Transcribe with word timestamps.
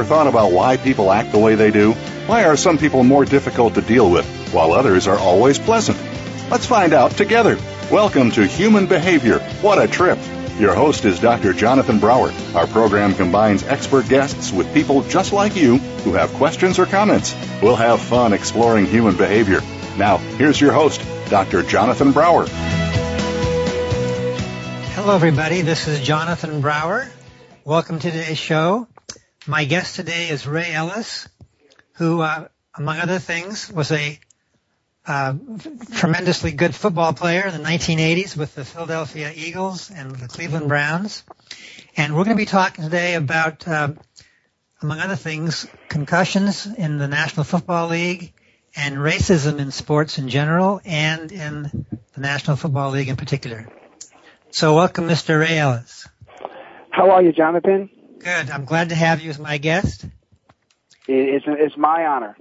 Ever 0.00 0.08
thought 0.08 0.28
about 0.28 0.52
why 0.52 0.78
people 0.78 1.12
act 1.12 1.30
the 1.30 1.38
way 1.38 1.56
they 1.56 1.70
do? 1.70 1.92
Why 2.24 2.44
are 2.44 2.56
some 2.56 2.78
people 2.78 3.04
more 3.04 3.26
difficult 3.26 3.74
to 3.74 3.82
deal 3.82 4.10
with, 4.10 4.24
while 4.50 4.72
others 4.72 5.06
are 5.06 5.18
always 5.18 5.58
pleasant? 5.58 5.98
Let's 6.50 6.64
find 6.64 6.94
out 6.94 7.10
together. 7.10 7.58
Welcome 7.92 8.30
to 8.30 8.46
Human 8.46 8.86
Behavior. 8.86 9.40
What 9.60 9.78
a 9.78 9.86
trip! 9.86 10.18
Your 10.58 10.74
host 10.74 11.04
is 11.04 11.20
Dr. 11.20 11.52
Jonathan 11.52 11.98
Brower. 11.98 12.32
Our 12.54 12.66
program 12.66 13.14
combines 13.14 13.62
expert 13.64 14.08
guests 14.08 14.50
with 14.50 14.72
people 14.72 15.02
just 15.02 15.34
like 15.34 15.54
you 15.54 15.76
who 15.76 16.14
have 16.14 16.32
questions 16.32 16.78
or 16.78 16.86
comments. 16.86 17.36
We'll 17.60 17.76
have 17.76 18.00
fun 18.00 18.32
exploring 18.32 18.86
human 18.86 19.18
behavior. 19.18 19.60
Now, 19.98 20.16
here's 20.16 20.58
your 20.58 20.72
host, 20.72 21.02
Dr. 21.28 21.62
Jonathan 21.62 22.12
Brower. 22.12 22.46
Hello, 24.94 25.14
everybody. 25.14 25.60
This 25.60 25.88
is 25.88 26.00
Jonathan 26.00 26.62
Brower. 26.62 27.06
Welcome 27.66 27.98
to 27.98 28.10
today's 28.10 28.38
show. 28.38 28.88
My 29.46 29.64
guest 29.64 29.96
today 29.96 30.28
is 30.28 30.46
Ray 30.46 30.70
Ellis, 30.70 31.26
who, 31.94 32.20
uh, 32.20 32.48
among 32.76 32.98
other 32.98 33.18
things, 33.18 33.72
was 33.72 33.90
a 33.90 34.20
uh, 35.06 35.32
tremendously 35.94 36.52
good 36.52 36.74
football 36.74 37.14
player 37.14 37.46
in 37.46 37.54
the 37.54 37.66
1980s 37.66 38.36
with 38.36 38.54
the 38.54 38.66
Philadelphia 38.66 39.32
Eagles 39.34 39.90
and 39.90 40.14
the 40.14 40.28
Cleveland 40.28 40.68
Browns. 40.68 41.24
And 41.96 42.14
we're 42.14 42.24
going 42.24 42.36
to 42.36 42.42
be 42.42 42.44
talking 42.44 42.84
today 42.84 43.14
about, 43.14 43.66
uh, 43.66 43.94
among 44.82 45.00
other 45.00 45.16
things, 45.16 45.66
concussions 45.88 46.66
in 46.66 46.98
the 46.98 47.08
National 47.08 47.44
Football 47.44 47.88
League 47.88 48.34
and 48.76 48.96
racism 48.96 49.58
in 49.58 49.70
sports 49.70 50.18
in 50.18 50.28
general 50.28 50.82
and 50.84 51.32
in 51.32 51.86
the 52.14 52.20
National 52.20 52.58
Football 52.58 52.90
League 52.90 53.08
in 53.08 53.16
particular. 53.16 53.66
So 54.50 54.74
welcome, 54.74 55.08
Mr. 55.08 55.40
Ray 55.40 55.56
Ellis. 55.56 56.06
How 56.90 57.10
are 57.12 57.22
you, 57.22 57.32
Jonathan? 57.32 57.88
Good. 58.20 58.50
I'm 58.50 58.66
glad 58.66 58.90
to 58.90 58.94
have 58.94 59.22
you 59.22 59.30
as 59.30 59.38
my 59.38 59.58
guest. 59.58 60.04
It's, 61.08 61.44
it's 61.48 61.76
my 61.76 62.06
honor. 62.06 62.36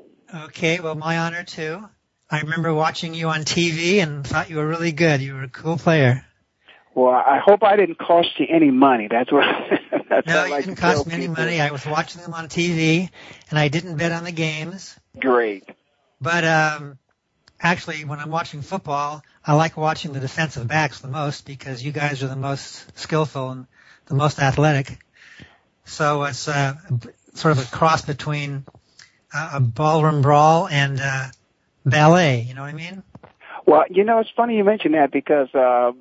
Okay, 0.45 0.79
well, 0.79 0.95
my 0.95 1.19
honor 1.19 1.43
too. 1.43 1.83
I 2.29 2.41
remember 2.41 2.73
watching 2.73 3.13
you 3.13 3.29
on 3.29 3.41
TV 3.41 4.03
and 4.03 4.27
thought 4.27 4.49
you 4.49 4.57
were 4.57 4.67
really 4.67 4.91
good. 4.91 5.21
You 5.21 5.35
were 5.35 5.43
a 5.43 5.49
cool 5.49 5.77
player. 5.77 6.25
Well, 6.93 7.13
I 7.13 7.39
hope 7.39 7.63
I 7.63 7.77
didn't 7.77 7.97
cost 7.97 8.39
you 8.39 8.45
any 8.49 8.71
money. 8.71 9.07
That's 9.09 9.31
what. 9.31 9.45
that's 10.09 10.27
no, 10.27 10.35
what 10.35 10.45
you 10.45 10.51
like 10.51 10.65
didn't 10.65 10.77
cost 10.77 11.07
me 11.07 11.13
any 11.13 11.27
money. 11.27 11.61
I 11.61 11.71
was 11.71 11.85
watching 11.85 12.21
them 12.21 12.33
on 12.33 12.49
TV, 12.49 13.09
and 13.49 13.57
I 13.57 13.69
didn't 13.69 13.95
bet 13.97 14.11
on 14.11 14.25
the 14.25 14.31
games. 14.31 14.99
Great. 15.17 15.63
But 16.19 16.43
um, 16.43 16.99
actually, 17.59 18.03
when 18.05 18.19
I'm 18.19 18.29
watching 18.29 18.61
football, 18.61 19.23
I 19.45 19.53
like 19.53 19.77
watching 19.77 20.13
the 20.13 20.19
defensive 20.19 20.67
backs 20.67 20.99
the 20.99 21.07
most 21.07 21.45
because 21.45 21.83
you 21.83 21.91
guys 21.91 22.21
are 22.21 22.27
the 22.27 22.35
most 22.35 22.97
skillful 22.97 23.51
and 23.51 23.67
the 24.07 24.15
most 24.15 24.39
athletic. 24.39 24.99
So 25.89 26.23
it's 26.23 26.47
uh, 26.47 26.75
sort 27.33 27.57
of 27.57 27.63
a 27.67 27.75
cross 27.75 28.05
between 28.05 28.63
uh, 29.33 29.51
a 29.55 29.59
ballroom 29.59 30.21
brawl 30.21 30.67
and 30.67 30.99
uh, 31.01 31.27
ballet. 31.85 32.41
You 32.41 32.53
know 32.53 32.61
what 32.61 32.69
I 32.69 32.73
mean? 32.73 33.03
Well, 33.65 33.85
you 33.89 34.03
know, 34.03 34.19
it's 34.19 34.29
funny 34.35 34.57
you 34.57 34.63
mention 34.63 34.93
that 34.93 35.11
because 35.11 35.53
uh, 35.53 35.91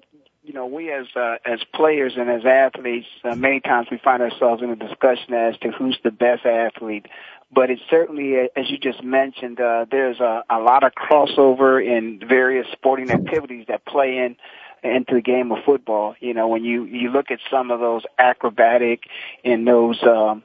you 0.44 0.52
know 0.52 0.66
we 0.66 0.92
as 0.92 1.06
uh, 1.16 1.36
as 1.44 1.60
players 1.74 2.14
and 2.16 2.30
as 2.30 2.44
athletes, 2.44 3.08
uh, 3.24 3.34
many 3.34 3.60
times 3.60 3.88
we 3.90 3.98
find 3.98 4.22
ourselves 4.22 4.62
in 4.62 4.70
a 4.70 4.76
discussion 4.76 5.34
as 5.34 5.56
to 5.58 5.70
who's 5.70 5.98
the 6.04 6.10
best 6.10 6.44
athlete. 6.46 7.06
But 7.50 7.70
it's 7.70 7.82
certainly, 7.88 8.34
as 8.36 8.70
you 8.70 8.76
just 8.76 9.02
mentioned, 9.02 9.58
uh, 9.58 9.86
there's 9.90 10.20
a, 10.20 10.44
a 10.50 10.58
lot 10.58 10.84
of 10.84 10.92
crossover 10.92 11.82
in 11.82 12.20
various 12.28 12.66
sporting 12.72 13.10
activities 13.10 13.64
that 13.68 13.86
play 13.86 14.18
in 14.18 14.36
into 14.82 15.14
the 15.14 15.20
game 15.20 15.52
of 15.52 15.64
football. 15.64 16.14
You 16.20 16.34
know, 16.34 16.48
when 16.48 16.64
you 16.64 16.84
you 16.84 17.10
look 17.10 17.30
at 17.30 17.40
some 17.50 17.70
of 17.70 17.80
those 17.80 18.02
acrobatic 18.18 19.04
and 19.44 19.66
those 19.66 20.02
um, 20.02 20.42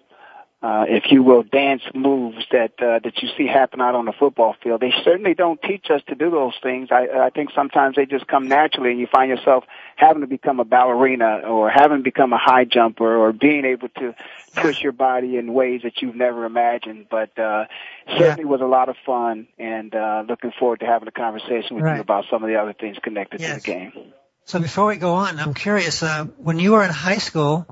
uh, 0.64 0.86
if 0.88 1.12
you 1.12 1.22
will, 1.22 1.44
dance 1.44 1.82
moves 1.94 2.46
that 2.52 2.72
uh, 2.82 2.98
that 3.04 3.22
you 3.22 3.28
see 3.38 3.46
happen 3.46 3.82
out 3.82 3.96
on 3.96 4.06
the 4.06 4.14
football 4.14 4.56
field. 4.64 4.80
They 4.80 4.94
certainly 5.04 5.34
don't 5.34 5.62
teach 5.62 5.92
us 5.92 6.02
to 6.08 6.16
do 6.16 6.32
those 6.32 6.54
things. 6.64 6.88
I, 6.90 7.26
I 7.26 7.32
think 7.32 7.50
sometimes 7.54 7.98
they 7.98 8.06
just 8.06 8.28
come 8.28 8.48
naturally, 8.48 8.92
and 8.92 8.98
you 8.98 9.06
find 9.06 9.30
yourself 9.30 9.66
having 9.98 10.22
to 10.22 10.28
become 10.28 10.62
a 10.62 10.64
ballerina 10.64 11.40
or 11.40 11.70
having 11.70 11.98
to 11.98 12.04
become 12.04 12.32
a 12.32 12.38
high 12.38 12.64
jumper 12.64 13.14
or 13.14 13.34
being 13.34 13.66
able 13.66 13.90
to 14.00 14.16
push 14.56 14.82
your 14.82 14.94
body 14.94 15.36
in 15.36 15.54
ways 15.54 15.82
that 15.84 16.02
you've 16.02 16.16
never 16.16 16.46
imagined. 16.46 17.08
But 17.12 17.38
uh, 17.38 17.66
certainly 18.08 18.44
yeah. 18.44 18.50
was 18.50 18.62
a 18.62 18.66
lot 18.66 18.88
of 18.88 18.96
fun, 19.06 19.48
and 19.60 19.94
uh, 19.94 20.24
looking 20.30 20.54
forward 20.58 20.80
to 20.80 20.86
having 20.86 21.10
a 21.10 21.12
conversation 21.12 21.76
with 21.76 21.84
right. 21.84 21.96
you 21.96 22.02
about 22.02 22.24
some 22.32 22.42
of 22.42 22.48
the 22.48 22.56
other 22.56 22.72
things 22.72 22.96
connected 23.04 23.42
yes. 23.42 23.50
to 23.50 23.56
the 23.56 23.68
game. 23.68 24.14
So 24.46 24.59
before 24.59 24.88
we 24.88 24.98
go 24.98 25.14
on, 25.14 25.40
I'm 25.40 25.54
curious. 25.54 26.04
Uh, 26.04 26.26
when 26.38 26.59
you 26.59 26.74
were 26.74 26.84
in 26.84 26.92
high 26.92 27.18
school 27.18 27.68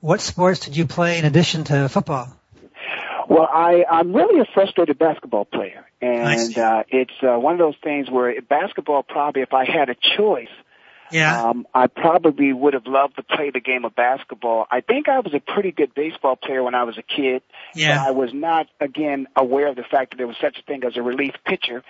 what 0.00 0.20
sports 0.20 0.60
did 0.60 0.76
you 0.76 0.86
play 0.86 1.18
in 1.18 1.24
addition 1.24 1.64
to 1.64 1.88
football? 1.88 2.34
Well, 3.28 3.48
I, 3.52 3.84
I'm 3.90 4.14
really 4.14 4.40
a 4.40 4.46
frustrated 4.54 4.98
basketball 4.98 5.44
player, 5.44 5.86
and 6.00 6.56
uh, 6.56 6.84
it's 6.88 7.12
uh, 7.22 7.38
one 7.38 7.52
of 7.52 7.58
those 7.58 7.74
things 7.82 8.08
where 8.08 8.40
basketball 8.40 9.02
probably, 9.02 9.42
if 9.42 9.52
I 9.52 9.64
had 9.64 9.90
a 9.90 9.96
choice, 10.16 10.48
yeah. 11.10 11.44
Um, 11.44 11.66
I 11.74 11.86
probably 11.86 12.52
would 12.52 12.74
have 12.74 12.86
loved 12.86 13.16
to 13.16 13.22
play 13.22 13.50
the 13.50 13.60
game 13.60 13.86
of 13.86 13.96
basketball. 13.96 14.66
I 14.70 14.82
think 14.82 15.08
I 15.08 15.20
was 15.20 15.32
a 15.32 15.40
pretty 15.40 15.72
good 15.72 15.94
baseball 15.94 16.36
player 16.36 16.62
when 16.62 16.74
I 16.74 16.84
was 16.84 16.98
a 16.98 17.02
kid. 17.02 17.40
Yeah. 17.74 18.04
I 18.06 18.10
was 18.10 18.34
not, 18.34 18.66
again, 18.78 19.26
aware 19.34 19.68
of 19.68 19.76
the 19.76 19.84
fact 19.90 20.10
that 20.10 20.18
there 20.18 20.26
was 20.26 20.36
such 20.38 20.58
a 20.58 20.62
thing 20.62 20.84
as 20.84 20.98
a 20.98 21.02
relief 21.02 21.32
pitcher 21.46 21.82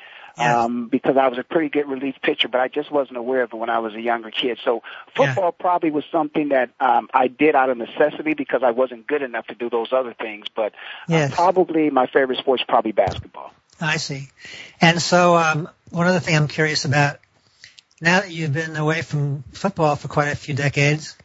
Um, 0.45 0.89
because 0.89 1.17
I 1.17 1.29
was 1.29 1.39
a 1.39 1.43
pretty 1.43 1.69
good 1.69 1.89
relief 1.89 2.17
pitcher, 2.23 2.49
but 2.49 2.61
I 2.61 2.69
just 2.69 2.91
wasn't 2.91 3.17
aware 3.17 3.43
of 3.43 3.53
it 3.53 3.57
when 3.57 3.71
I 3.71 3.79
was 3.79 3.95
a 3.95 4.01
younger 4.01 4.31
kid. 4.31 4.59
So 4.65 4.83
football 5.17 5.45
Yeah. 5.47 5.51
probably 5.59 5.91
was 5.91 6.05
something 6.13 6.51
that 6.51 6.71
um, 6.81 7.09
I 7.13 7.29
did 7.29 7.55
out 7.55 7.71
of 7.71 7.77
necessity 7.79 8.35
because 8.35 8.63
I 8.63 8.71
wasn't 8.71 9.07
good 9.07 9.23
enough 9.23 9.47
to 9.49 9.55
do 9.55 9.69
those 9.71 9.93
other 9.93 10.15
things. 10.15 10.47
But 10.55 10.75
Yes. 11.09 11.33
uh, 11.33 11.35
probably 11.37 11.91
my 11.91 12.07
favorite 12.07 12.39
sport's 12.39 12.63
probably 12.63 12.93
basketball. 12.93 13.53
I 13.81 13.97
see. 13.97 14.29
And 14.81 15.01
so, 15.01 15.37
um, 15.37 15.69
one 15.91 16.07
other 16.07 16.21
thing 16.21 16.37
I'm 16.37 16.49
curious 16.49 16.85
about, 16.85 17.19
now 18.01 18.21
that 18.21 18.31
you've 18.31 18.53
been 18.53 18.77
away 18.77 19.03
from 19.03 19.45
football 19.53 19.97
for 19.97 20.09
quite 20.09 20.29
a 20.29 20.37
few 20.37 20.55
decades, 20.55 21.17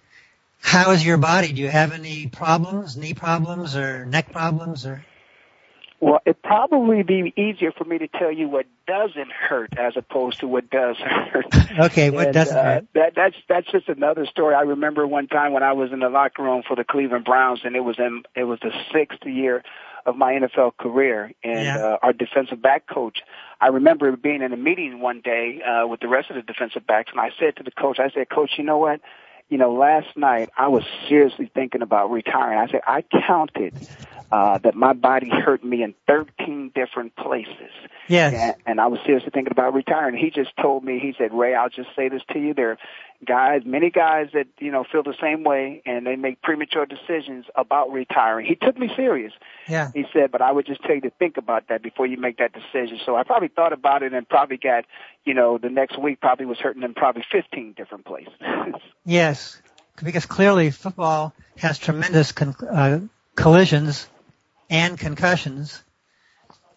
how 0.61 0.91
is 0.91 1.05
your 1.05 1.17
body? 1.17 1.51
Do 1.51 1.61
you 1.61 1.69
have 1.69 1.91
any 1.91 2.27
problems, 2.27 2.95
knee 2.95 3.13
problems 3.13 3.75
or 3.75 4.05
neck 4.05 4.31
problems 4.31 4.85
or? 4.85 5.03
Well, 5.99 6.19
it'd 6.25 6.41
probably 6.41 7.03
be 7.03 7.33
easier 7.37 7.71
for 7.71 7.85
me 7.85 7.97
to 7.97 8.07
tell 8.07 8.31
you 8.31 8.49
what 8.49 8.65
doesn't 8.87 9.31
hurt 9.31 9.73
as 9.77 9.93
opposed 9.97 10.39
to 10.41 10.47
what 10.47 10.69
does 10.69 10.97
hurt. 10.97 11.45
Okay, 11.79 12.09
what 12.11 12.27
And, 12.27 12.33
doesn't 12.33 12.55
uh, 12.57 12.63
hurt? 12.63 12.85
That 12.93 13.13
that's 13.15 13.35
that's 13.49 13.71
just 13.71 13.89
another 13.89 14.25
story. 14.27 14.53
I 14.53 14.61
remember 14.61 15.07
one 15.07 15.27
time 15.27 15.53
when 15.53 15.63
I 15.63 15.73
was 15.73 15.91
in 15.91 15.99
the 15.99 16.09
locker 16.09 16.43
room 16.43 16.61
for 16.67 16.75
the 16.75 16.83
Cleveland 16.83 17.25
Browns, 17.25 17.61
and 17.63 17.75
it 17.75 17.79
was 17.79 17.97
in 17.97 18.23
it 18.35 18.43
was 18.43 18.59
the 18.61 18.71
sixth 18.93 19.25
year 19.25 19.63
of 20.05 20.15
my 20.17 20.33
NFL 20.33 20.77
career, 20.77 21.31
and 21.43 21.63
Yeah. 21.65 21.77
uh, 21.77 21.97
our 22.03 22.13
defensive 22.13 22.61
back 22.61 22.85
coach. 22.87 23.19
I 23.61 23.67
remember 23.67 24.15
being 24.17 24.41
in 24.41 24.51
a 24.53 24.57
meeting 24.57 24.99
one 24.99 25.21
day 25.21 25.61
uh, 25.61 25.87
with 25.87 26.01
the 26.01 26.09
rest 26.09 26.29
of 26.29 26.35
the 26.35 26.41
defensive 26.41 26.85
backs, 26.85 27.09
and 27.11 27.19
I 27.21 27.29
said 27.39 27.55
to 27.55 27.63
the 27.63 27.71
coach, 27.71 27.99
I 27.99 28.09
said, 28.09 28.29
Coach, 28.29 28.51
you 28.57 28.63
know 28.65 28.77
what? 28.77 28.99
You 29.49 29.57
know, 29.57 29.73
last 29.73 30.07
night 30.17 30.49
I 30.57 30.67
was 30.67 30.83
seriously 31.07 31.49
thinking 31.53 31.81
about 31.81 32.11
retiring. 32.11 32.59
I 32.59 32.67
said 32.69 32.81
I 32.85 33.03
counted 33.25 33.73
uh, 34.33 34.57
that 34.57 34.73
my 34.73 34.93
body 34.93 35.29
hurt 35.29 35.63
me 35.63 35.83
in 35.83 35.93
13 36.07 36.71
different 36.73 37.15
places. 37.15 37.69
Yes. 38.07 38.33
And, 38.33 38.55
and 38.65 38.81
I 38.81 38.87
was 38.87 38.99
seriously 39.05 39.29
thinking 39.31 39.51
about 39.51 39.75
retiring. 39.75 40.17
He 40.17 40.31
just 40.31 40.57
told 40.59 40.83
me, 40.83 40.97
he 40.97 41.13
said, 41.19 41.31
Ray, 41.31 41.53
I'll 41.53 41.69
just 41.69 41.89
say 41.95 42.09
this 42.09 42.23
to 42.31 42.39
you. 42.39 42.55
There 42.55 42.71
are 42.71 42.77
guys, 43.23 43.61
many 43.63 43.91
guys 43.91 44.29
that, 44.33 44.47
you 44.57 44.71
know, 44.71 44.85
feel 44.91 45.03
the 45.03 45.13
same 45.21 45.43
way 45.43 45.83
and 45.85 46.07
they 46.07 46.15
make 46.15 46.41
premature 46.41 46.87
decisions 46.87 47.45
about 47.55 47.91
retiring. 47.91 48.47
He 48.47 48.55
took 48.55 48.75
me 48.75 48.89
serious. 48.95 49.33
Yeah. 49.67 49.91
He 49.93 50.05
said, 50.11 50.31
but 50.31 50.41
I 50.41 50.51
would 50.51 50.65
just 50.65 50.81
tell 50.81 50.95
you 50.95 51.01
to 51.01 51.11
think 51.11 51.37
about 51.37 51.67
that 51.67 51.83
before 51.83 52.07
you 52.07 52.17
make 52.17 52.39
that 52.39 52.53
decision. 52.53 52.99
So 53.05 53.15
I 53.15 53.21
probably 53.21 53.49
thought 53.49 53.71
about 53.71 54.01
it 54.01 54.13
and 54.13 54.27
probably 54.27 54.57
got, 54.57 54.85
you 55.25 55.35
know, 55.35 55.59
the 55.59 55.69
next 55.69 56.01
week 56.01 56.21
probably 56.21 56.47
was 56.47 56.57
hurting 56.57 56.81
in 56.81 56.95
probably 56.95 57.23
15 57.31 57.73
different 57.77 58.05
places. 58.05 58.33
Yes. 59.05 59.61
Because 60.01 60.25
clearly 60.25 60.71
football 60.71 61.33
has 61.57 61.77
tremendous 61.77 62.31
con- 62.31 62.55
uh, 62.55 63.01
collisions 63.35 64.07
and 64.69 64.97
concussions, 64.97 65.83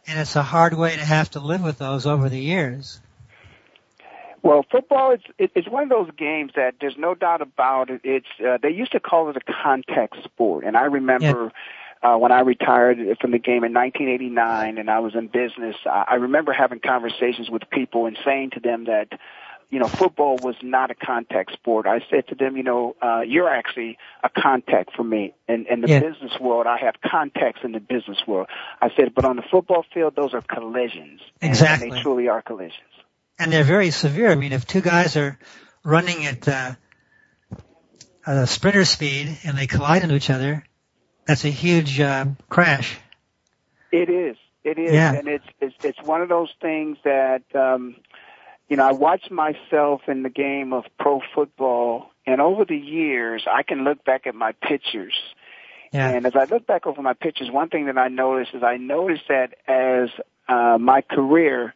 and 0.07 0.19
it's 0.19 0.37
a 0.37 0.43
hard 0.43 0.75
way 0.75 0.95
to 0.95 1.05
have 1.05 1.31
to 1.33 1.41
live 1.41 1.63
with 1.63 1.79
those 1.79 2.07
over 2.07 2.29
the 2.29 2.39
years. 2.39 3.01
Well, 4.43 4.65
football 4.71 5.13
is 5.13 5.21
it, 5.39 5.51
it's 5.55 5.69
one 5.69 5.83
of 5.83 5.89
those 5.89 6.11
games 6.17 6.53
that 6.55 6.77
there's 6.81 6.97
no 6.97 7.15
doubt 7.15 7.43
about 7.43 7.91
it. 7.91 8.03
It's 8.05 8.27
uh, 8.47 8.59
they 8.63 8.71
used 8.71 8.93
to 8.93 9.01
call 9.01 9.29
it 9.31 9.37
a 9.37 9.41
contact 9.41 10.23
sport, 10.25 10.65
and 10.65 10.77
I 10.77 10.85
remember 10.85 11.51
uh, 12.03 12.17
when 12.17 12.31
I 12.31 12.41
retired 12.41 12.99
from 13.21 13.33
the 13.33 13.39
game 13.39 13.65
in 13.65 13.73
1989, 13.73 14.79
and 14.79 14.91
I 14.91 15.01
was 15.01 15.15
in 15.15 15.27
business. 15.27 15.75
I, 15.85 16.05
I 16.11 16.15
remember 16.17 16.53
having 16.53 16.79
conversations 16.79 17.51
with 17.51 17.63
people 17.71 18.07
and 18.07 18.17
saying 18.25 18.51
to 18.51 18.61
them 18.61 18.85
that 18.85 19.19
you 19.71 19.79
know, 19.81 19.89
football 19.89 20.37
was 20.41 20.55
not 20.63 20.91
a 20.91 20.95
contact 20.95 21.53
sport. 21.53 21.87
I 21.87 22.01
said 22.11 22.29
to 22.29 22.35
them, 22.37 22.57
you 22.57 22.63
know, 22.63 22.95
uh, 23.03 23.23
you're 23.27 23.49
actually 23.49 23.99
a 24.23 24.29
contact 24.29 24.91
for 24.97 25.03
me. 25.03 25.35
In, 25.49 25.67
in 25.69 25.81
the 25.81 25.89
Yeah. 25.89 26.01
business 26.01 26.33
world, 26.41 26.67
I 26.67 26.79
have 26.79 26.95
contacts 27.05 27.61
in 27.65 27.73
the 27.73 27.81
business 27.81 28.19
world. 28.27 28.47
I 28.81 28.91
said, 28.97 29.15
but 29.15 29.25
on 29.25 29.37
the 29.37 29.43
football 29.51 29.85
field, 29.93 30.15
those 30.15 30.35
are 30.35 30.41
collisions. 30.43 31.21
Exactly. 31.43 31.89
And 31.89 31.97
they 31.97 32.03
truly 32.03 32.29
are 32.29 32.43
collisions. 32.43 32.81
and 33.39 33.53
they're 33.53 33.65
very 33.65 33.91
severe. 33.91 34.31
I 34.31 34.35
mean, 34.37 34.53
if 34.53 34.67
two 34.67 34.81
guys 34.81 35.17
are 35.17 35.39
running 35.85 36.25
at 36.27 36.47
uh, 36.49 36.73
uh, 38.27 38.47
sprinter 38.47 38.85
speed 38.85 39.37
and 39.45 39.57
they 39.59 39.67
collide 39.67 40.03
into 40.03 40.15
each 40.15 40.31
other, 40.31 40.65
that's 41.27 41.45
a 41.45 41.51
huge 41.51 42.01
uh, 42.01 42.27
crash. 42.49 42.97
It 43.93 44.09
is. 44.11 44.37
It 44.65 44.79
is, 44.79 44.93
Yeah. 44.95 45.13
and 45.13 45.29
it's 45.29 45.45
it's 45.61 45.77
it's 45.85 46.03
one 46.03 46.23
of 46.23 46.29
those 46.29 46.53
things 46.61 46.99
that 47.05 47.43
um, 47.55 47.95
you 48.69 48.77
know 48.77 48.87
I 48.89 48.93
watch 48.93 49.31
myself 49.31 50.03
in 50.09 50.23
the 50.23 50.31
game 50.31 50.73
of 50.73 50.85
pro 50.99 51.21
football, 51.35 52.11
and 52.27 52.41
over 52.41 52.65
the 52.65 52.77
years 52.77 53.47
I 53.51 53.63
can 53.63 53.85
look 53.85 54.05
back 54.05 54.27
at 54.27 54.35
my 54.35 54.53
pictures, 54.53 55.15
Yeah. 55.93 56.11
and 56.11 56.27
as 56.27 56.35
I 56.37 56.45
look 56.45 56.67
back 56.67 56.87
over 56.87 57.01
my 57.03 57.15
pictures, 57.15 57.51
one 57.51 57.69
thing 57.69 57.87
that 57.87 57.99
I 57.99 58.09
noticed 58.09 58.55
is 58.55 58.63
I 58.63 58.77
noticed 58.77 59.25
that 59.29 59.55
as 59.69 60.11
uh, 60.49 60.79
my 60.79 61.01
career 61.03 61.75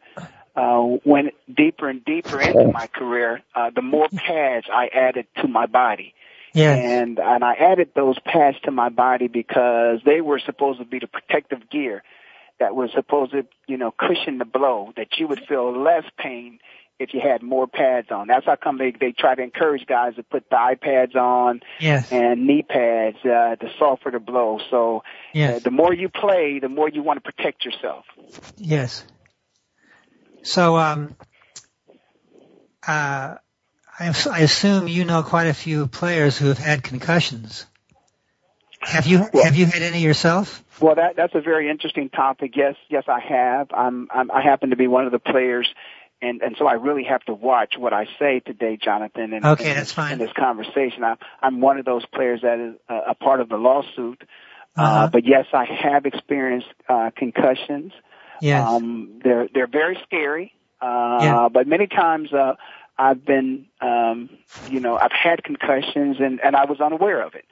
uh, 0.56 0.84
went 1.04 1.34
deeper 1.54 1.88
and 1.88 2.04
deeper 2.04 2.40
into 2.40 2.72
my 2.72 2.86
career, 2.88 3.40
uh, 3.54 3.70
the 3.74 3.82
more 3.82 4.08
pads 4.08 4.66
I 4.72 4.88
added 4.88 5.26
to 5.40 5.48
my 5.48 5.66
body. 5.66 6.14
Yes. 6.52 6.78
And 6.84 7.20
and 7.20 7.44
I 7.44 7.54
added 7.54 7.90
those 7.94 8.18
pads 8.24 8.56
to 8.64 8.72
my 8.72 8.88
body 8.88 9.28
because 9.28 10.00
they 10.04 10.20
were 10.20 10.40
supposed 10.40 10.80
to 10.80 10.84
be 10.84 10.98
the 10.98 11.06
protective 11.06 11.70
gear 11.70 12.02
that 12.58 12.74
was 12.74 12.90
supposed 12.92 13.30
to, 13.32 13.46
you 13.68 13.76
know, 13.76 13.92
cushion 13.96 14.38
the 14.38 14.44
blow, 14.44 14.92
that 14.96 15.16
you 15.18 15.28
would 15.28 15.40
feel 15.48 15.72
less 15.80 16.04
pain 16.18 16.58
if 17.00 17.14
you 17.14 17.20
had 17.20 17.42
more 17.42 17.66
pads 17.66 18.10
on. 18.10 18.28
That's 18.28 18.46
how 18.46 18.56
come 18.56 18.78
they 18.78 18.92
they 18.92 19.12
try 19.12 19.34
to 19.34 19.42
encourage 19.42 19.86
guys 19.86 20.14
to 20.16 20.22
put 20.22 20.48
the 20.50 20.56
iPads 20.56 21.16
on 21.16 21.60
Yes. 21.80 22.06
and 22.12 22.46
knee 22.46 22.62
pads 22.62 23.16
uh, 23.24 23.56
to 23.56 23.70
soften 23.78 24.12
the 24.12 24.20
blow. 24.20 24.60
So 24.70 25.02
uh, 25.34 25.58
the 25.58 25.70
more 25.70 25.92
you 25.92 26.08
play, 26.08 26.58
the 26.60 26.68
more 26.68 26.88
you 26.88 27.02
want 27.02 27.24
to 27.24 27.32
protect 27.32 27.64
yourself. 27.64 28.04
Yes. 28.58 29.04
So, 30.42 30.76
um, 30.76 31.16
uh, 32.86 33.34
I, 33.98 34.14
I 34.30 34.38
assume 34.40 34.88
you 34.88 35.04
know 35.04 35.22
quite 35.22 35.46
a 35.48 35.54
few 35.54 35.86
players 35.86 36.38
who 36.38 36.46
have 36.48 36.58
had 36.58 36.82
concussions. 36.82 37.66
Have 38.80 39.06
you 39.06 39.26
Well- 39.32 39.44
have 39.44 39.56
you 39.56 39.66
had 39.66 39.82
any 39.82 40.00
yourself? 40.00 40.64
Well, 40.80 40.94
that 40.94 41.14
that's 41.14 41.34
a 41.34 41.42
very 41.42 41.68
interesting 41.68 42.08
topic. 42.08 42.56
Yes, 42.56 42.74
yes, 42.88 43.04
I 43.06 43.20
have. 43.20 43.68
I'm, 43.74 44.08
I'm 44.10 44.30
I 44.30 44.40
happen 44.40 44.70
to 44.70 44.76
be 44.76 44.86
one 44.86 45.04
of 45.04 45.12
the 45.12 45.18
players, 45.18 45.68
and 46.22 46.42
and 46.42 46.56
so 46.58 46.66
I 46.66 46.74
really 46.74 47.04
have 47.04 47.22
to 47.24 47.34
watch 47.34 47.74
what 47.78 47.92
I 47.92 48.06
say 48.18 48.40
today, 48.40 48.76
Jonathan. 48.76 49.32
And, 49.32 49.44
Okay, 49.44 49.70
in 49.70 49.76
that's 49.76 49.88
this- 49.90 49.92
fine. 49.92 50.12
In 50.12 50.18
this 50.18 50.32
conversation, 50.36 51.04
I'm 51.04 51.16
I'm 51.42 51.60
one 51.60 51.78
of 51.78 51.84
those 51.84 52.04
players 52.06 52.42
that 52.42 52.58
is 52.58 52.74
a, 52.88 53.10
a 53.10 53.14
part 53.14 53.40
of 53.40 53.48
the 53.48 53.56
lawsuit. 53.56 54.22
uh 54.76 54.82
Uh-huh. 54.82 55.08
but 55.12 55.24
yes, 55.26 55.46
I 55.52 55.64
have 55.64 56.06
experienced 56.06 56.68
uh, 56.88 57.10
concussions. 57.16 57.92
Yes. 58.40 58.64
Um, 58.66 59.20
they're 59.24 59.48
they're 59.52 59.66
very 59.82 59.98
scary. 60.04 60.52
Uh, 60.80 61.18
Yeah. 61.22 61.48
But 61.52 61.66
many 61.66 61.86
times, 61.86 62.32
uh, 62.32 62.54
I've 62.96 63.24
been, 63.24 63.66
um, 63.80 64.30
you 64.64 64.80
know, 64.80 64.96
I've 64.96 65.12
had 65.12 65.42
concussions 65.44 66.16
and 66.20 66.40
and 66.40 66.54
I 66.56 66.64
was 66.66 66.80
unaware 66.80 67.20
of 67.22 67.34
it. 67.34 67.44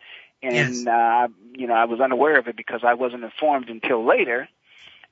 And 0.42 0.84
Yes. 0.84 0.86
uh, 0.86 1.28
you 1.60 1.66
know, 1.66 1.74
I 1.74 1.86
was 1.86 2.00
unaware 2.00 2.38
of 2.38 2.46
it 2.48 2.56
because 2.56 2.82
I 2.84 2.94
wasn't 2.94 3.24
informed 3.24 3.68
until 3.70 4.04
later. 4.04 4.48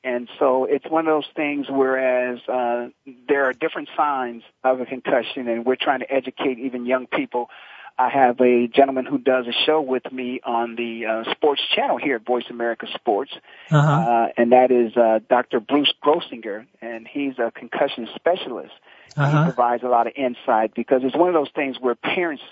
And 0.06 0.28
so 0.38 0.64
it's 0.64 0.86
one 0.88 1.06
of 1.08 1.12
those 1.16 1.30
things. 1.34 1.66
Whereas 1.68 2.38
uh, 2.48 2.88
there 3.28 3.44
are 3.48 3.52
different 3.52 3.88
signs 3.96 4.42
of 4.62 4.80
a 4.80 4.86
concussion, 4.86 5.48
and 5.48 5.66
we're 5.66 5.82
trying 5.88 6.00
to 6.00 6.10
educate 6.20 6.58
even 6.60 6.86
young 6.86 7.06
people. 7.06 7.50
I 7.98 8.08
have 8.10 8.40
a 8.40 8.68
gentleman 8.68 9.06
who 9.06 9.18
does 9.18 9.46
a 9.46 9.52
show 9.66 9.80
with 9.80 10.06
me 10.12 10.40
on 10.44 10.76
the 10.76 11.06
uh, 11.06 11.32
sports 11.32 11.62
channel 11.74 11.96
here 11.96 12.16
at 12.16 12.26
Voice 12.26 12.44
America 12.50 12.86
Sports, 12.94 13.32
Uh-huh. 13.70 13.92
uh, 14.10 14.28
and 14.36 14.52
that 14.52 14.70
is 14.70 14.96
uh, 14.96 15.20
Dr. 15.28 15.60
Bruce 15.60 15.92
Grossinger, 16.04 16.66
and 16.82 17.08
he's 17.08 17.38
a 17.38 17.50
concussion 17.50 18.06
specialist. 18.14 18.74
He 19.16 19.22
Uh-huh. 19.22 19.44
provides 19.44 19.82
a 19.82 19.88
lot 19.88 20.06
of 20.06 20.12
insight 20.14 20.74
because 20.74 21.00
it's 21.04 21.16
one 21.16 21.28
of 21.28 21.34
those 21.34 21.50
things 21.54 21.80
where 21.80 21.94
parents 21.94 22.42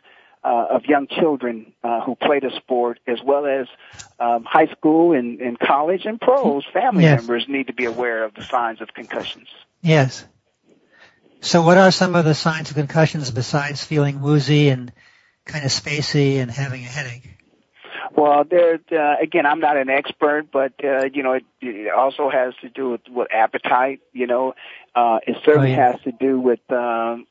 uh, 0.44 0.66
of 0.70 0.84
young 0.84 1.06
children 1.06 1.72
uh, 1.82 2.02
who 2.02 2.14
play 2.16 2.38
the 2.38 2.50
sport, 2.56 3.00
as 3.06 3.18
well 3.24 3.46
as 3.46 3.66
um, 4.20 4.44
high 4.44 4.66
school 4.66 5.12
and, 5.12 5.40
and 5.40 5.58
college 5.58 6.02
and 6.04 6.20
pros, 6.20 6.64
family 6.72 7.04
Yes. 7.04 7.20
members 7.20 7.46
need 7.48 7.66
to 7.68 7.72
be 7.72 7.86
aware 7.86 8.24
of 8.24 8.34
the 8.34 8.42
signs 8.44 8.80
of 8.80 8.92
concussions. 8.94 9.48
Yes. 9.82 10.24
So 11.40 11.62
what 11.62 11.78
are 11.78 11.90
some 11.90 12.14
of 12.14 12.24
the 12.24 12.34
signs 12.34 12.70
of 12.70 12.76
concussions 12.76 13.30
besides 13.30 13.82
feeling 13.84 14.20
woozy 14.20 14.68
and 14.68 14.92
kind 15.44 15.64
of 15.64 15.70
spacey 15.70 16.36
and 16.36 16.50
having 16.50 16.82
a 16.82 16.88
headache? 16.88 17.30
Well, 18.16 18.44
there 18.44 18.78
uh, 18.92 19.16
again, 19.20 19.44
I'm 19.44 19.60
not 19.60 19.76
an 19.76 19.90
expert, 19.90 20.46
but 20.52 20.72
uh, 20.84 21.06
you 21.12 21.22
know, 21.22 21.32
it, 21.32 21.44
it 21.60 21.92
also 21.92 22.30
has 22.30 22.54
to 22.62 22.68
do 22.68 22.90
with, 22.90 23.00
with 23.10 23.28
appetite. 23.32 24.00
You 24.12 24.26
know, 24.26 24.54
uh, 24.94 25.18
it 25.26 25.36
certainly 25.44 25.72
Oh, 25.72 25.76
yeah. 25.76 25.92
has 25.92 26.00
to 26.02 26.12
do 26.12 26.38
with 26.38 26.60
um, 26.70 27.26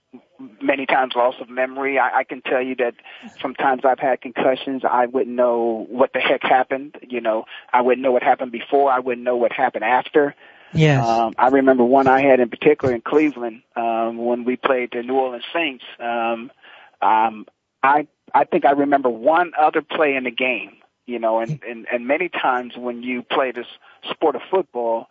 many 0.62 0.86
times 0.86 1.14
loss 1.16 1.36
of 1.40 1.50
memory. 1.50 2.00
I, 2.00 2.20
I 2.20 2.24
can 2.24 2.42
tell 2.42 2.62
you 2.62 2.76
that 2.76 2.96
sometimes 3.42 3.84
I've 3.86 4.00
had 4.00 4.22
concussions. 4.22 4.84
I 4.90 5.06
wouldn't 5.06 5.36
know 5.36 5.86
what 5.90 6.14
the 6.14 6.20
heck 6.20 6.44
happened. 6.44 6.98
You 7.08 7.22
know, 7.22 7.46
I 7.72 7.82
wouldn't 7.82 8.02
know 8.02 8.12
what 8.12 8.24
happened 8.24 8.52
before. 8.52 8.92
I 8.92 9.00
wouldn't 9.00 9.24
know 9.24 9.36
what 9.36 9.52
happened 9.52 9.84
after. 9.84 10.36
Yes. 10.74 11.06
Um, 11.06 11.34
I 11.38 11.50
remember 11.50 11.84
one 11.84 12.08
I 12.08 12.22
had 12.22 12.40
in 12.40 12.50
particular 12.50 12.94
in 12.94 13.02
Cleveland 13.02 13.62
um, 13.76 14.18
when 14.18 14.44
we 14.44 14.56
played 14.56 14.90
the 14.92 15.04
New 15.04 15.16
Orleans 15.16 15.44
Saints. 15.54 15.84
Um, 16.00 16.52
um, 17.02 17.46
I 17.84 18.08
I 18.34 18.46
think 18.46 18.66
I 18.66 18.72
remember 18.72 19.10
one 19.10 19.52
other 19.58 19.82
play 19.82 20.16
in 20.16 20.24
the 20.24 20.32
game. 20.32 20.78
You 21.06 21.20
know, 21.20 21.40
and 21.40 21.62
and, 21.68 21.86
and 21.92 22.08
many 22.08 22.30
times 22.30 22.78
when 22.78 23.04
you 23.04 23.24
play 23.24 23.52
this 23.52 23.68
sport 24.10 24.36
of 24.36 24.42
football, 24.50 25.08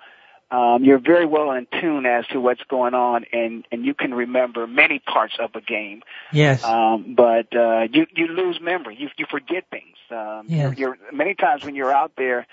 um, 0.53 0.85
you're 0.85 0.99
very 1.01 1.25
well 1.25 1.51
in 1.53 1.67
tune 1.81 2.05
as 2.05 2.27
to 2.29 2.41
what's 2.41 2.63
going 2.69 2.93
on, 2.95 3.25
and 3.33 3.67
and 3.73 3.85
you 3.87 3.95
can 3.95 4.13
remember 4.13 4.67
many 4.67 4.99
parts 4.99 5.35
of 5.41 5.51
a 5.55 5.61
game. 5.63 6.03
yes. 6.33 6.63
Um, 6.63 7.15
but 7.17 7.55
uh, 7.57 7.89
you 7.91 8.07
you 8.15 8.27
lose 8.29 8.61
memory. 8.61 8.97
You 8.99 9.09
you 9.17 9.27
forget 9.31 9.65
things. 9.71 9.97
Um, 10.11 10.45
Yes. 10.49 10.77
you're, 10.77 10.97
you're 10.97 11.13
many 11.13 11.35
times 11.35 11.65
when 11.65 11.75
you're 11.75 11.93
out 11.93 12.13
there, 12.19 12.47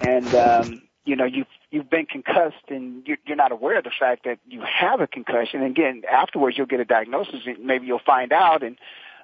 and 0.00 0.32
um, 0.34 0.82
you 1.04 1.16
know 1.16 1.24
you've 1.24 1.48
you've 1.72 1.90
been 1.90 2.06
concussed, 2.06 2.68
and 2.68 3.06
you're, 3.06 3.18
you're 3.26 3.36
not 3.36 3.50
aware 3.50 3.78
of 3.78 3.84
the 3.84 3.90
fact 3.98 4.24
that 4.26 4.38
you 4.48 4.62
have 4.62 5.00
a 5.00 5.08
concussion. 5.08 5.62
And 5.62 5.72
again, 5.72 6.02
afterwards 6.10 6.56
you'll 6.56 6.66
get 6.68 6.78
a 6.80 6.84
diagnosis. 6.84 7.40
and 7.46 7.64
Maybe 7.64 7.86
you'll 7.86 7.98
find 8.06 8.32
out, 8.32 8.62
and 8.62 8.76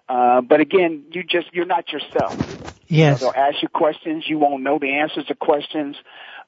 uh, 0.08 0.40
but 0.40 0.58
again, 0.60 1.04
you 1.12 1.22
just 1.22 1.46
you're 1.52 1.64
not 1.64 1.92
yourself. 1.92 2.34
yes. 2.88 3.20
They'll 3.20 3.32
ask 3.36 3.62
you 3.62 3.68
questions. 3.68 4.24
You 4.26 4.38
won't 4.38 4.64
know 4.64 4.80
the 4.80 4.94
answers 4.94 5.26
to 5.26 5.36
questions. 5.36 5.94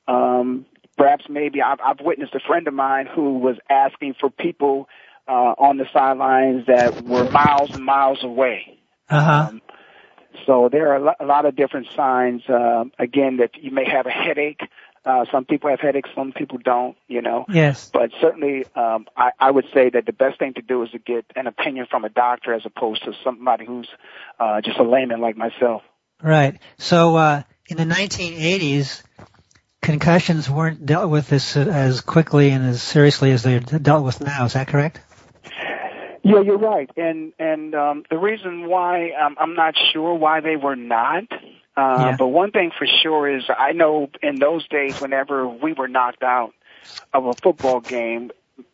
Um, 0.09 0.67
perhaps 0.99 1.25
maybe 1.31 1.63
I've, 1.63 1.79
I've 1.81 2.01
witnessed 2.01 2.35
a 2.35 2.41
friend 2.41 2.69
of 2.69 2.75
mine 2.75 3.07
who 3.07 3.39
was 3.39 3.57
asking 3.71 4.15
for 4.21 4.29
people 4.29 4.89
uh, 5.27 5.55
on 5.59 5.79
the 5.79 5.87
sidelines 5.93 6.67
that 6.67 7.05
were 7.05 7.31
miles 7.31 7.71
and 7.71 7.85
miles 7.85 8.23
away. 8.25 8.79
Uh-huh. 9.09 9.47
Um, 9.51 9.63
so 10.47 10.69
there 10.71 10.93
are 10.93 11.15
a 11.21 11.25
lot 11.27 11.47
of 11.47 11.57
different 11.57 11.87
signs. 11.97 12.43
Um, 12.49 12.93
again, 12.99 13.39
that 13.39 13.51
you 13.61 13.71
may 13.71 13.89
have 13.89 14.07
a 14.07 14.11
headache. 14.11 14.61
Uh, 15.05 15.25
some 15.33 15.45
people 15.45 15.71
have 15.71 15.81
headaches, 15.81 16.11
some 16.15 16.33
people 16.33 16.59
don't. 16.63 16.97
You 17.07 17.23
know, 17.23 17.47
Yes. 17.49 17.89
but 17.93 18.11
certainly, 18.21 18.65
um, 18.75 19.07
I, 19.17 19.31
I 19.39 19.51
would 19.51 19.65
say 19.73 19.89
that 19.91 20.05
the 20.07 20.13
best 20.13 20.39
thing 20.39 20.55
to 20.55 20.63
do 20.63 20.83
is 20.83 20.91
to 20.91 20.99
get 20.99 21.25
an 21.35 21.47
opinion 21.47 21.87
from 21.91 22.05
a 22.05 22.09
doctor 22.11 22.53
as 22.53 22.63
opposed 22.67 23.05
to 23.05 23.13
somebody 23.25 23.65
who's 23.65 23.89
uh, 24.39 24.61
just 24.61 24.79
a 24.79 24.83
layman 24.83 25.21
like 25.21 25.37
myself. 25.37 25.83
Right. 26.23 26.59
So 26.79 27.17
uh, 27.17 27.43
in 27.69 27.77
the 27.77 27.85
1980s, 27.85 29.03
concussions 29.83 30.49
weren't 30.51 30.85
dealt 30.85 31.11
with 31.11 31.33
as, 31.33 31.57
as 31.57 32.01
quickly 32.01 32.51
and 32.51 32.65
as 32.67 32.83
seriously 32.83 33.33
as 33.33 33.43
they're 33.43 33.61
dealt 33.61 34.05
with 34.05 34.21
now. 34.21 34.45
Is 34.45 34.53
that 34.55 34.69
correct? 34.69 35.01
Yeah, 36.25 36.41
you're 36.41 36.59
right, 36.59 36.91
and 36.97 37.33
and 37.39 37.75
um, 37.75 38.03
the 38.11 38.19
reason 38.19 38.69
why 38.69 39.13
um, 39.13 39.37
I'm 39.41 39.55
not 39.55 39.75
sure 39.93 40.15
why 40.15 40.41
they 40.41 40.57
were 40.57 40.77
not. 40.77 41.25
Uh, 41.33 41.37
Yeah. 42.11 42.17
But 42.19 42.29
one 42.29 42.51
thing 42.51 42.71
for 42.77 42.87
sure 43.03 43.35
is 43.35 43.45
I 43.49 43.73
know 43.73 44.11
in 44.23 44.39
those 44.39 44.67
days, 44.69 45.01
whenever 45.01 45.49
we 45.49 45.73
were 45.73 45.89
knocked 45.89 46.23
out 46.23 46.53
of 47.15 47.25
a 47.27 47.33
football 47.35 47.81
game, 47.81 48.31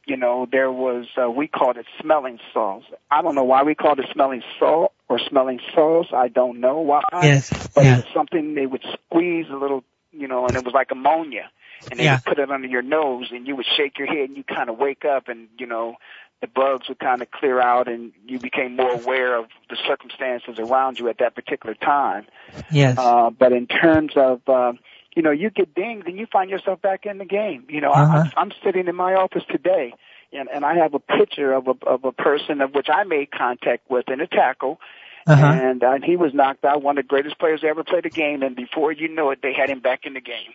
you 0.07 0.17
know, 0.17 0.49
there 0.51 0.73
was 0.73 1.07
uh, 1.23 1.31
we 1.31 1.47
called 1.47 1.77
it 1.77 1.87
smelling 2.01 2.41
salts. 2.53 2.87
I 3.11 3.23
don't 3.23 3.35
know 3.37 3.45
why 3.45 3.63
we 3.63 3.75
called 3.77 4.01
it 4.01 4.07
smelling 4.13 4.43
salt 4.59 4.93
or 5.09 5.19
smelling 5.21 5.61
sauce. 5.75 6.09
I 6.13 6.29
don't 6.29 6.59
know 6.61 6.81
why. 6.81 7.03
Yes. 7.23 7.51
But 7.75 7.85
Yeah. 7.85 7.99
it 7.99 8.05
was 8.07 8.15
something 8.15 8.55
they 8.55 8.67
would 8.67 8.85
squeeze 9.07 9.47
a 9.51 9.57
little, 9.57 9.85
you 10.17 10.29
know, 10.29 10.47
and 10.47 10.57
it 10.57 10.65
was 10.65 10.75
like 10.75 10.91
ammonia. 10.91 11.51
And 11.91 12.01
they 12.01 12.05
Yeah. 12.05 12.15
would 12.15 12.25
put 12.25 12.39
it 12.39 12.51
under 12.51 12.67
your 12.67 12.83
nose 12.83 13.29
and 13.31 13.47
you 13.47 13.57
would 13.57 13.67
shake 13.77 13.99
your 13.99 14.07
head 14.07 14.29
and 14.29 14.37
you 14.37 14.45
kind 14.45 14.71
of 14.71 14.79
wake 14.79 15.05
up 15.05 15.29
and, 15.29 15.49
you 15.59 15.67
know, 15.67 15.97
the 16.41 16.47
bugs 16.47 16.89
would 16.89 16.99
kind 16.99 17.23
of 17.23 17.31
clear 17.31 17.61
out 17.61 17.89
and 17.89 18.13
you 18.27 18.39
became 18.39 18.77
more 18.77 18.91
aware 18.91 19.37
of 19.37 19.47
the 19.71 19.77
circumstances 19.87 20.59
around 20.59 20.99
you 20.99 21.09
at 21.09 21.19
that 21.19 21.35
particular 21.35 21.75
time. 21.75 22.27
Yes. 22.71 22.99
Uh, 22.99 23.31
but 23.31 23.53
in 23.53 23.67
terms 23.67 24.13
of, 24.17 24.41
uh, 24.49 24.73
you 25.15 25.23
know, 25.23 25.31
you 25.31 25.51
get 25.51 25.75
dinged 25.75 26.07
and 26.09 26.19
you 26.19 26.27
find 26.27 26.51
yourself 26.51 26.81
back 26.83 27.07
in 27.07 27.19
the 27.19 27.25
game. 27.25 27.65
You 27.69 27.81
know, 27.81 27.93
Uh-huh. 27.93 28.25
I, 28.37 28.41
I'm 28.41 28.53
sitting 28.65 28.89
in 28.89 28.97
my 28.97 29.15
office 29.15 29.45
today 29.49 29.95
and, 30.33 30.49
and 30.49 30.65
I 30.65 30.75
have 30.77 30.95
a 30.95 30.99
picture 30.99 31.53
of 31.53 31.69
a, 31.69 31.75
of 31.87 32.05
a 32.05 32.13
person 32.13 32.61
of 32.61 32.75
which 32.75 32.89
I 32.93 33.05
made 33.05 33.31
contact 33.31 33.91
with 33.91 34.09
in 34.09 34.21
a 34.21 34.27
tackle. 34.27 34.81
Uh-huh. 35.27 35.47
And, 35.47 35.83
uh, 35.83 35.99
he 36.05 36.17
was 36.17 36.35
knocked 36.35 36.65
out, 36.65 36.83
one 36.83 36.99
of 36.99 37.05
the 37.05 37.09
greatest 37.09 37.39
players 37.39 37.63
to 37.63 37.67
ever 37.67 37.85
played 37.85 38.05
the 38.05 38.11
game. 38.11 38.43
And 38.43 38.55
before 38.55 38.93
you 38.93 39.09
know 39.09 39.31
it, 39.31 39.41
they 39.43 39.55
had 39.55 39.71
him 39.71 39.81
back 39.81 40.05
in 40.05 40.15
the 40.15 40.21
game. 40.21 40.53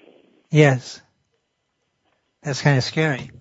Yes. 0.52 1.02
That's 2.44 2.62
kind 2.62 2.78
of 2.78 2.84
scary. 2.84 3.32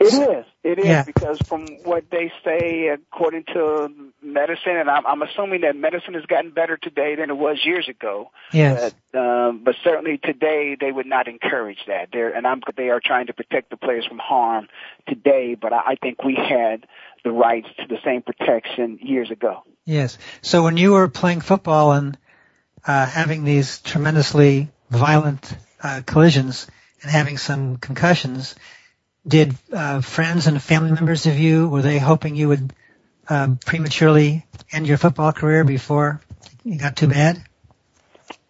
It 0.00 0.14
is. 0.14 0.44
It 0.62 0.78
is 0.78 0.86
yeah. 0.86 1.02
because 1.02 1.38
from 1.46 1.66
what 1.82 2.04
they 2.10 2.30
say, 2.44 2.88
according 2.88 3.44
to 3.54 3.88
medicine, 4.22 4.76
and 4.76 4.88
I'm, 4.88 5.04
I'm 5.04 5.22
assuming 5.22 5.62
that 5.62 5.74
medicine 5.74 6.14
has 6.14 6.24
gotten 6.26 6.52
better 6.52 6.76
today 6.76 7.16
than 7.16 7.30
it 7.30 7.36
was 7.36 7.58
years 7.64 7.88
ago. 7.88 8.30
Yes. 8.52 8.94
But, 9.12 9.18
um, 9.18 9.64
but 9.64 9.74
certainly 9.82 10.18
today 10.18 10.76
they 10.80 10.92
would 10.92 11.06
not 11.06 11.26
encourage 11.26 11.78
that. 11.88 12.10
They're, 12.12 12.30
and 12.30 12.46
I'm, 12.46 12.60
they 12.76 12.90
are 12.90 13.00
trying 13.04 13.26
to 13.26 13.32
protect 13.32 13.70
the 13.70 13.76
players 13.76 14.06
from 14.06 14.18
harm 14.18 14.68
today. 15.08 15.56
But 15.60 15.72
I, 15.72 15.80
I 15.86 15.94
think 15.96 16.22
we 16.22 16.36
had 16.36 16.86
the 17.24 17.32
rights 17.32 17.68
to 17.78 17.86
the 17.88 17.98
same 18.04 18.22
protection 18.22 19.00
years 19.02 19.32
ago. 19.32 19.64
Yes. 19.88 20.18
So 20.42 20.64
when 20.64 20.76
you 20.76 20.92
were 20.92 21.08
playing 21.08 21.40
football 21.40 21.92
and 21.92 22.18
uh, 22.86 23.06
having 23.06 23.44
these 23.44 23.80
tremendously 23.80 24.68
violent 24.90 25.56
uh, 25.82 26.02
collisions 26.04 26.66
and 27.00 27.10
having 27.10 27.38
some 27.38 27.78
concussions 27.78 28.54
did 29.26 29.56
uh, 29.72 30.02
friends 30.02 30.46
and 30.46 30.62
family 30.62 30.92
members 30.92 31.24
of 31.24 31.38
you 31.38 31.68
were 31.68 31.80
they 31.80 31.98
hoping 31.98 32.36
you 32.36 32.48
would 32.48 32.74
um, 33.30 33.56
prematurely 33.64 34.44
end 34.70 34.86
your 34.86 34.98
football 34.98 35.32
career 35.32 35.64
before 35.64 36.20
it 36.66 36.76
got 36.76 36.94
too 36.94 37.08
bad? 37.08 37.42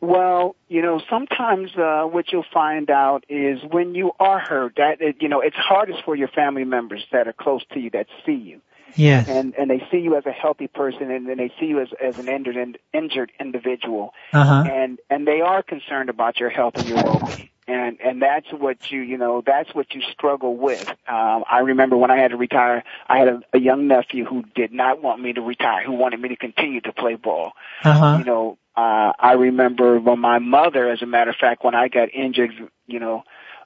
Well, 0.01 0.57
you 0.67 0.83
know, 0.83 1.01
sometimes 1.09 1.71
uh, 1.77 2.03
what 2.03 2.33
you'll 2.33 2.45
find 2.53 2.91
out 2.91 3.23
is 3.29 3.61
when 3.63 3.95
you 3.95 4.11
are 4.19 4.41
hurt, 4.41 4.75
that 4.79 4.97
you 5.21 5.29
know, 5.29 5.41
it's 5.41 5.57
hardest 5.57 6.03
for 6.05 6.17
your 6.17 6.29
family 6.29 6.65
members 6.65 7.07
that 7.13 7.29
are 7.29 7.33
close 7.33 7.63
to 7.75 7.79
you 7.79 7.91
that 7.91 8.09
see 8.27 8.33
you. 8.33 8.61
Yes. 8.97 9.29
And 9.29 9.55
and 9.55 9.71
they 9.71 9.87
see 9.91 9.99
you 9.99 10.17
as 10.17 10.27
a 10.27 10.33
healthy 10.33 10.67
person, 10.67 11.11
and 11.11 11.29
then 11.29 11.37
they 11.37 11.53
see 11.61 11.67
you 11.67 11.81
as 11.81 11.89
as 12.03 12.19
an 12.19 12.29
injured 12.29 12.79
injured 12.93 13.33
individual. 13.39 14.15
Uh-huh. 14.33 14.65
And 14.71 14.99
and 15.11 15.27
they 15.27 15.41
are 15.41 15.63
concerned 15.63 16.11
about 16.11 16.41
your 16.41 16.51
health 16.51 16.75
and 16.77 16.89
your 16.89 17.03
well-being 17.03 17.49
and 17.69 18.01
and 18.01 18.23
that's 18.23 18.51
what 18.51 18.91
you 18.91 19.01
you 19.03 19.19
know 19.19 19.43
that's 19.45 19.75
what 19.75 19.95
you 19.95 20.01
struggle 20.11 20.57
with. 20.57 20.89
Um, 21.07 21.45
I 21.49 21.61
remember 21.61 21.97
when 21.97 22.11
I 22.11 22.17
had 22.17 22.31
to 22.31 22.37
retire, 22.37 22.83
I 23.07 23.19
had 23.19 23.29
a, 23.29 23.41
a 23.53 23.59
young 23.59 23.87
nephew 23.87 24.25
who 24.25 24.43
did 24.55 24.73
not 24.73 25.03
want 25.03 25.21
me 25.21 25.35
to 25.35 25.43
retire, 25.43 25.85
who 25.85 25.93
wanted 25.93 26.21
me 26.21 26.31
to 26.31 26.37
continue 26.37 26.81
to 26.81 26.93
play 26.93 27.15
ball. 27.15 27.53
Uh-huh. 27.85 28.17
You 28.19 28.25
know, 28.25 28.59
uh, 28.75 29.13
I 29.19 29.33
remember 29.35 30.01
when 30.01 30.19
my 30.19 30.39
mother, 30.39 30.89
as 30.89 31.03
a 31.03 31.07
matter 31.07 31.31
of 31.31 31.37
fact, 31.37 31.63
when 31.63 31.75
I 31.75 31.89
got 31.89 32.13
injured, 32.15 32.53
you 32.87 33.01
know, 33.01 33.25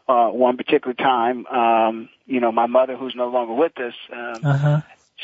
uh, 0.09 0.29
one 0.29 0.57
particular 0.57 0.95
time, 0.95 1.47
um, 1.47 2.09
you 2.27 2.41
know, 2.41 2.51
my 2.51 2.67
mother, 2.67 2.97
who's 2.97 3.15
no 3.15 3.29
longer 3.29 3.55
with 3.55 3.79
us, 3.79 3.95
um, 4.13 4.35
uh-huh. 4.45 4.81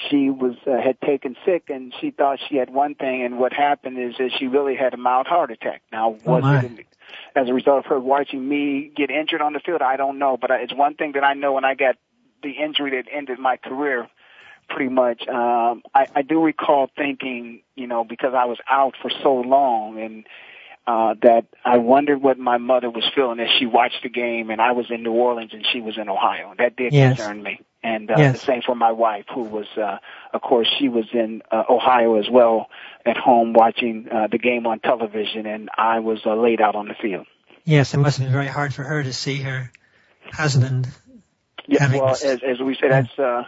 She 0.09 0.31
was 0.31 0.55
uh, 0.67 0.81
had 0.81 1.01
taken 1.01 1.37
sick, 1.45 1.65
and 1.69 1.93
she 2.01 2.11
thought 2.11 2.39
she 2.49 2.57
had 2.57 2.71
one 2.71 2.95
thing, 2.95 3.23
and 3.23 3.39
what 3.39 3.53
happened 3.53 3.99
is 3.99 4.17
that 4.19 4.31
she 4.39 4.47
really 4.47 4.77
had 4.77 4.95
a 4.95 4.97
mild 4.97 5.27
heart 5.27 5.51
attack. 5.51 5.83
Now, 5.91 6.11
was 6.25 6.43
oh 6.45 6.67
it 6.67 6.87
as 7.35 7.49
a 7.49 7.55
result 7.55 7.79
of 7.79 7.87
her 7.87 8.01
watching 8.01 8.47
me 8.47 8.91
get 8.95 9.11
injured 9.11 9.41
on 9.41 9.53
the 9.53 9.61
field? 9.61 9.83
I 9.83 9.97
don't 9.97 10.19
know, 10.19 10.37
but 10.37 10.51
it's 10.51 10.75
one 10.75 10.95
thing 10.95 11.13
that 11.13 11.25
I 11.25 11.35
know 11.35 11.53
when 11.55 11.65
I 11.65 11.75
got 11.75 11.97
the 12.43 12.51
injury 12.51 12.91
that 13.03 13.11
ended 13.13 13.39
my 13.39 13.57
career 13.57 14.09
pretty 14.69 14.91
much. 14.91 15.27
Um, 15.27 15.83
I, 15.95 16.07
I 16.15 16.23
do 16.23 16.43
recall 16.43 16.91
thinking, 16.97 17.63
you 17.75 17.87
know, 17.87 18.05
because 18.05 18.35
I 18.35 18.45
was 18.45 18.59
out 18.69 18.95
for 19.01 19.11
so 19.23 19.35
long 19.35 19.99
and 20.01 20.27
uh, 20.89 21.15
that 21.21 21.45
I 21.67 21.77
wondered 21.77 22.23
what 22.23 22.39
my 22.39 22.57
mother 22.57 22.89
was 22.89 23.05
feeling 23.15 23.41
as 23.41 23.49
she 23.59 23.67
watched 23.67 24.03
the 24.03 24.09
game 24.09 24.49
and 24.49 24.59
I 24.59 24.73
was 24.73 24.87
in 24.91 25.03
New 25.03 25.13
Orleans 25.13 25.51
and 25.53 25.63
she 25.71 25.83
was 25.83 25.99
in 25.99 26.09
Ohio. 26.09 26.55
That 26.57 26.77
did 26.77 26.95
yes. 26.95 27.19
concern 27.19 27.43
me. 27.43 27.61
And 27.83 28.11
uh, 28.11 28.15
yes. 28.17 28.41
the 28.41 28.47
same 28.47 28.63
for 28.65 28.75
my 28.75 28.93
wife, 28.93 29.27
who 29.33 29.43
was, 29.43 29.67
uh, 29.77 29.99
of 30.33 30.41
course, 30.41 30.67
she 30.79 30.89
was 30.89 31.05
in 31.13 31.43
uh, 31.53 31.65
Ohio 31.69 32.19
as 32.19 32.31
well 32.31 32.71
at 33.05 33.19
home 33.19 33.53
watching 33.53 34.09
uh, 34.11 34.29
the 34.29 34.39
game 34.39 34.67
on 34.67 34.81
television, 34.81 35.47
and 35.47 35.69
I 35.77 36.01
was 36.01 36.21
uh, 36.25 36.35
laid 36.35 36.61
out 36.61 36.75
on 36.75 36.89
the 36.89 36.95
field. 36.95 37.27
Yes, 37.65 37.93
it 37.93 37.99
must 37.99 38.19
have 38.19 38.27
been 38.27 38.33
very 38.33 38.49
hard 38.49 38.75
for 38.75 38.83
her 38.83 39.03
to 39.03 39.13
see 39.13 39.43
her 39.43 39.71
husband. 40.33 40.89
Yeah, 41.67 41.93
well, 41.93 42.09
as, 42.09 42.25
as 42.25 42.61
we 42.61 42.77
said, 42.81 42.91
that's 42.91 43.19
uh, 43.19 43.45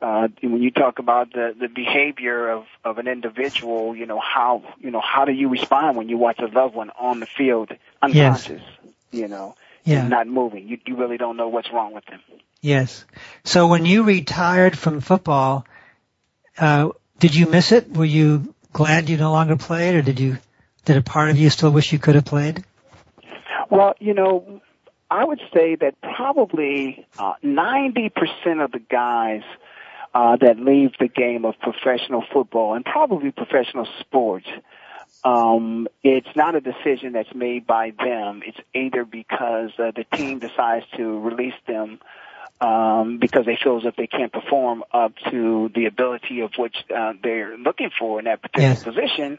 uh, 0.00 0.28
when 0.42 0.62
you 0.62 0.70
talk 0.70 0.98
about 0.98 1.32
the 1.32 1.54
the 1.58 1.68
behavior 1.68 2.50
of 2.50 2.66
of 2.84 2.98
an 2.98 3.08
individual. 3.08 3.96
You 3.96 4.06
know 4.06 4.20
how 4.20 4.62
you 4.78 4.90
know 4.90 5.00
how 5.00 5.24
do 5.24 5.32
you 5.32 5.48
respond 5.48 5.96
when 5.96 6.08
you 6.08 6.18
watch 6.18 6.38
a 6.38 6.46
loved 6.46 6.74
one 6.74 6.90
on 6.98 7.20
the 7.20 7.26
field 7.26 7.72
unconscious? 8.02 8.62
Yes. 8.62 8.90
You 9.10 9.28
know, 9.28 9.54
yeah. 9.84 10.06
not 10.06 10.26
moving. 10.26 10.68
You 10.68 10.78
you 10.86 10.96
really 10.96 11.16
don't 11.16 11.36
know 11.36 11.48
what's 11.48 11.72
wrong 11.72 11.94
with 11.94 12.04
them. 12.06 12.20
Yes. 12.60 13.04
So 13.44 13.68
when 13.68 13.86
you 13.86 14.02
retired 14.02 14.76
from 14.76 15.00
football, 15.00 15.66
uh, 16.58 16.90
did 17.18 17.34
you 17.34 17.46
miss 17.46 17.72
it? 17.72 17.90
Were 17.90 18.04
you 18.04 18.54
glad 18.72 19.08
you 19.08 19.16
no 19.16 19.32
longer 19.32 19.56
played, 19.56 19.94
or 19.94 20.02
did 20.02 20.20
you 20.20 20.38
did 20.84 20.96
a 20.96 21.02
part 21.02 21.30
of 21.30 21.38
you 21.38 21.48
still 21.50 21.70
wish 21.70 21.92
you 21.92 21.98
could 21.98 22.16
have 22.16 22.24
played? 22.24 22.64
Well, 23.70 23.94
you 23.98 24.14
know, 24.14 24.60
I 25.10 25.24
would 25.24 25.40
say 25.52 25.76
that 25.76 26.00
probably 26.00 27.06
uh, 27.18 27.34
90% 27.44 28.64
of 28.64 28.72
the 28.72 28.78
guys 28.78 29.42
uh, 30.14 30.36
that 30.36 30.58
leave 30.58 30.92
the 30.98 31.08
game 31.08 31.44
of 31.44 31.54
professional 31.60 32.24
football 32.32 32.74
and 32.74 32.84
probably 32.84 33.30
professional 33.30 33.86
sports, 34.00 34.46
um, 35.24 35.88
it's 36.02 36.28
not 36.36 36.54
a 36.54 36.60
decision 36.60 37.12
that's 37.12 37.34
made 37.34 37.66
by 37.66 37.92
them. 37.98 38.42
It's 38.44 38.58
either 38.74 39.04
because 39.04 39.70
uh, 39.78 39.90
the 39.94 40.04
team 40.16 40.38
decides 40.38 40.86
to 40.96 41.20
release 41.20 41.54
them 41.66 41.98
um, 42.60 43.18
because 43.18 43.44
they 43.44 43.58
feel 43.62 43.78
as 43.78 43.84
if 43.84 43.96
they 43.96 44.06
can't 44.06 44.32
perform 44.32 44.84
up 44.92 45.12
to 45.30 45.70
the 45.74 45.86
ability 45.86 46.40
of 46.40 46.52
which 46.56 46.76
uh, 46.94 47.12
they're 47.22 47.56
looking 47.58 47.90
for 47.98 48.18
in 48.18 48.24
that 48.24 48.40
particular 48.40 48.70
yes. 48.70 48.82
position, 48.82 49.38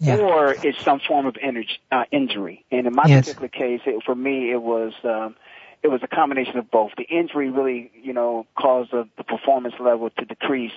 yeah. 0.00 0.16
or 0.16 0.52
it's 0.52 0.82
some 0.82 1.00
form 1.00 1.26
of 1.26 1.36
energy, 1.40 1.78
uh, 1.92 2.04
injury. 2.10 2.64
And 2.70 2.86
in 2.86 2.94
my 2.94 3.04
yes. 3.06 3.26
particular 3.26 3.48
case, 3.48 3.82
it, 3.86 4.02
for 4.04 4.14
me, 4.14 4.50
it 4.50 4.60
was 4.60 4.92
um, 5.04 5.36
it 5.86 5.90
was 5.90 6.02
a 6.02 6.08
combination 6.08 6.58
of 6.58 6.68
both. 6.68 6.90
The 6.96 7.04
injury 7.04 7.48
really, 7.48 7.92
you 8.02 8.12
know, 8.12 8.44
caused 8.58 8.90
the, 8.90 9.08
the 9.16 9.22
performance 9.22 9.76
level 9.78 10.10
to 10.10 10.24
decrease. 10.24 10.72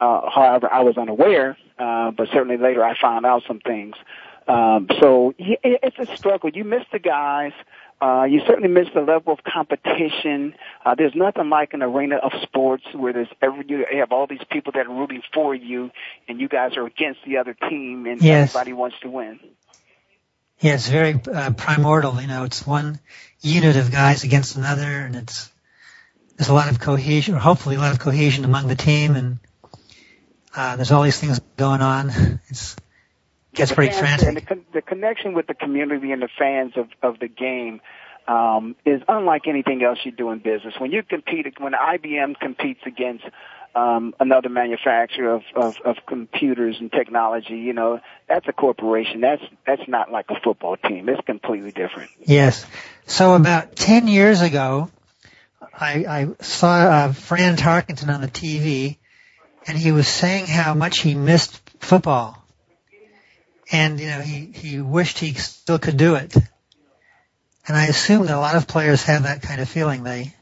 Uh, 0.00 0.30
however, 0.30 0.72
I 0.72 0.82
was 0.82 0.96
unaware, 0.96 1.58
uh, 1.80 2.12
but 2.12 2.28
certainly 2.32 2.58
later 2.58 2.84
I 2.84 2.96
found 2.96 3.26
out 3.26 3.42
some 3.48 3.58
things. 3.58 3.96
Um, 4.46 4.86
so 5.00 5.34
yeah, 5.36 5.56
it's 5.64 5.98
a 5.98 6.16
struggle. 6.16 6.48
You 6.50 6.62
miss 6.62 6.84
the 6.92 7.00
guys. 7.00 7.52
Uh, 8.00 8.24
you 8.24 8.40
certainly 8.46 8.68
miss 8.68 8.88
the 8.94 9.00
level 9.00 9.32
of 9.32 9.40
competition. 9.44 10.54
Uh, 10.84 10.94
there's 10.94 11.14
nothing 11.14 11.48
like 11.50 11.72
an 11.72 11.82
arena 11.82 12.16
of 12.16 12.32
sports 12.42 12.84
where 12.94 13.12
there's 13.12 13.28
every 13.40 13.64
you 13.68 13.84
have 13.92 14.12
all 14.12 14.28
these 14.28 14.44
people 14.50 14.72
that 14.74 14.86
are 14.86 14.94
rooting 14.94 15.22
for 15.34 15.56
you, 15.56 15.90
and 16.28 16.40
you 16.40 16.48
guys 16.48 16.76
are 16.76 16.86
against 16.86 17.20
the 17.26 17.36
other 17.36 17.54
team, 17.68 18.06
and 18.06 18.22
yes. 18.22 18.50
everybody 18.50 18.72
wants 18.72 18.96
to 19.02 19.08
win. 19.08 19.40
Yeah, 20.62 20.74
it's 20.74 20.88
very 20.88 21.20
uh, 21.32 21.50
primordial. 21.50 22.20
You 22.20 22.28
know, 22.28 22.44
it's 22.44 22.64
one 22.64 23.00
unit 23.40 23.76
of 23.76 23.90
guys 23.90 24.22
against 24.22 24.56
another, 24.56 24.84
and 24.84 25.16
it's 25.16 25.50
there's 26.36 26.48
a 26.48 26.54
lot 26.54 26.70
of 26.70 26.78
cohesion, 26.78 27.34
or 27.34 27.38
hopefully 27.38 27.76
a 27.76 27.80
lot 27.80 27.92
of 27.92 27.98
cohesion 27.98 28.44
among 28.44 28.68
the 28.68 28.76
team, 28.76 29.16
and 29.16 29.38
uh, 30.54 30.76
there's 30.76 30.92
all 30.92 31.02
these 31.02 31.18
things 31.18 31.40
going 31.56 31.82
on. 31.82 32.10
It's 32.48 32.76
gets 33.54 33.70
the 33.70 33.74
pretty 33.74 33.92
fans, 33.92 34.22
frantic. 34.22 34.28
And 34.28 34.36
the, 34.36 34.40
con- 34.40 34.66
the 34.72 34.82
connection 34.82 35.34
with 35.34 35.46
the 35.46 35.54
community 35.54 36.12
and 36.12 36.22
the 36.22 36.28
fans 36.38 36.72
of, 36.76 36.86
of 37.02 37.18
the 37.18 37.28
game 37.28 37.80
um, 38.28 38.76
is 38.84 39.02
unlike 39.08 39.42
anything 39.46 39.82
else 39.82 39.98
you 40.04 40.12
do 40.12 40.30
in 40.30 40.38
business. 40.38 40.74
When 40.78 40.92
you 40.92 41.02
compete, 41.02 41.46
when 41.58 41.72
IBM 41.72 42.38
competes 42.40 42.80
against 42.86 43.24
um, 43.74 44.14
another 44.20 44.48
manufacturer 44.48 45.34
of, 45.34 45.42
of, 45.54 45.76
of 45.84 45.96
computers 46.06 46.76
and 46.80 46.90
technology, 46.92 47.56
you 47.56 47.72
know, 47.72 48.00
that's 48.28 48.46
a 48.48 48.52
corporation. 48.52 49.20
That's 49.20 49.42
that's 49.66 49.88
not 49.88 50.10
like 50.10 50.26
a 50.28 50.40
football 50.42 50.76
team. 50.76 51.08
It's 51.08 51.24
completely 51.26 51.72
different. 51.72 52.10
Yes. 52.20 52.66
So 53.06 53.34
about 53.34 53.74
ten 53.74 54.08
years 54.08 54.40
ago, 54.42 54.90
I, 55.74 56.04
I 56.08 56.28
saw 56.40 56.74
uh, 56.74 57.12
Fran 57.12 57.56
Tarkenton 57.56 58.12
on 58.12 58.20
the 58.20 58.28
TV, 58.28 58.98
and 59.66 59.78
he 59.78 59.92
was 59.92 60.06
saying 60.06 60.46
how 60.46 60.74
much 60.74 60.98
he 60.98 61.14
missed 61.14 61.60
football 61.80 62.42
and 63.72 63.98
you 63.98 64.06
know 64.06 64.20
he 64.20 64.52
he 64.54 64.80
wished 64.80 65.18
he 65.18 65.32
still 65.34 65.78
could 65.78 65.96
do 65.96 66.14
it. 66.14 66.36
And 67.66 67.76
I 67.76 67.86
assume 67.86 68.26
that 68.26 68.36
a 68.36 68.40
lot 68.40 68.56
of 68.56 68.66
players 68.66 69.04
have 69.04 69.22
that 69.22 69.42
kind 69.42 69.60
of 69.60 69.68
feeling. 69.68 70.02
They 70.02 70.34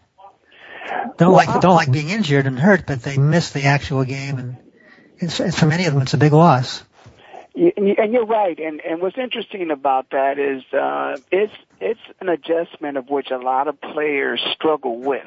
don't 1.16 1.32
like 1.32 1.60
don't 1.60 1.74
like 1.74 1.90
being 1.90 2.08
injured 2.08 2.46
and 2.46 2.58
hurt, 2.58 2.86
but 2.86 3.02
they 3.02 3.18
miss 3.18 3.50
the 3.50 3.64
actual 3.64 4.04
game, 4.04 4.38
and 4.38 4.56
it's, 5.18 5.40
it's 5.40 5.58
for 5.58 5.66
many 5.66 5.86
of 5.86 5.92
them 5.92 6.02
it's 6.02 6.14
a 6.14 6.18
big 6.18 6.32
loss. 6.32 6.82
And 7.52 8.12
you're 8.12 8.26
right. 8.26 8.58
And 8.58 8.80
and 8.80 9.02
what's 9.02 9.18
interesting 9.18 9.70
about 9.70 10.10
that 10.10 10.38
is 10.38 10.62
uh, 10.72 11.16
it's 11.32 11.52
it's 11.80 12.00
an 12.20 12.28
adjustment 12.28 12.96
of 12.96 13.10
which 13.10 13.30
a 13.30 13.38
lot 13.38 13.66
of 13.68 13.80
players 13.80 14.40
struggle 14.54 14.98
with. 14.98 15.26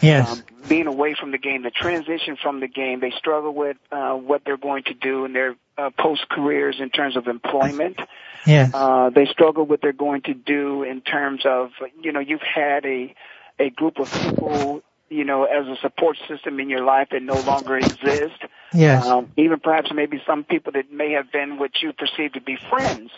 Yes. 0.00 0.32
Um, 0.32 0.42
being 0.66 0.86
away 0.86 1.14
from 1.14 1.30
the 1.30 1.38
game, 1.38 1.62
the 1.62 1.70
transition 1.70 2.36
from 2.42 2.60
the 2.60 2.68
game, 2.68 3.00
they 3.00 3.10
struggle 3.10 3.52
with 3.52 3.76
uh, 3.92 4.14
what 4.14 4.42
they're 4.46 4.56
going 4.56 4.84
to 4.84 4.94
do 4.94 5.26
in 5.26 5.34
their 5.34 5.54
uh, 5.76 5.90
post 5.90 6.26
careers 6.30 6.76
in 6.80 6.88
terms 6.88 7.16
of 7.16 7.28
employment. 7.28 8.00
Yes. 8.46 8.70
Uh, 8.72 9.10
they 9.10 9.26
struggle 9.26 9.64
with 9.64 9.70
what 9.70 9.82
they're 9.82 9.92
going 9.92 10.22
to 10.22 10.34
do 10.34 10.82
in 10.82 11.02
terms 11.02 11.42
of, 11.44 11.70
you 12.00 12.12
know, 12.12 12.20
you've 12.20 12.40
had 12.40 12.86
a 12.86 13.14
a 13.58 13.68
group 13.68 13.98
of 13.98 14.10
people 14.10 14.82
you 15.10 15.24
know, 15.24 15.44
as 15.44 15.66
a 15.66 15.76
support 15.82 16.16
system 16.28 16.60
in 16.60 16.70
your 16.70 16.84
life 16.84 17.08
that 17.10 17.22
no 17.22 17.34
longer 17.40 17.76
exist. 17.76 18.40
Yes. 18.72 19.04
Um, 19.04 19.32
even 19.36 19.58
perhaps 19.58 19.90
maybe 19.92 20.22
some 20.26 20.44
people 20.44 20.72
that 20.72 20.92
may 20.92 21.12
have 21.12 21.30
been 21.32 21.58
what 21.58 21.72
you 21.82 21.92
perceive 21.92 22.32
to 22.34 22.40
be 22.40 22.56
friends 22.70 23.10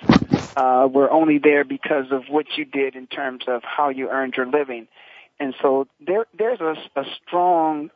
uh, 0.56 0.88
were 0.90 1.10
only 1.10 1.38
there 1.38 1.64
because 1.64 2.06
of 2.10 2.24
what 2.28 2.46
you 2.56 2.64
did 2.64 2.96
in 2.96 3.06
terms 3.06 3.44
of 3.46 3.62
how 3.62 3.90
you 3.90 4.08
earned 4.08 4.34
your 4.36 4.46
living. 4.46 4.88
and 5.38 5.54
so 5.60 5.86
there 6.06 6.26
there's 6.38 6.60
a, 6.60 6.74
a 7.00 7.04
strong 7.26 7.90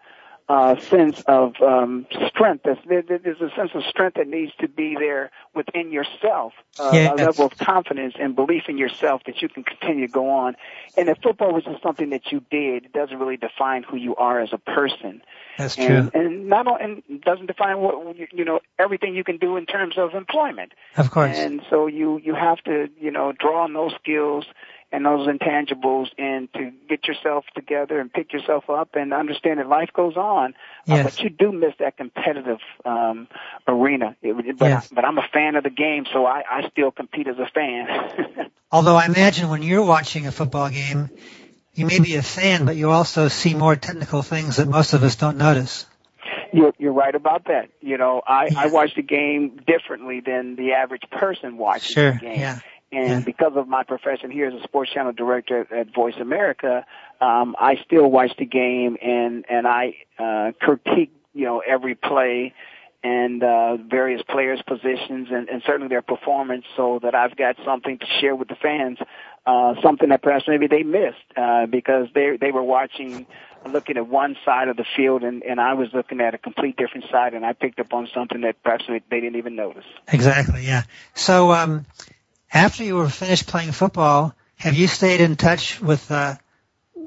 uh, 0.49 0.79
sense 0.79 1.21
of 1.27 1.55
um, 1.61 2.07
strength. 2.29 2.65
There's, 2.65 2.79
there's 3.09 3.41
a 3.41 3.51
sense 3.57 3.71
of 3.75 3.83
strength 3.89 4.15
that 4.15 4.29
needs 4.29 4.53
to 4.61 4.69
be 4.69 4.95
there 4.99 5.31
within 5.55 5.91
yourself, 5.91 6.53
uh, 6.79 6.91
Yes. 6.93 7.13
a 7.19 7.25
level 7.25 7.47
of 7.47 7.59
confidence 7.59 8.15
and 8.19 8.37
belief 8.37 8.65
in 8.69 8.79
yourself 8.79 9.23
that 9.27 9.43
you 9.43 9.49
can 9.49 9.65
continue 9.65 10.07
to 10.07 10.13
go 10.13 10.31
on. 10.31 10.55
And 10.97 11.09
if 11.09 11.19
football 11.21 11.53
was 11.53 11.65
just 11.65 11.83
something 11.83 12.11
that 12.11 12.31
you 12.31 12.45
did, 12.51 12.85
it 12.85 12.93
doesn't 12.93 13.19
really 13.19 13.37
define 13.37 13.83
who 13.83 13.97
you 13.97 14.15
are 14.17 14.41
as 14.41 14.51
a 14.53 14.59
person. 14.59 15.21
That's 15.59 15.75
true. 15.75 15.87
And, 15.87 16.15
and 16.15 16.49
not 16.49 16.67
on, 16.67 17.03
and 17.09 17.21
doesn't 17.23 17.47
define 17.47 17.79
what 17.79 18.17
you 18.17 18.45
know 18.45 18.61
everything 18.79 19.15
you 19.15 19.25
can 19.25 19.39
do 19.39 19.57
in 19.57 19.67
terms 19.67 19.97
of 19.97 20.15
employment. 20.15 20.73
Of 20.97 21.11
course. 21.11 21.37
And 21.37 21.63
so 21.71 21.87
you 21.87 22.19
you 22.23 22.35
have 22.35 22.59
to 22.65 22.89
you 23.01 23.11
know 23.11 23.33
draw 23.33 23.65
on 23.65 23.73
those 23.73 23.95
skills 23.95 24.45
and 24.93 25.05
those 25.05 25.27
intangibles 25.27 26.07
and 26.17 26.53
to 26.55 26.71
get 26.89 27.07
yourself 27.09 27.45
together 27.55 27.99
and 27.99 28.13
pick 28.13 28.33
yourself 28.33 28.71
up 28.71 28.91
and 28.95 29.13
understand 29.13 29.59
that 29.59 29.69
life 29.69 29.91
goes 29.95 30.17
on. 30.17 30.55
Uh, 30.89 30.95
Yes. 30.97 31.05
but 31.05 31.21
you 31.25 31.31
do 31.31 31.51
miss 31.53 31.75
that 31.81 31.97
competitive 31.97 32.59
um, 32.85 33.27
arena. 33.67 34.17
It, 34.23 34.57
but 34.59 34.67
Yes. 34.67 34.89
but 34.89 35.05
I'm 35.05 35.19
a 35.19 35.27
fan 35.33 35.57
of 35.57 35.65
the 35.65 35.71
game, 35.71 36.07
so 36.13 36.25
I, 36.25 36.43
I 36.49 36.69
still 36.71 36.91
compete 36.93 37.27
as 37.29 37.39
a 37.39 37.47
fan. 37.53 37.87
Although 38.73 38.97
I 38.97 39.07
imagine 39.07 39.49
when 39.49 39.63
you're 39.63 39.85
watching 39.85 40.27
a 40.27 40.33
football 40.33 40.71
game, 40.71 41.11
you 41.75 41.87
may 41.87 41.99
be 42.01 42.15
a 42.17 42.23
fan, 42.23 42.65
but 42.65 42.77
you 42.77 42.91
also 42.91 43.29
see 43.29 43.55
more 43.55 43.77
technical 43.77 44.23
things 44.23 44.57
that 44.57 44.69
most 44.69 44.93
of 44.95 45.03
us 45.03 45.17
don't 45.17 45.37
notice. 45.37 45.87
You're, 46.53 46.73
you're 46.79 46.93
right 46.93 47.15
about 47.15 47.45
that. 47.47 47.69
You 47.81 47.99
know, 47.99 48.23
I, 48.27 48.47
Yeah. 48.51 48.61
I 48.61 48.67
watch 48.69 48.95
the 48.95 49.03
game 49.03 49.61
differently 49.67 50.21
than 50.21 50.57
the 50.57 50.73
average 50.73 51.03
person 51.11 51.59
watches 51.59 51.87
Sure. 51.91 52.13
the 52.13 52.19
game. 52.21 52.41
Yeah. 52.41 52.59
And 52.97 53.25
because 53.25 53.53
of 53.57 53.69
my 53.69 53.83
profession 53.83 54.31
here 54.31 54.47
as 54.47 54.55
a 54.55 54.63
sports 54.63 54.91
channel 54.91 55.13
director 55.13 55.67
at, 55.71 55.95
Voice 55.95 56.17
America, 56.19 56.87
um, 57.21 57.55
I 57.59 57.77
still 57.85 58.11
watch 58.11 58.33
the 58.39 58.47
game 58.47 58.97
and 59.03 59.45
and 59.49 59.67
I 59.67 59.97
uh, 60.19 60.53
critique 60.59 61.13
you 61.35 61.45
know 61.45 61.61
every 61.61 61.95
play 61.95 62.55
and 63.05 63.43
uh, 63.43 63.77
various 63.77 64.23
players' 64.23 64.63
positions 64.67 65.29
and, 65.31 65.49
and 65.49 65.63
certainly 65.65 65.89
their 65.89 66.03
performance, 66.03 66.65
so 66.77 66.99
that 67.03 67.15
I've 67.15 67.37
got 67.37 67.57
something 67.65 67.99
to 67.99 68.07
share 68.21 68.35
with 68.35 68.49
the 68.49 68.57
fans, 68.57 68.99
uh, 69.47 69.75
something 69.83 70.09
that 70.09 70.23
perhaps 70.23 70.49
maybe 70.49 70.67
they 70.67 70.83
missed 70.83 71.19
uh, 71.37 71.67
because 71.67 72.09
they 72.15 72.37
they 72.41 72.51
were 72.51 72.65
watching. 72.65 73.27
Looking 73.67 73.97
at 73.97 74.07
one 74.07 74.37
side 74.45 74.69
of 74.69 74.77
the 74.77 74.85
field, 74.97 75.25
and, 75.25 75.43
and 75.43 75.61
I 75.61 75.75
was 75.75 75.89
looking 75.93 76.21
at 76.21 76.35
a 76.35 76.39
complete 76.39 76.77
different 76.77 77.07
side, 77.11 77.35
and 77.35 77.45
I 77.45 77.53
picked 77.53 77.81
up 77.81 77.93
on 77.93 78.09
something 78.15 78.43
that 78.43 78.63
perhaps 78.63 78.85
they 78.87 79.01
they 79.11 79.19
didn't 79.21 79.35
even 79.35 79.57
notice. 79.57 79.85
Exactly. 80.13 80.65
Yeah. 80.65 80.85
So, 81.15 81.51
um, 81.51 81.85
after 82.57 82.85
you 82.85 82.97
were 82.97 83.09
finished 83.09 83.47
playing 83.47 83.73
football, 83.73 84.35
have 84.57 84.75
you 84.75 84.87
stayed 84.87 85.21
in 85.21 85.37
touch 85.37 85.81
with 85.81 86.11
uh, 86.11 86.37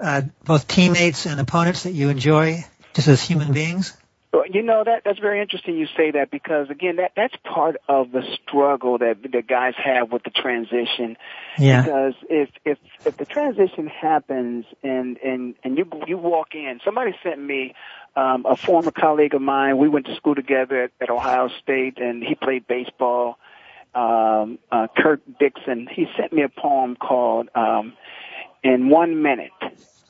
uh, 0.01 0.21
both 0.43 0.67
teammates 0.67 1.25
and 1.25 1.39
opponents 1.39 1.83
that 1.83 1.91
you 1.91 2.09
enjoy 2.09 2.63
just 2.93 3.07
as 3.07 3.21
human 3.21 3.51
beings? 3.51 3.95
Well, 4.31 4.45
you 4.45 4.61
know 4.61 4.83
that 4.83 5.01
that's 5.03 5.17
very 5.17 5.41
interesting. 5.41 5.75
You 5.75 5.87
say 5.97 6.11
that 6.11 6.29
because 6.29 6.69
again, 6.69 6.97
that 6.97 7.13
that's 7.15 7.33
part 7.43 7.77
of 7.87 8.11
the 8.11 8.21
struggle 8.35 8.99
that 8.99 9.23
the 9.23 9.41
guys 9.41 9.73
have 9.83 10.11
with 10.11 10.21
the 10.21 10.29
transition. 10.29 11.17
Yeah. 11.57 11.81
Because 11.81 12.13
if 12.29 12.49
if 12.63 12.77
if 13.05 13.17
the 13.17 13.25
transition 13.25 13.87
happens 13.87 14.65
and 14.83 15.17
and 15.17 15.55
and 15.63 15.79
you 15.79 15.89
you 16.05 16.19
walk 16.19 16.53
in, 16.53 16.79
somebody 16.85 17.15
sent 17.23 17.41
me 17.41 17.73
um, 18.15 18.45
a 18.45 18.55
former 18.55 18.91
colleague 18.91 19.33
of 19.33 19.41
mine. 19.41 19.79
We 19.79 19.89
went 19.89 20.05
to 20.05 20.15
school 20.15 20.35
together 20.35 20.83
at, 20.83 20.91
at 21.01 21.09
Ohio 21.09 21.49
State, 21.63 21.97
and 21.97 22.23
he 22.23 22.35
played 22.35 22.67
baseball. 22.67 23.39
Um, 23.95 24.59
uh, 24.71 24.87
Kurt 24.95 25.21
Dixon. 25.39 25.87
He 25.91 26.05
sent 26.17 26.31
me 26.31 26.43
a 26.43 26.49
poem 26.49 26.95
called 26.95 27.49
um, 27.55 27.93
"In 28.63 28.89
One 28.89 29.21
Minute." 29.21 29.51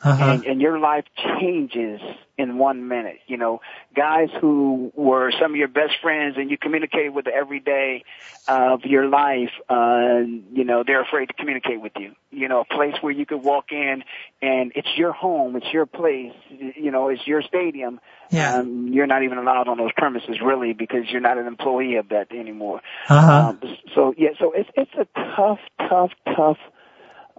Uh-huh. 0.02 0.24
and, 0.24 0.46
and 0.46 0.62
your 0.62 0.80
life 0.80 1.04
changes 1.40 2.00
in 2.38 2.58
one 2.58 2.88
minute. 2.88 3.20
You 3.28 3.36
know, 3.36 3.60
guys 3.94 4.30
who 4.40 4.94
were 4.96 5.32
some 5.40 5.52
of 5.52 5.58
your 5.58 5.68
best 5.68 5.96
friends 6.02 6.36
and 6.38 6.50
you 6.50 6.58
communicated 6.58 7.10
with 7.10 7.28
every 7.28 7.60
day 7.60 8.06
of 8.48 8.86
your 8.86 9.10
life, 9.10 9.52
uh, 9.68 10.22
you 10.54 10.64
know, 10.64 10.84
they're 10.88 11.02
afraid 11.02 11.28
to 11.28 11.34
communicate 11.34 11.82
with 11.82 11.92
you. 11.98 12.16
You 12.32 12.48
know, 12.48 12.62
a 12.62 12.66
place 12.66 12.96
where 13.02 13.12
you 13.12 13.26
could 13.26 13.44
walk 13.44 13.72
in 13.72 14.04
and 14.42 14.72
it's 14.74 14.88
your 14.96 15.12
home, 15.12 15.58
it's 15.58 15.72
your 15.74 15.86
place, 15.86 16.34
you 16.50 16.92
know, 16.92 17.10
it's 17.10 17.28
your 17.28 17.42
stadium. 17.42 18.00
Yeah. 18.30 18.56
Um, 18.56 18.88
you're 18.94 19.08
not 19.08 19.24
even 19.24 19.38
allowed 19.38 19.68
on 19.68 19.78
those 19.78 19.92
premises 19.98 20.38
really 20.42 20.72
because 20.72 21.10
you're 21.12 21.22
not 21.22 21.38
an 21.38 21.46
employee 21.46 21.96
of 21.96 22.10
that 22.10 22.32
anymore. 22.32 22.80
Uh-huh. 23.10 23.50
Um, 23.50 23.78
so 23.94 24.14
yeah, 24.18 24.30
so 24.40 24.54
it's 24.54 24.70
it's 24.76 24.94
a 24.94 25.36
tough, 25.36 25.60
tough, 25.90 26.12
tough 26.26 26.58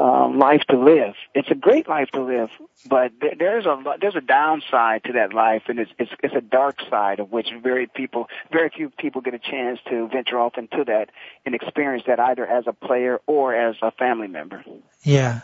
um, 0.01 0.39
life 0.39 0.63
to 0.71 0.79
live. 0.79 1.15
It's 1.35 1.51
a 1.51 1.55
great 1.55 1.87
life 1.87 2.09
to 2.13 2.23
live, 2.23 2.49
but 2.89 3.13
there, 3.21 3.35
there's 3.39 3.67
a 3.67 3.83
there's 4.01 4.17
a 4.17 4.23
downside 4.23 5.05
to 5.05 5.13
that 5.13 5.35
life, 5.35 5.65
and 5.69 5.79
it's 5.79 5.91
it's 5.99 6.11
it's 6.23 6.35
a 6.35 6.41
dark 6.41 6.81
side 6.89 7.21
of 7.21 7.31
which 7.31 7.49
very 7.63 7.87
people 7.87 8.29
very 8.51 8.71
few 8.71 8.89
people 8.89 9.21
get 9.21 9.35
a 9.35 9.39
chance 9.39 9.79
to 9.91 10.09
venture 10.09 10.39
off 10.39 10.57
into 10.57 10.85
that 10.85 11.11
and 11.45 11.55
experience 11.55 12.05
that 12.07 12.19
either 12.19 12.47
as 12.47 12.65
a 12.67 12.73
player 12.73 13.21
or 13.27 13.55
as 13.55 13.77
a 13.83 13.91
family 13.93 14.29
member. 14.29 14.65
Yeah. 15.03 15.41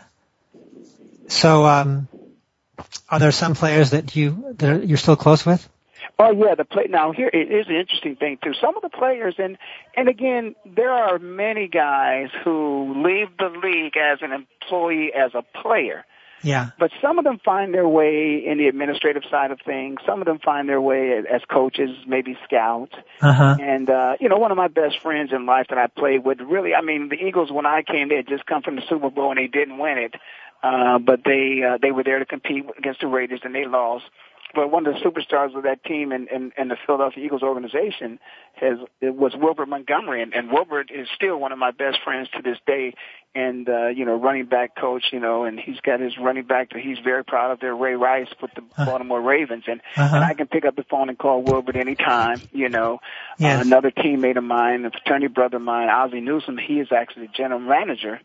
So, 1.27 1.65
um, 1.65 2.07
are 3.09 3.19
there 3.19 3.31
some 3.31 3.53
players 3.53 3.91
that 3.91 4.15
you 4.15 4.55
that 4.57 4.87
you're 4.87 4.97
still 4.97 5.17
close 5.17 5.45
with? 5.45 5.69
Oh 6.19 6.31
yeah, 6.31 6.55
the 6.55 6.65
play. 6.65 6.87
Now 6.89 7.11
here 7.11 7.29
it 7.31 7.51
is 7.51 7.67
an 7.67 7.75
interesting 7.75 8.15
thing 8.15 8.39
too. 8.43 8.53
Some 8.59 8.75
of 8.75 8.81
the 8.81 8.89
players, 8.89 9.35
and 9.37 9.57
and 9.95 10.07
again, 10.07 10.55
there 10.65 10.91
are 10.91 11.19
many 11.19 11.67
guys 11.67 12.29
who 12.43 13.03
leave 13.05 13.29
the 13.37 13.49
league 13.49 13.95
as 13.97 14.19
an 14.21 14.31
employee 14.31 15.11
as 15.13 15.31
a 15.35 15.43
player. 15.61 16.05
Yeah. 16.43 16.69
But 16.79 16.91
some 17.01 17.17
of 17.17 17.25
them 17.25 17.39
find 17.43 17.73
their 17.73 17.87
way 17.87 18.43
in 18.45 18.57
the 18.57 18.67
administrative 18.67 19.23
side 19.29 19.51
of 19.51 19.59
things. 19.65 19.99
Some 20.05 20.21
of 20.21 20.25
them 20.27 20.39
find 20.39 20.69
their 20.69 20.81
way 20.81 21.21
as 21.31 21.41
coaches, 21.49 21.89
maybe 22.05 22.37
scouts. 22.43 22.93
Uh 23.21 23.33
huh. 23.33 23.57
And 23.59 23.89
uh, 23.89 24.13
you 24.19 24.29
know, 24.29 24.37
one 24.37 24.51
of 24.51 24.57
my 24.57 24.67
best 24.67 24.99
friends 25.01 25.31
in 25.33 25.45
life 25.45 25.67
that 25.69 25.77
I 25.77 25.87
played 25.87 26.25
with, 26.25 26.39
really, 26.41 26.73
I 26.73 26.81
mean, 26.81 27.09
the 27.09 27.15
Eagles 27.15 27.51
when 27.51 27.65
I 27.65 27.83
came, 27.83 28.09
they 28.09 28.15
had 28.15 28.27
just 28.27 28.45
come 28.45 28.61
from 28.61 28.75
the 28.75 28.83
Super 28.89 29.09
Bowl 29.09 29.31
and 29.31 29.37
they 29.37 29.47
didn't 29.47 29.77
win 29.77 29.97
it, 29.97 30.15
uh, 30.63 30.99
but 30.99 31.21
they 31.25 31.61
uh, 31.63 31.77
they 31.81 31.91
were 31.91 32.03
there 32.03 32.19
to 32.19 32.25
compete 32.25 32.65
against 32.77 33.01
the 33.01 33.07
Raiders 33.07 33.41
and 33.43 33.53
they 33.53 33.65
lost. 33.65 34.05
But 34.55 34.71
one 34.71 34.85
of 34.87 34.93
the 34.93 34.99
superstars 35.01 35.55
of 35.55 35.63
that 35.63 35.83
team 35.83 36.11
and, 36.11 36.27
and, 36.29 36.51
and 36.57 36.71
the 36.71 36.77
Philadelphia 36.85 37.23
Eagles 37.25 37.43
organization 37.43 38.17
has 38.55 38.77
it 39.01 39.13
was 39.15 39.33
Wilbert 39.35 39.67
Montgomery, 39.67 40.21
and, 40.21 40.33
and 40.33 40.51
Wilbert 40.51 40.89
is 40.89 41.07
still 41.15 41.37
one 41.37 41.51
of 41.51 41.59
my 41.59 41.71
best 41.71 41.97
friends 42.03 42.29
to 42.35 42.41
this 42.41 42.57
day. 42.65 42.93
And 43.35 43.69
uh, 43.69 43.87
you 43.87 44.03
know, 44.05 44.15
running 44.19 44.45
back 44.45 44.75
coach, 44.75 45.03
you 45.11 45.19
know, 45.19 45.43
and 45.43 45.59
he's 45.59 45.79
got 45.81 45.99
his 45.99 46.17
running 46.17 46.45
back 46.45 46.71
that 46.71 46.79
he's 46.81 46.97
very 47.03 47.23
proud 47.23 47.51
of. 47.51 47.59
There, 47.59 47.75
Ray 47.75 47.93
Rice 47.93 48.29
with 48.41 48.51
the 48.55 48.63
Uh. 48.77 48.85
Baltimore 48.85 49.21
Ravens, 49.21 49.65
and 49.67 49.79
Uh-huh. 49.95 50.15
and 50.15 50.23
I 50.25 50.33
can 50.33 50.47
pick 50.47 50.65
up 50.65 50.75
the 50.75 50.83
phone 50.89 51.09
and 51.09 51.17
call 51.17 51.43
Wilbert 51.43 51.75
anytime. 51.75 52.41
You 52.51 52.69
know, 52.69 52.99
Yes. 53.37 53.59
uh, 53.59 53.61
another 53.67 53.91
teammate 53.91 54.37
of 54.37 54.43
mine, 54.43 54.85
a 54.85 54.91
fraternity 54.91 55.27
brother 55.27 55.57
of 55.57 55.63
mine, 55.63 55.89
Ozzie 55.89 56.21
Newsome, 56.21 56.57
he 56.57 56.79
is 56.79 56.87
actually 56.91 57.27
the 57.27 57.33
general 57.33 57.59
manager 57.59 58.19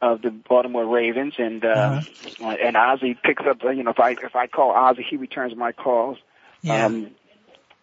of 0.00 0.22
the 0.22 0.30
Baltimore 0.30 0.86
Ravens, 0.86 1.34
and 1.38 1.64
uh, 1.64 1.90
Uh-huh. 1.90 2.56
and 2.62 2.76
Ozzie 2.76 3.18
picks 3.22 3.42
up. 3.48 3.64
uh, 3.64 3.70
You 3.70 3.82
know, 3.82 3.90
if 3.90 4.00
I 4.00 4.12
if 4.12 4.34
I 4.36 4.46
call 4.46 4.70
Ozzie, 4.72 5.06
he 5.08 5.16
returns 5.16 5.54
my 5.56 5.72
calls. 5.72 6.18
Yeah. 6.62 6.86
Um, 6.86 7.10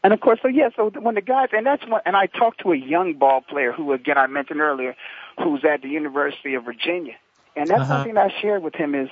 and 0.03 0.13
of 0.13 0.19
course, 0.21 0.39
so 0.41 0.47
yeah, 0.47 0.69
so 0.75 0.89
when 0.89 1.15
the 1.15 1.21
guys, 1.21 1.49
and 1.51 1.65
that's 1.65 1.83
when, 1.87 2.01
and 2.05 2.15
I 2.15 2.27
talked 2.27 2.61
to 2.61 2.71
a 2.71 2.77
young 2.77 3.13
ball 3.13 3.41
player 3.41 3.71
who, 3.71 3.91
again, 3.93 4.17
I 4.17 4.27
mentioned 4.27 4.59
earlier, 4.61 4.95
who's 5.41 5.63
at 5.65 5.81
the 5.81 5.89
University 5.89 6.53
of 6.55 6.63
Virginia, 6.65 7.13
and 7.55 7.69
that's 7.69 7.85
Uh-huh. 7.85 7.87
something 7.87 8.17
I 8.17 8.29
shared 8.41 8.63
with 8.63 8.75
him 8.75 8.95
is, 8.95 9.09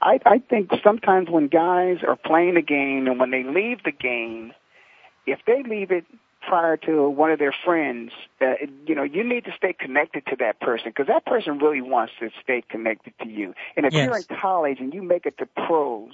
I 0.00 0.20
I 0.26 0.38
think 0.38 0.70
sometimes 0.84 1.28
when 1.30 1.48
guys 1.48 1.98
are 2.06 2.16
playing 2.16 2.54
the 2.54 2.62
game 2.62 3.06
and 3.06 3.18
when 3.18 3.30
they 3.30 3.42
leave 3.44 3.82
the 3.84 3.92
game, 3.92 4.52
if 5.26 5.40
they 5.46 5.62
leave 5.62 5.90
it 5.90 6.04
prior 6.50 6.76
to 6.76 7.08
one 7.08 7.30
of 7.30 7.38
their 7.38 7.54
friends, 7.64 8.10
uh, 8.40 8.54
you 8.84 8.96
know, 8.96 9.04
you 9.04 9.22
need 9.22 9.44
to 9.44 9.52
stay 9.56 9.72
connected 9.72 10.26
to 10.26 10.34
that 10.40 10.58
person 10.60 10.88
because 10.88 11.06
that 11.06 11.24
person 11.24 11.58
really 11.58 11.80
wants 11.80 12.12
to 12.18 12.28
stay 12.42 12.60
connected 12.68 13.14
to 13.22 13.28
you. 13.28 13.54
And 13.76 13.86
if 13.86 13.94
Yes. 13.94 14.04
you're 14.04 14.16
in 14.16 14.24
college 14.40 14.80
and 14.80 14.92
you 14.92 15.00
make 15.00 15.26
it 15.26 15.38
to 15.38 15.46
pros, 15.46 16.10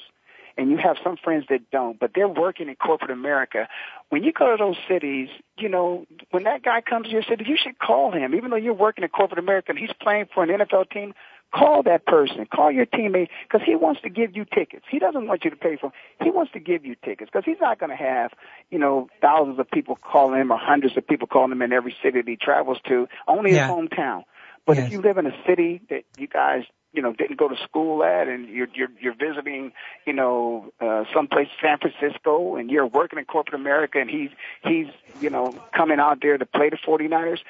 and 0.58 0.70
you 0.70 0.78
have 0.78 0.96
some 1.04 1.16
friends 1.16 1.44
that 1.50 1.70
don't, 1.70 1.98
but 2.00 2.12
they're 2.14 2.28
working 2.28 2.68
in 2.70 2.76
corporate 2.76 3.10
America. 3.10 3.68
When 4.08 4.24
you 4.24 4.32
go 4.32 4.50
to 4.50 4.56
those 4.56 4.76
cities, 4.88 5.28
you 5.58 5.68
know, 5.68 6.06
when 6.30 6.44
that 6.44 6.62
guy 6.62 6.80
comes 6.80 7.08
to 7.08 7.12
your 7.12 7.22
city, 7.22 7.44
you 7.46 7.58
should 7.62 7.78
call 7.78 8.10
him. 8.10 8.34
Even 8.34 8.48
though 8.48 8.56
you're 8.56 8.72
working 8.72 9.04
in 9.04 9.10
corporate 9.10 9.38
America 9.38 9.70
and 9.70 9.78
he's 9.78 9.92
playing 10.00 10.28
for 10.32 10.42
an 10.42 10.48
NFL 10.48 10.88
team, 10.90 11.12
call 11.54 11.82
that 11.84 12.06
person. 12.06 12.46
Call 12.54 12.70
your 12.70 12.86
teammate 12.86 13.28
because 13.48 13.64
he 13.66 13.74
wants 13.76 14.00
to 14.02 14.10
give 14.10 14.36
you 14.36 14.44
tickets. 14.44 14.84
He 14.90 14.98
doesn't 14.98 15.26
want 15.26 15.44
you 15.44 15.50
to 15.50 15.56
pay 15.56 15.76
for. 15.76 15.90
them. 15.90 15.92
He 16.22 16.30
wants 16.30 16.52
to 16.52 16.60
give 16.60 16.84
you 16.84 16.96
tickets 17.04 17.30
because 17.32 17.44
he's 17.44 17.60
not 17.60 17.78
going 17.78 17.90
to 17.90 17.96
have, 17.96 18.32
you 18.70 18.78
know, 18.78 19.08
thousands 19.20 19.58
of 19.58 19.70
people 19.70 19.96
calling 19.96 20.40
him 20.40 20.52
or 20.52 20.58
hundreds 20.58 20.96
of 20.96 21.06
people 21.06 21.26
calling 21.26 21.52
him 21.52 21.62
in 21.62 21.72
every 21.72 21.94
city 22.02 22.20
that 22.20 22.28
he 22.28 22.36
travels 22.36 22.78
to. 22.88 23.08
Only 23.26 23.54
Yeah. 23.54 23.66
his 23.66 23.74
hometown. 23.76 24.24
But 24.66 24.76
Yes. 24.76 24.86
if 24.86 24.92
you 24.92 25.00
live 25.00 25.16
in 25.18 25.26
a 25.26 25.34
city 25.46 25.80
that 25.90 26.04
you 26.18 26.26
guys 26.26 26.64
you 26.92 27.02
know 27.02 27.12
didn't 27.12 27.36
go 27.36 27.46
to 27.48 27.56
school 27.62 28.02
at 28.02 28.26
and 28.26 28.48
you're 28.48 28.68
you're 28.74 28.88
you're 29.00 29.14
visiting 29.14 29.72
you 30.06 30.14
know 30.14 30.72
uh 30.80 31.04
someplace 31.12 31.48
San 31.60 31.76
Francisco 31.78 32.56
and 32.56 32.70
you're 32.70 32.86
working 32.86 33.18
in 33.18 33.26
corporate 33.26 33.54
America 33.60 33.98
and 34.00 34.08
he's 34.08 34.30
he's 34.62 34.86
you 35.20 35.28
know 35.28 35.54
coming 35.76 36.00
out 36.00 36.20
there 36.22 36.38
to 36.38 36.46
play 36.46 36.70
the 36.70 36.76
49ers 36.78 37.40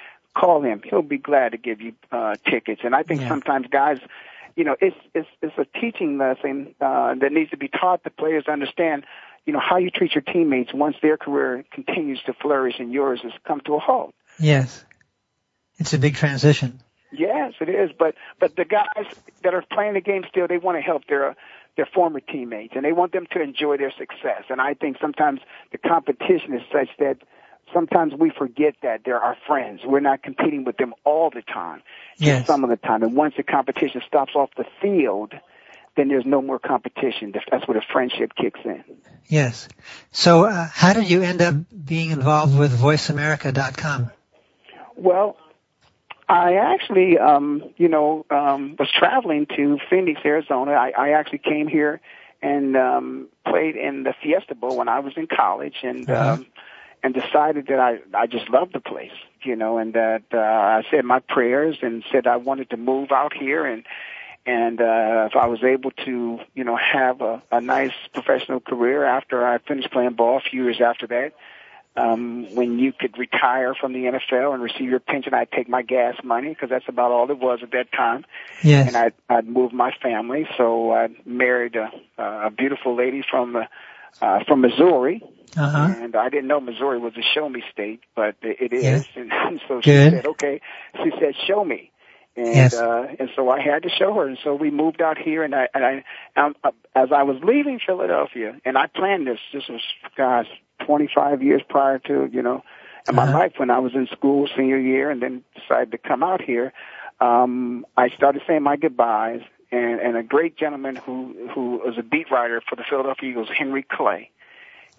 call 0.41 0.63
him 0.63 0.83
he'll 0.89 1.03
be 1.17 1.19
glad 1.19 1.53
to 1.53 1.59
give 1.59 1.81
you 1.81 1.93
uh 2.13 2.35
tickets 2.51 2.83
and 2.85 2.95
I 2.95 3.03
think 3.03 3.21
Yeah. 3.23 3.29
sometimes 3.29 3.67
guys 3.71 3.99
you 4.57 4.65
know, 4.65 4.75
it's 4.81 4.97
it's 5.15 5.29
it's 5.43 5.57
a 5.59 5.67
teaching 5.79 6.17
lesson 6.19 6.75
uh, 6.81 7.15
that 7.21 7.31
needs 7.31 7.51
to 7.51 7.59
be 7.59 7.69
taught 7.69 8.03
the 8.05 8.11
players 8.11 8.45
to 8.45 8.51
understand. 8.51 9.05
You 9.45 9.53
know 9.53 9.61
how 9.61 9.77
you 9.77 9.91
treat 9.91 10.15
your 10.15 10.23
teammates 10.23 10.73
once 10.75 10.97
their 11.03 11.17
career 11.17 11.65
continues 11.71 12.21
to 12.27 12.33
flourish 12.33 12.77
and 12.79 12.93
yours 12.93 13.21
has 13.23 13.33
come 13.47 13.61
to 13.67 13.75
a 13.75 13.79
halt. 13.79 14.15
Yes, 14.41 14.83
it's 15.77 15.93
a 15.93 15.99
big 15.99 16.15
transition. 16.17 16.81
Yes, 17.13 17.53
it 17.61 17.69
is. 17.69 17.91
But 17.97 18.15
but 18.41 18.57
the 18.57 18.65
guys 18.65 19.07
that 19.45 19.55
are 19.55 19.63
playing 19.71 19.95
the 19.95 20.01
game 20.01 20.25
still, 20.29 20.49
they 20.49 20.59
want 20.59 20.79
to 20.79 20.83
help 20.83 21.07
their 21.07 21.37
their 21.77 21.87
former 21.95 22.21
teammates 22.21 22.73
and 22.75 22.83
they 22.85 22.93
want 22.93 23.13
them 23.13 23.27
to 23.33 23.43
enjoy 23.43 23.77
their 23.77 23.93
success. 23.93 24.45
And 24.49 24.61
I 24.63 24.73
think 24.73 24.97
sometimes 24.99 25.41
the 25.71 25.79
competition 25.79 26.55
is 26.55 26.63
such 26.73 26.89
that 26.99 27.19
sometimes 27.73 28.15
we 28.15 28.31
forget 28.31 28.75
that 28.83 29.03
they're 29.05 29.21
our 29.21 29.37
friends. 29.47 29.81
We're 29.85 30.01
not 30.01 30.23
competing 30.23 30.65
with 30.65 30.77
them 30.77 30.95
all 31.05 31.31
the 31.31 31.43
time. 31.43 31.83
Yes. 32.17 32.47
Some 32.47 32.65
of 32.65 32.71
the 32.71 32.77
time. 32.77 33.03
And 33.03 33.15
once 33.15 33.35
the 33.37 33.43
competition 33.43 34.03
stops 34.07 34.35
off 34.35 34.51
the 34.57 34.65
field, 34.81 35.33
then 35.97 36.09
there's 36.09 36.27
no 36.27 36.43
more 36.43 36.59
competition. 36.59 37.33
That's 37.51 37.67
where 37.67 37.79
the 37.79 37.85
friendship 37.93 38.33
kicks 38.37 38.61
in. 38.65 38.85
Yes. 39.29 39.69
So, 40.13 40.45
uh, 40.45 40.69
how 40.73 40.93
did 40.93 41.11
you 41.11 41.23
end 41.23 41.43
up 41.43 41.55
being 41.85 42.11
involved 42.11 42.57
with 42.57 42.79
VoiceAmerica.com? 42.79 44.11
Well, 44.97 45.37
I 46.29 46.55
actually, 46.55 47.19
um, 47.19 47.63
you 47.77 47.89
know, 47.89 48.27
um, 48.31 48.77
was 48.79 48.89
traveling 48.91 49.47
to 49.57 49.79
Phoenix, 49.89 50.21
Arizona. 50.25 50.73
I, 50.73 50.93
I 50.97 51.11
actually 51.11 51.39
came 51.39 51.69
here 51.69 52.01
and 52.43 52.77
um, 52.77 53.29
played 53.47 53.77
in 53.77 54.03
the 54.03 54.15
Fiesta 54.23 54.55
Bowl 54.55 54.77
when 54.77 54.89
I 54.89 55.01
was 55.01 55.15
in 55.17 55.27
college, 55.27 55.77
and 55.83 56.09
uh-huh. 56.09 56.33
um, 56.35 56.47
and 57.07 57.15
decided 57.15 57.69
that 57.69 57.79
I 57.79 58.01
I 58.13 58.27
just 58.27 58.51
loved 58.51 58.73
the 58.75 58.81
place, 58.81 59.13
you 59.43 59.55
know, 59.55 59.79
and 59.79 59.95
that 59.95 60.25
uh, 60.35 60.39
I 60.39 60.83
said 60.91 61.05
my 61.05 61.21
prayers 61.21 61.77
and 61.81 62.03
said 62.11 62.27
I 62.27 62.37
wanted 62.37 62.71
to 62.71 62.77
move 62.77 63.13
out 63.13 63.33
here 63.33 63.65
and 63.65 63.85
and 64.45 64.81
uh, 64.81 65.29
if 65.31 65.37
I 65.37 65.47
was 65.47 65.63
able 65.63 65.93
to, 66.05 66.39
you 66.55 66.65
know, 66.65 66.77
have 66.77 67.21
a, 67.21 67.43
a 67.53 67.61
nice 67.61 67.93
professional 68.13 68.59
career 68.59 69.05
after 69.05 69.47
I 69.47 69.59
finished 69.59 69.91
playing 69.93 70.15
ball, 70.15 70.39
a 70.39 70.41
few 70.41 70.65
years 70.65 70.81
after 70.81 71.07
that, 71.09 71.33
um, 71.97 72.55
when 72.55 72.79
you 72.79 72.93
could 72.93 73.19
retire 73.19 73.75
from 73.75 73.93
the 73.93 74.05
NFL 74.05 74.53
and 74.55 74.63
receive 74.63 74.89
your 74.91 75.01
pension, 75.01 75.33
I'd 75.33 75.51
take 75.51 75.69
my 75.69 75.83
gas 75.83 76.15
money 76.23 76.51
because 76.51 76.71
that's 76.71 76.89
about 76.89 77.11
all 77.13 77.31
it 77.31 77.39
was 77.39 77.61
at 77.63 77.71
that 77.73 77.91
time. 77.93 78.25
Yes. 78.63 78.87
And 78.87 78.97
I'd, 78.97 79.15
I'd 79.29 79.49
move 79.49 79.73
my 79.73 79.93
family. 80.03 80.47
So 80.57 80.93
I 80.93 81.09
married 81.25 81.77
a, 81.77 81.91
a 82.19 82.51
beautiful 82.51 82.97
lady 82.97 83.25
from, 83.29 83.57
uh, 84.21 84.45
from 84.45 84.61
Missouri. 84.61 85.23
Uh-huh. 85.57 85.95
And 86.03 86.17
I 86.17 86.29
didn't 86.29 86.49
know 86.49 86.61
Missouri 86.61 86.99
was 86.99 87.13
a 87.17 87.23
show 87.35 87.49
me 87.49 87.63
state, 87.73 88.01
but 88.15 88.37
it 88.43 88.73
is. 88.73 88.83
Yes. 88.83 89.07
And 89.17 89.61
so 89.69 89.81
she 89.81 89.91
Good. 89.91 90.13
said, 90.13 90.27
okay. 90.27 90.61
She 91.03 91.11
said, 91.21 91.35
show 91.47 91.65
me. 91.65 91.91
And, 92.37 92.55
Yes. 92.55 92.75
uh, 92.75 93.07
and 93.19 93.31
so 93.35 93.49
I 93.49 93.61
had 93.61 93.83
to 93.85 93.89
show 93.89 94.13
her. 94.15 94.27
And 94.29 94.39
so 94.45 94.55
we 94.55 94.71
moved 94.71 95.01
out 95.01 95.17
here 95.19 95.43
and 95.43 95.55
I, 95.55 95.69
and 95.75 95.85
I, 95.85 96.05
um, 96.41 96.55
uh, 96.65 96.71
as 96.95 97.09
I 97.13 97.23
was 97.23 97.37
leaving 97.43 97.81
Philadelphia, 97.85 98.57
and 98.65 98.77
I 98.77 98.87
planned 98.89 99.27
this, 99.27 99.39
this 99.55 99.65
was, 99.69 99.81
gosh, 100.17 100.47
25 100.85 101.43
years 101.43 101.63
prior 101.69 101.99
to, 102.01 102.29
you 102.31 102.43
know, 102.43 102.63
in 103.09 103.15
my 103.15 103.25
Uh-huh. 103.25 103.39
life 103.39 103.53
when 103.57 103.71
I 103.71 103.79
was 103.79 103.95
in 103.95 104.07
school 104.09 104.49
senior 104.57 104.79
year 104.79 105.11
and 105.11 105.23
then 105.23 105.43
decided 105.55 105.93
to 105.93 105.99
come 105.99 106.23
out 106.23 106.43
here, 106.43 106.73
um, 107.21 107.87
I 107.97 108.11
started 108.11 108.43
saying 108.47 108.63
my 108.63 108.77
goodbyes 108.77 109.41
and, 109.73 110.01
and 110.01 110.17
a 110.17 110.23
great 110.23 110.57
gentleman 110.59 110.97
who, 110.97 111.35
who 111.55 111.79
was 111.85 111.97
a 111.99 112.03
beat 112.03 112.31
writer 112.31 112.61
for 112.69 112.77
the 112.77 112.85
Philadelphia 112.89 113.31
Eagles, 113.31 113.49
Henry 113.57 113.83
Clay. 113.83 114.31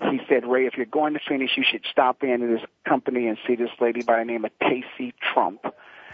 He 0.01 0.19
said, 0.29 0.45
Ray, 0.45 0.65
if 0.67 0.73
you're 0.77 0.85
going 0.85 1.13
to 1.13 1.19
Phoenix, 1.27 1.53
you 1.57 1.63
should 1.69 1.83
stop 1.91 2.23
in 2.23 2.39
to 2.41 2.47
this 2.47 2.61
company 2.87 3.27
and 3.27 3.37
see 3.47 3.55
this 3.55 3.69
lady 3.81 4.01
by 4.03 4.19
the 4.19 4.25
name 4.25 4.45
of 4.45 4.51
Casey 4.59 5.13
Trump. 5.33 5.61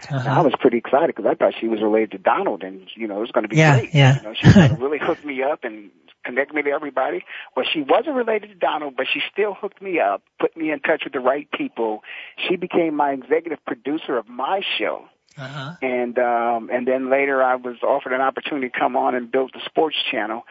And 0.08 0.18
I 0.28 0.32
Uh-huh. 0.32 0.42
was 0.44 0.54
pretty 0.58 0.78
excited 0.78 1.08
because 1.14 1.26
I 1.26 1.34
thought 1.34 1.54
she 1.60 1.68
was 1.68 1.80
related 1.82 2.10
to 2.12 2.18
Donald, 2.18 2.62
and 2.62 2.88
you 2.94 3.06
know 3.08 3.16
it 3.18 3.20
was 3.20 3.30
going 3.30 3.44
to 3.44 3.48
be 3.48 3.56
Yeah, 3.56 3.78
great. 3.78 3.94
yeah. 3.94 4.16
You 4.16 4.22
know, 4.22 4.34
she 4.34 4.46
was 4.46 4.54
gonna 4.68 4.74
really 4.74 4.98
hooked 4.98 5.24
me 5.24 5.42
up 5.42 5.64
and 5.64 5.90
connect 6.24 6.52
me 6.54 6.62
to 6.62 6.70
everybody. 6.70 7.24
Well, 7.56 7.64
she 7.72 7.82
wasn't 7.82 8.16
related 8.16 8.48
to 8.48 8.54
Donald, 8.54 8.94
but 8.96 9.06
she 9.12 9.20
still 9.32 9.54
hooked 9.54 9.80
me 9.82 10.00
up, 10.00 10.22
put 10.40 10.56
me 10.56 10.70
in 10.70 10.80
touch 10.80 11.04
with 11.04 11.12
the 11.12 11.20
right 11.20 11.48
people. 11.52 12.02
She 12.48 12.56
became 12.56 12.94
my 12.94 13.12
executive 13.12 13.64
producer 13.66 14.16
of 14.18 14.28
my 14.28 14.60
show, 14.78 15.04
Uh-huh. 15.38 15.72
and 15.82 16.18
um, 16.18 16.70
and 16.72 16.86
then 16.86 17.10
later 17.10 17.42
I 17.42 17.54
was 17.56 17.76
offered 17.82 18.12
an 18.12 18.20
opportunity 18.20 18.68
to 18.68 18.78
come 18.78 18.96
on 18.96 19.14
and 19.14 19.30
build 19.30 19.52
the 19.54 19.60
sports 19.64 19.96
channel. 20.10 20.44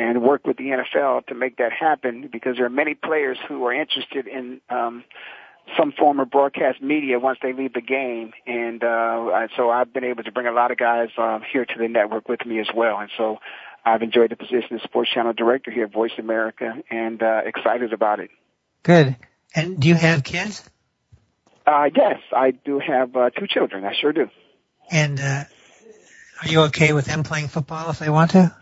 And 0.00 0.22
work 0.22 0.46
with 0.46 0.56
the 0.56 0.64
NFL 0.64 1.26
to 1.26 1.34
make 1.34 1.58
that 1.58 1.72
happen 1.72 2.30
because 2.32 2.56
there 2.56 2.64
are 2.64 2.70
many 2.70 2.94
players 2.94 3.36
who 3.46 3.66
are 3.66 3.72
interested 3.74 4.26
in 4.26 4.62
um, 4.70 5.04
some 5.76 5.92
form 5.92 6.20
of 6.20 6.30
broadcast 6.30 6.80
media 6.80 7.18
once 7.18 7.38
they 7.42 7.52
leave 7.52 7.74
the 7.74 7.82
game, 7.82 8.32
and 8.46 8.82
uh, 8.82 9.46
so 9.58 9.68
I've 9.68 9.92
been 9.92 10.04
able 10.04 10.22
to 10.22 10.32
bring 10.32 10.46
a 10.46 10.52
lot 10.52 10.70
of 10.70 10.78
guys 10.78 11.10
um, 11.18 11.42
here 11.52 11.66
to 11.66 11.74
the 11.78 11.86
network 11.86 12.30
with 12.30 12.46
me 12.46 12.60
as 12.60 12.68
well, 12.74 12.98
and 12.98 13.10
so 13.18 13.40
I've 13.84 14.00
enjoyed 14.00 14.30
the 14.30 14.36
position 14.36 14.76
of 14.76 14.80
sports 14.82 15.10
channel 15.12 15.34
director 15.34 15.70
here 15.70 15.84
at 15.84 15.92
Voice 15.92 16.12
America, 16.18 16.72
and 16.90 17.22
uh, 17.22 17.42
excited 17.44 17.92
about 17.92 18.20
it. 18.20 18.30
Good. 18.82 19.16
And 19.54 19.80
do 19.80 19.88
you 19.88 19.96
have 19.96 20.24
kids? 20.24 20.68
Uh, 21.66 21.90
yes, 21.94 22.20
I 22.34 22.52
do 22.52 22.78
have 22.78 23.14
uh, 23.14 23.28
two 23.30 23.46
children. 23.46 23.84
I 23.84 23.92
sure 24.00 24.14
do. 24.14 24.30
And 24.90 25.20
uh, 25.20 25.44
are 26.42 26.48
you 26.48 26.60
okay 26.62 26.94
with 26.94 27.04
them 27.04 27.22
playing 27.22 27.48
football 27.48 27.90
if 27.90 27.98
they 27.98 28.08
want 28.08 28.30
to? 28.30 28.54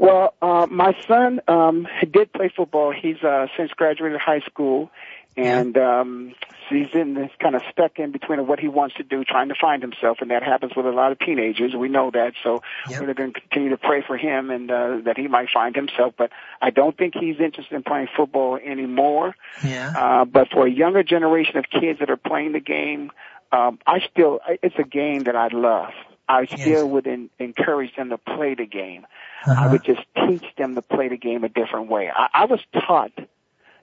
Well, 0.00 0.32
uh, 0.40 0.66
my 0.70 0.96
son 1.06 1.42
um, 1.46 1.86
did 2.10 2.32
play 2.32 2.50
football. 2.56 2.90
He's 2.90 3.22
uh, 3.22 3.48
since 3.58 3.70
graduated 3.72 4.18
high 4.18 4.40
school, 4.40 4.90
and 5.36 5.76
um, 5.76 6.32
he's 6.70 6.86
in 6.94 7.12
this 7.12 7.30
kind 7.38 7.54
of 7.54 7.60
stuck 7.70 7.98
in 7.98 8.10
between 8.10 8.38
of 8.38 8.48
what 8.48 8.60
he 8.60 8.68
wants 8.68 8.94
to 8.96 9.02
do, 9.02 9.24
trying 9.24 9.50
to 9.50 9.54
find 9.60 9.82
himself, 9.82 10.16
and 10.22 10.30
that 10.30 10.42
happens 10.42 10.72
with 10.74 10.86
a 10.86 10.90
lot 10.90 11.12
of 11.12 11.18
teenagers. 11.18 11.74
We 11.76 11.90
know 11.90 12.10
that, 12.12 12.32
so 12.42 12.62
Yep. 12.88 13.02
we're 13.02 13.12
going 13.12 13.34
to 13.34 13.40
continue 13.40 13.68
to 13.68 13.76
pray 13.76 14.02
for 14.06 14.16
him 14.16 14.48
and 14.50 14.70
uh, 14.70 15.00
that 15.04 15.18
he 15.18 15.28
might 15.28 15.50
find 15.52 15.76
himself. 15.76 16.14
But 16.16 16.30
I 16.62 16.70
don't 16.70 16.96
think 16.96 17.12
he's 17.14 17.38
interested 17.38 17.74
in 17.74 17.82
playing 17.82 18.08
football 18.16 18.56
anymore. 18.56 19.36
Yeah. 19.62 19.92
Uh, 19.94 20.24
but 20.24 20.48
for 20.50 20.66
a 20.66 20.70
younger 20.70 21.02
generation 21.02 21.58
of 21.58 21.66
kids 21.68 21.98
that 21.98 22.08
are 22.08 22.16
playing 22.16 22.52
the 22.52 22.60
game, 22.60 23.12
um, 23.52 23.78
I 23.86 24.00
still 24.10 24.40
it's 24.62 24.76
a 24.78 24.84
game 24.84 25.24
that 25.24 25.36
I 25.36 25.48
love. 25.48 25.92
I 26.30 26.42
Yes. 26.42 26.60
still 26.60 26.88
would 26.90 27.06
en- 27.06 27.30
encourage 27.38 27.94
them 27.96 28.10
to 28.10 28.18
play 28.18 28.54
the 28.54 28.66
game. 28.66 29.06
I 29.46 29.50
Uh-huh. 29.50 29.68
would 29.72 29.84
just 29.84 30.02
teach 30.26 30.44
them 30.56 30.74
to 30.76 30.82
play 30.82 31.08
the 31.08 31.16
game 31.16 31.44
a 31.44 31.48
different 31.48 31.88
way. 31.88 32.10
I, 32.14 32.28
I 32.42 32.44
was 32.46 32.60
taught 32.72 33.12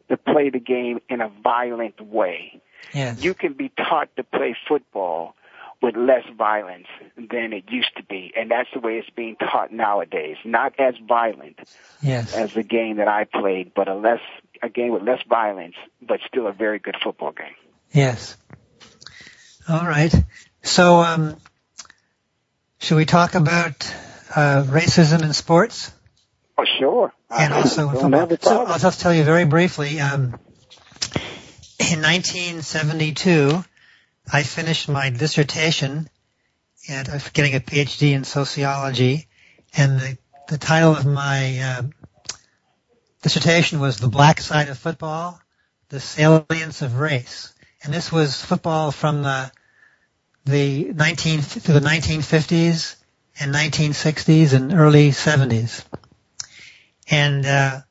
to 0.10 0.18
play 0.18 0.50
the 0.50 0.60
game 0.60 1.00
in 1.10 1.20
a 1.22 1.30
violent 1.30 2.00
way. 2.00 2.62
Yes. 2.94 3.24
You 3.24 3.34
can 3.34 3.54
be 3.54 3.70
taught 3.70 4.16
to 4.16 4.24
play 4.24 4.56
football 4.68 5.36
with 5.82 5.96
less 5.96 6.24
violence 6.38 6.88
than 7.18 7.54
it 7.54 7.66
used 7.70 7.96
to 7.98 8.04
be, 8.04 8.32
and 8.36 8.50
that's 8.50 8.70
the 8.74 8.80
way 8.80 8.94
it's 8.98 9.10
being 9.12 9.36
taught 9.36 9.72
nowadays. 9.72 10.38
Not 10.46 10.74
as 10.80 10.96
violent 11.08 11.60
yes. 12.02 12.34
as 12.34 12.54
the 12.54 12.64
game 12.64 12.98
that 12.98 13.08
I 13.08 13.26
played, 13.26 13.74
but 13.76 13.88
a 13.88 13.94
less 13.96 14.22
a 14.64 14.70
game 14.70 14.92
with 14.92 15.04
less 15.04 15.22
violence, 15.30 15.76
but 16.02 16.20
still 16.28 16.48
a 16.48 16.52
very 16.52 16.80
good 16.80 16.96
football 17.04 17.32
game. 17.32 17.54
Yes. 17.92 18.38
All 19.70 19.86
right. 19.86 20.14
So, 20.64 21.00
um, 21.02 21.38
should 22.88 22.96
we 22.96 23.04
talk 23.06 23.36
about 23.36 23.94
uh, 24.34 24.64
racism 24.66 25.22
in 25.22 25.34
sports 25.34 25.92
Oh, 26.58 26.64
sure. 26.80 27.14
and 27.30 27.54
I 27.54 27.58
also 27.58 27.90
in 27.90 27.96
don't 27.96 28.14
have 28.14 28.30
football? 28.30 28.62
a 28.62 28.66
So. 28.66 28.72
I'll 28.72 28.80
just 28.80 29.02
tell 29.02 29.14
you 29.14 29.26
very 29.26 29.44
briefly. 29.44 30.00
Um, 30.00 30.40
in 31.80 32.02
1972, 32.02 33.62
I 34.32 34.44
finished 34.44 34.88
my 34.88 35.10
dissertation 35.10 36.10
and 36.88 37.10
I 37.10 37.16
was 37.16 37.28
getting 37.28 37.56
a 37.56 37.60
PhD 37.60 38.14
in 38.14 38.24
sociology, 38.24 39.28
and 39.76 40.00
the, 40.00 40.18
the 40.48 40.58
title 40.58 40.94
of 40.96 41.06
my 41.06 41.60
uh, 41.60 41.82
dissertation 43.22 43.82
was 43.82 43.98
"The 43.98 44.08
Black 44.08 44.40
Side 44.40 44.70
of 44.70 44.78
Football: 44.78 45.42
The 45.90 46.00
Salience 46.00 46.82
of 46.82 46.98
Race." 46.98 47.54
And 47.84 47.94
this 47.94 48.14
was 48.14 48.42
football 48.42 48.92
from 48.94 49.24
the 49.24 49.52
the 50.48 50.86
19 50.86 51.42
to 51.42 51.72
the 51.74 51.80
1950s 51.80 52.96
and 53.40 53.54
1960s 53.54 54.54
and 54.54 54.74
early 54.74 55.10
70s. 55.12 55.84
And 57.10 57.46
uh, 57.46 57.82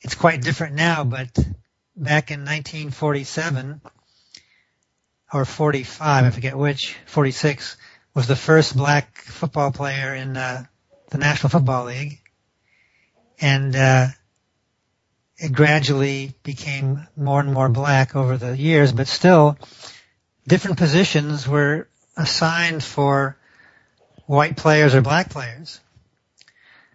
it's 0.00 0.14
quite 0.14 0.42
different 0.42 0.74
now, 0.74 1.04
but 1.04 1.28
back 1.96 2.30
in 2.30 2.40
1947 2.40 3.80
or 5.32 5.44
45, 5.44 6.24
I 6.24 6.30
forget 6.30 6.56
which, 6.56 6.96
46 7.06 7.76
was 8.14 8.26
the 8.26 8.36
first 8.36 8.76
black 8.76 9.16
football 9.18 9.72
player 9.72 10.14
in 10.14 10.36
uh, 10.36 10.64
the 11.10 11.18
National 11.18 11.50
Football 11.50 11.86
League, 11.86 12.20
and 13.40 13.74
uh, 13.74 14.06
it 15.36 15.52
gradually 15.52 16.32
became 16.44 17.06
more 17.16 17.40
and 17.40 17.52
more 17.52 17.68
black 17.68 18.14
over 18.14 18.36
the 18.36 18.56
years, 18.56 18.92
but 18.92 19.08
still 19.08 19.58
different 20.46 20.78
positions 20.78 21.48
were 21.48 21.88
assigned 22.16 22.82
for 22.82 23.36
white 24.26 24.56
players 24.56 24.94
or 24.94 25.00
black 25.00 25.30
players. 25.30 25.80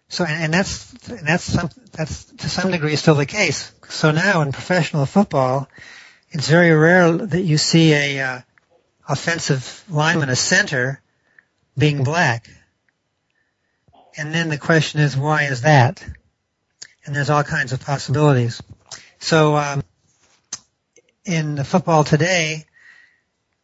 So, 0.08 0.24
and, 0.24 0.46
and 0.46 0.54
that's 0.54 1.10
and 1.10 1.28
that's 1.28 1.44
some, 1.44 1.70
that's 1.92 2.26
to 2.26 2.50
some 2.50 2.72
degree 2.72 2.96
still 2.96 3.16
the 3.16 3.26
case. 3.26 3.72
So 3.90 4.12
now 4.12 4.42
in 4.42 4.52
professional 4.52 5.06
football, 5.06 5.70
it's 6.32 6.50
very 6.50 6.72
rare 6.72 7.12
that 7.12 7.42
you 7.42 7.58
see 7.58 7.94
a 7.94 8.22
uh, 8.22 8.42
offensive 9.08 9.84
lineman, 9.90 10.30
a 10.30 10.36
center, 10.36 11.02
being 11.78 12.04
black. 12.04 12.50
And 14.18 14.34
then 14.34 14.50
the 14.50 14.58
question 14.58 15.00
is, 15.00 15.16
why 15.16 15.44
is 15.44 15.62
that? 15.62 16.04
And 17.06 17.16
there's 17.16 17.30
all 17.30 17.44
kinds 17.44 17.72
of 17.72 17.80
possibilities. 17.80 18.62
So, 19.20 19.56
um, 19.56 19.84
in 21.26 21.64
football 21.64 22.04
today, 22.04 22.66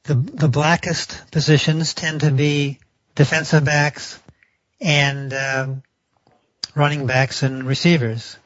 the, 0.06 0.16
the 0.16 0.48
blackest 0.48 1.32
positions 1.32 1.94
tend 1.94 2.22
to 2.22 2.32
be 2.32 2.80
defensive 3.16 3.66
backs 3.66 4.20
and 4.80 5.34
um, 5.34 5.84
running 6.76 7.08
backs 7.08 7.44
and 7.44 7.64
receivers. 7.64 8.38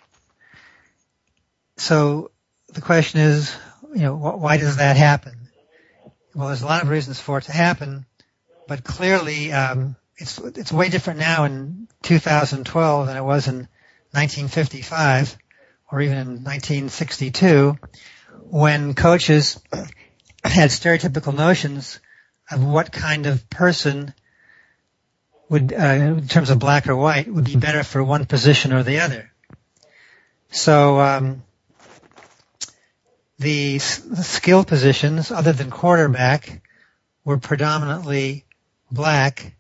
So 1.78 2.32
the 2.70 2.82
question 2.82 3.20
is, 3.20 3.56
you 3.94 4.02
know, 4.02 4.16
wh- 4.16 4.42
why 4.42 4.58
does 4.58 4.78
that 4.78 4.96
happen? 4.96 5.34
Well, 6.34 6.48
there's 6.48 6.62
a 6.62 6.68
lot 6.68 6.84
of 6.84 6.90
reasons 6.90 7.20
for 7.20 7.40
it 7.40 7.46
to 7.46 7.52
happen, 7.52 8.06
but 8.68 8.84
clearly 8.84 9.52
um, 9.52 9.96
it's 10.16 10.38
it's 10.40 10.72
way 10.72 10.90
different 10.90 11.20
now 11.20 11.46
in 11.46 11.88
2012 12.04 13.08
than 13.08 13.18
it 13.18 13.24
was 13.24 13.48
in 13.48 13.68
1955 14.12 15.38
or 15.92 16.02
even 16.02 16.18
in 16.18 16.28
1962 16.44 17.78
when 18.50 18.94
coaches 18.94 19.60
had 20.44 20.70
stereotypical 20.70 21.36
notions 21.36 22.00
of 22.52 22.64
what 22.64 22.92
kind 22.92 23.26
of 23.26 23.50
person 23.50 24.14
would, 25.50 25.74
uh, 25.74 25.78
in 25.78 26.28
terms 26.28 26.50
of 26.50 26.60
black 26.60 26.88
or 26.88 26.96
white, 26.96 27.28
would 27.28 27.46
be 27.46 27.56
better 27.56 27.84
for 27.84 28.04
one 28.04 28.26
position 28.26 28.74
or 28.74 28.84
the 28.84 29.00
other. 29.00 29.32
So 30.52 31.00
um, 31.00 31.44
the, 33.38 33.74
the 33.74 34.24
skill 34.24 34.64
positions, 34.64 35.32
other 35.32 35.54
than 35.54 35.70
quarterback, 35.70 36.62
were 37.24 37.38
predominantly 37.38 38.46
black, 38.92 39.56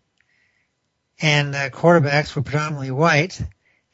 and 1.21 1.55
uh, 1.55 1.69
quarterbacks 1.69 2.35
were 2.35 2.41
predominantly 2.41 2.91
white. 2.91 3.41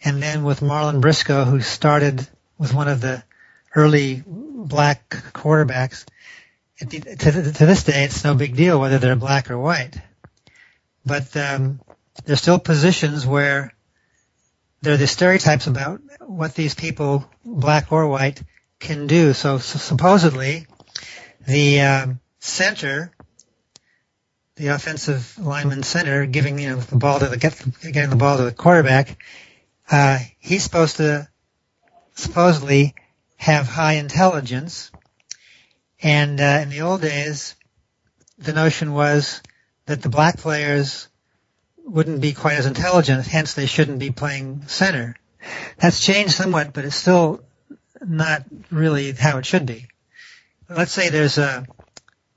And 0.03 0.21
then 0.21 0.43
with 0.43 0.61
Marlin 0.61 1.01
Briscoe, 1.01 1.45
who 1.45 1.61
started 1.61 2.27
with 2.57 2.73
one 2.73 2.87
of 2.87 3.01
the 3.01 3.23
early 3.73 4.23
black 4.25 5.09
quarterbacks, 5.33 6.05
to, 6.79 6.87
to 6.87 7.65
this 7.65 7.83
day, 7.83 8.03
it's 8.03 8.23
no 8.23 8.35
big 8.35 8.55
deal 8.55 8.79
whether 8.79 8.99
they're 8.99 9.15
black 9.15 9.49
or 9.49 9.57
white. 9.57 9.95
But 11.05 11.35
um, 11.37 11.79
there's 12.25 12.41
still 12.41 12.59
positions 12.59 13.25
where 13.25 13.73
there 14.81 14.93
are 14.93 14.97
the 14.97 15.07
stereotypes 15.07 15.67
about 15.67 16.01
what 16.21 16.55
these 16.55 16.75
people, 16.75 17.29
black 17.43 17.91
or 17.91 18.07
white, 18.07 18.41
can 18.79 19.07
do. 19.07 19.33
So, 19.33 19.57
so 19.57 19.79
supposedly, 19.79 20.67
the 21.47 21.81
um, 21.81 22.19
center, 22.39 23.11
the 24.55 24.67
offensive 24.67 25.37
lineman 25.39 25.83
center, 25.83 26.25
giving 26.25 26.59
you 26.59 26.69
know 26.69 26.75
the 26.77 26.97
ball 26.97 27.19
to 27.19 27.27
the 27.27 27.37
get, 27.37 27.59
getting 27.81 28.09
the 28.09 28.15
ball 28.15 28.37
to 28.37 28.43
the 28.43 28.51
quarterback, 28.51 29.17
uh, 29.89 30.19
he's 30.39 30.63
supposed 30.63 30.97
to 30.97 31.27
supposedly 32.15 32.95
have 33.37 33.67
high 33.67 33.93
intelligence. 33.93 34.91
And 36.05 36.39
uh, 36.39 36.59
in 36.61 36.69
the 36.69 36.81
old 36.81 37.01
days, 37.01 37.55
the 38.37 38.53
notion 38.53 38.93
was 38.93 39.41
that 39.87 40.03
the 40.03 40.09
black 40.09 40.37
players 40.37 41.07
wouldn't 41.83 42.21
be 42.21 42.33
quite 42.33 42.59
as 42.59 42.67
intelligent, 42.67 43.25
hence 43.25 43.55
they 43.55 43.65
shouldn't 43.65 43.97
be 43.97 44.11
playing 44.11 44.67
center. 44.67 45.15
That's 45.77 45.99
changed 45.99 46.33
somewhat, 46.33 46.73
but 46.73 46.85
it's 46.85 46.95
still 46.95 47.43
not 48.05 48.43
really 48.69 49.13
how 49.13 49.39
it 49.39 49.47
should 49.47 49.65
be. 49.65 49.87
Let's 50.69 50.91
say 50.91 51.09
there's 51.09 51.39
a 51.39 51.65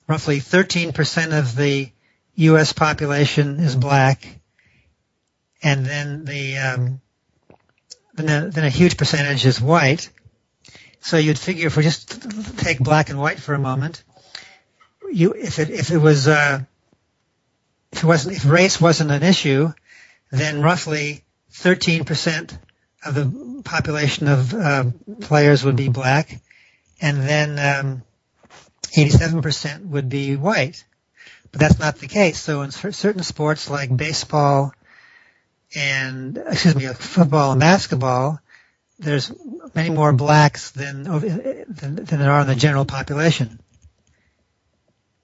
roughly 0.06 0.38
13% 0.38 1.38
of 1.38 1.54
the 1.54 1.90
U.S. 2.36 2.72
population 2.72 3.60
is 3.60 3.76
black, 3.76 4.26
and 5.62 5.84
then 5.84 6.24
the 6.24 6.56
um, 6.56 7.00
then, 8.14 8.44
a, 8.44 8.48
then 8.48 8.64
a 8.64 8.70
huge 8.70 8.96
percentage 8.96 9.44
is 9.44 9.60
white. 9.60 10.08
So 11.08 11.16
you'd 11.16 11.38
figure 11.38 11.68
if 11.68 11.76
we 11.78 11.84
just 11.84 12.58
take 12.58 12.80
black 12.80 13.08
and 13.08 13.18
white 13.18 13.40
for 13.40 13.54
a 13.54 13.58
moment, 13.58 14.04
you 15.10 15.32
if 15.32 15.58
it 15.58 15.70
if 15.70 15.90
it 15.90 15.96
was 15.96 16.28
uh, 16.28 16.60
if 17.92 18.04
it 18.04 18.06
wasn't 18.06 18.36
if 18.36 18.44
race 18.44 18.78
wasn't 18.78 19.10
an 19.10 19.22
issue, 19.22 19.72
then 20.30 20.60
roughly 20.60 21.24
13% 21.54 22.58
of 23.06 23.14
the 23.14 23.62
population 23.62 24.28
of 24.28 24.52
uh, 24.52 24.84
players 25.22 25.64
would 25.64 25.76
be 25.76 25.88
black, 25.88 26.42
and 27.00 27.22
then 27.22 27.58
um, 27.58 28.02
87% 28.88 29.86
would 29.86 30.10
be 30.10 30.36
white. 30.36 30.84
But 31.52 31.60
that's 31.62 31.78
not 31.78 31.96
the 31.96 32.08
case. 32.08 32.38
So 32.38 32.60
in 32.60 32.70
certain 32.70 33.22
sports 33.22 33.70
like 33.70 33.96
baseball 33.96 34.74
and 35.74 36.36
excuse 36.36 36.76
me, 36.76 36.86
football 36.88 37.52
and 37.52 37.60
basketball, 37.60 38.40
there's 38.98 39.32
many 39.74 39.90
more 39.90 40.12
blacks 40.12 40.70
than 40.72 41.04
than, 41.04 41.94
than 41.96 42.18
there 42.18 42.32
are 42.32 42.42
in 42.42 42.46
the 42.46 42.54
general 42.54 42.84
population. 42.84 43.60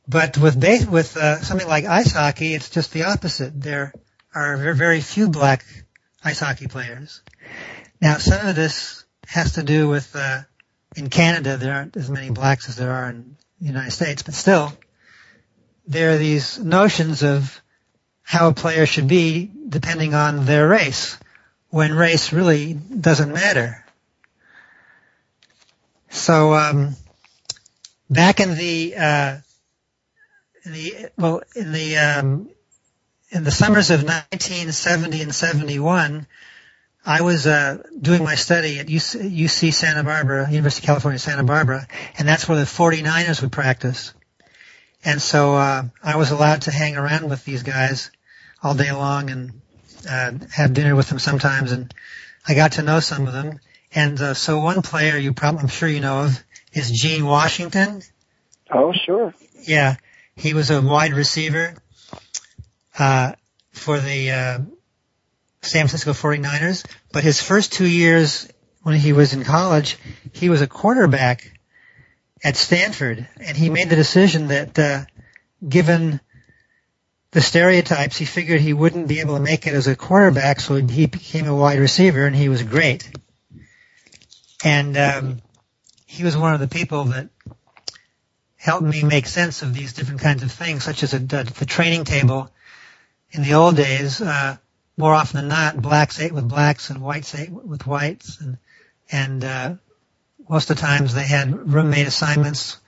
But 0.07 0.37
with 0.37 0.61
base, 0.61 0.85
with 0.85 1.17
uh, 1.17 1.41
something 1.41 1.67
like 1.67 1.87
ice 1.87 2.13
hockey, 2.13 2.55
it's 2.55 2.69
just 2.69 2.93
the 2.93 3.05
opposite. 3.05 3.59
There 3.59 3.93
are 4.35 4.75
very, 4.75 5.01
few 5.01 5.29
black 5.29 5.65
ice 6.23 6.41
hockey 6.41 6.67
players. 6.67 7.23
Now, 8.01 8.19
some 8.19 8.47
of 8.47 8.55
this 8.55 9.05
has 9.29 9.53
to 9.53 9.63
do 9.63 9.89
with 9.89 10.15
uh, 10.15 10.43
in 10.97 11.09
Canada 11.09 11.57
there 11.57 11.75
aren't 11.75 11.97
as 11.97 12.11
many 12.11 12.31
blacks 12.31 12.69
as 12.69 12.77
there 12.77 12.93
are 12.93 13.09
in 13.09 13.37
the 13.61 13.67
United 13.67 13.93
States, 13.93 14.23
but 14.23 14.35
still, 14.35 14.73
there 15.87 16.13
are 16.13 16.19
these 16.19 16.59
notions 16.59 17.23
of 17.23 17.61
how 18.23 18.49
a 18.49 18.55
player 18.55 18.87
should 18.87 19.09
be 19.09 19.51
depending 19.69 20.15
on 20.15 20.45
their 20.45 20.69
race, 20.69 21.19
when 21.75 21.93
race 21.93 22.33
really 22.33 22.73
doesn't 22.73 23.33
matter. 23.33 23.85
So 26.09 26.55
um, 26.55 26.95
back 28.09 28.39
in 28.39 28.55
the 28.55 28.95
uh, 28.97 29.39
in 30.65 30.73
the 30.73 31.11
well 31.19 31.43
in 31.57 31.73
the 31.73 31.97
um, 31.97 32.49
in 33.31 33.43
the 33.43 33.51
summers 33.51 33.91
of 33.91 34.05
1970 34.05 35.23
and 35.23 35.35
71, 35.35 36.29
I 37.05 37.23
was 37.23 37.45
uh, 37.45 37.83
doing 38.01 38.23
my 38.23 38.37
study 38.37 38.79
at 38.79 38.87
UC, 38.87 39.75
Santa 39.75 40.05
Barbara, 40.05 40.49
University 40.49 40.85
of 40.85 40.87
California, 40.87 41.19
Santa 41.19 41.43
Barbara, 41.43 41.89
and 42.17 42.29
that's 42.29 42.49
where 42.49 42.57
the 42.57 42.67
49ers 42.67 43.43
would 43.43 43.51
practice. 43.51 44.15
And 45.05 45.21
so 45.21 45.57
uh, 45.57 45.83
I 46.05 46.19
was 46.19 46.31
allowed 46.31 46.63
to 46.63 46.71
hang 46.71 46.97
around 46.97 47.29
with 47.29 47.45
these 47.45 47.65
guys 47.65 48.13
all 48.63 48.75
day 48.75 48.93
long 48.93 49.31
and 49.31 49.61
uh, 50.07 50.33
have 50.53 50.75
dinner 50.75 50.95
with 50.95 51.09
them 51.09 51.19
sometimes, 51.19 51.73
and 51.73 51.93
I 52.47 52.55
got 52.55 52.73
to 52.73 52.83
know 52.83 53.01
some 53.01 53.27
of 53.27 53.33
them. 53.33 53.61
And 53.95 54.21
uh, 54.21 54.35
so 54.35 54.61
one 54.61 54.83
player 54.83 55.17
you 55.17 55.33
probably, 55.33 55.61
I'm 55.61 55.69
sure 55.69 55.89
you 55.89 56.01
know 56.01 56.23
of, 56.25 56.45
is 56.73 56.91
Gene 56.91 57.25
Washington. 57.25 58.03
Oh, 58.71 58.93
sure. 58.93 59.35
Yeah, 59.63 59.97
he 60.37 60.55
was 60.55 60.71
a 60.71 60.83
wide 60.83 61.13
receiver 61.13 61.75
uh, 62.99 63.33
for 63.73 64.01
the 64.01 64.31
uh, 64.31 64.59
San 65.63 65.89
Francisco 65.89 66.13
49ers. 66.13 66.85
But 67.13 67.23
his 67.23 67.41
first 67.41 67.73
two 67.73 67.87
years 67.87 68.49
when 68.83 68.97
he 68.97 69.13
was 69.13 69.33
in 69.33 69.45
college, 69.45 69.99
he 70.33 70.49
was 70.49 70.61
a 70.61 70.67
quarterback 70.67 71.51
at 72.43 72.57
Stanford, 72.57 73.27
and 73.41 73.57
he 73.57 73.71
made 73.71 73.89
the 73.89 73.97
decision 73.97 74.49
that 74.49 74.79
uh, 74.79 75.05
given 75.67 76.21
the 77.35 77.41
stereotypes, 77.41 78.17
he 78.17 78.25
figured 78.25 78.61
he 78.61 78.73
wouldn't 78.73 79.09
be 79.09 79.19
able 79.19 79.35
to 79.35 79.43
make 79.43 79.67
it 79.67 79.75
as 79.75 79.89
a 79.89 79.97
quarterback, 79.97 80.61
so 80.61 80.77
he 80.77 81.07
became 81.07 81.49
a 81.49 81.55
wide 81.55 81.81
receiver, 81.81 82.27
and 82.27 82.35
he 82.35 82.49
was 82.49 82.63
great. 82.63 83.11
And 84.65 84.97
um, 84.97 85.43
he 86.07 86.23
was 86.23 86.37
one 86.37 86.55
of 86.55 86.61
the 86.61 86.69
people 86.69 87.07
that 87.07 87.31
helped 88.55 88.87
me 88.87 89.03
make 89.03 89.27
sense 89.27 89.63
of 89.63 89.75
these 89.75 89.95
different 89.95 90.21
kinds 90.21 90.45
of 90.45 90.53
things, 90.53 90.85
such 90.85 91.03
as 91.03 91.13
a, 91.13 91.19
the, 91.19 91.67
training 91.67 92.05
table. 92.05 92.51
In 93.33 93.43
the 93.43 93.55
old 93.55 93.75
days, 93.75 94.21
uh, 94.21 94.57
more 94.97 95.13
often 95.13 95.41
than 95.41 95.49
not, 95.49 95.83
blacks 95.83 96.21
ate 96.21 96.33
with 96.33 96.49
blacks 96.49 96.89
and 96.89 97.03
whites 97.03 97.35
ate 97.35 97.51
with 97.51 97.85
whites, 97.85 98.41
and 98.41 98.59
and 99.11 99.45
uh, 99.45 99.75
most 100.49 100.71
of 100.71 100.77
the 100.77 100.83
times 100.83 101.15
they 101.15 101.27
had 101.27 101.73
roommate 101.73 102.07
assignments, 102.07 102.79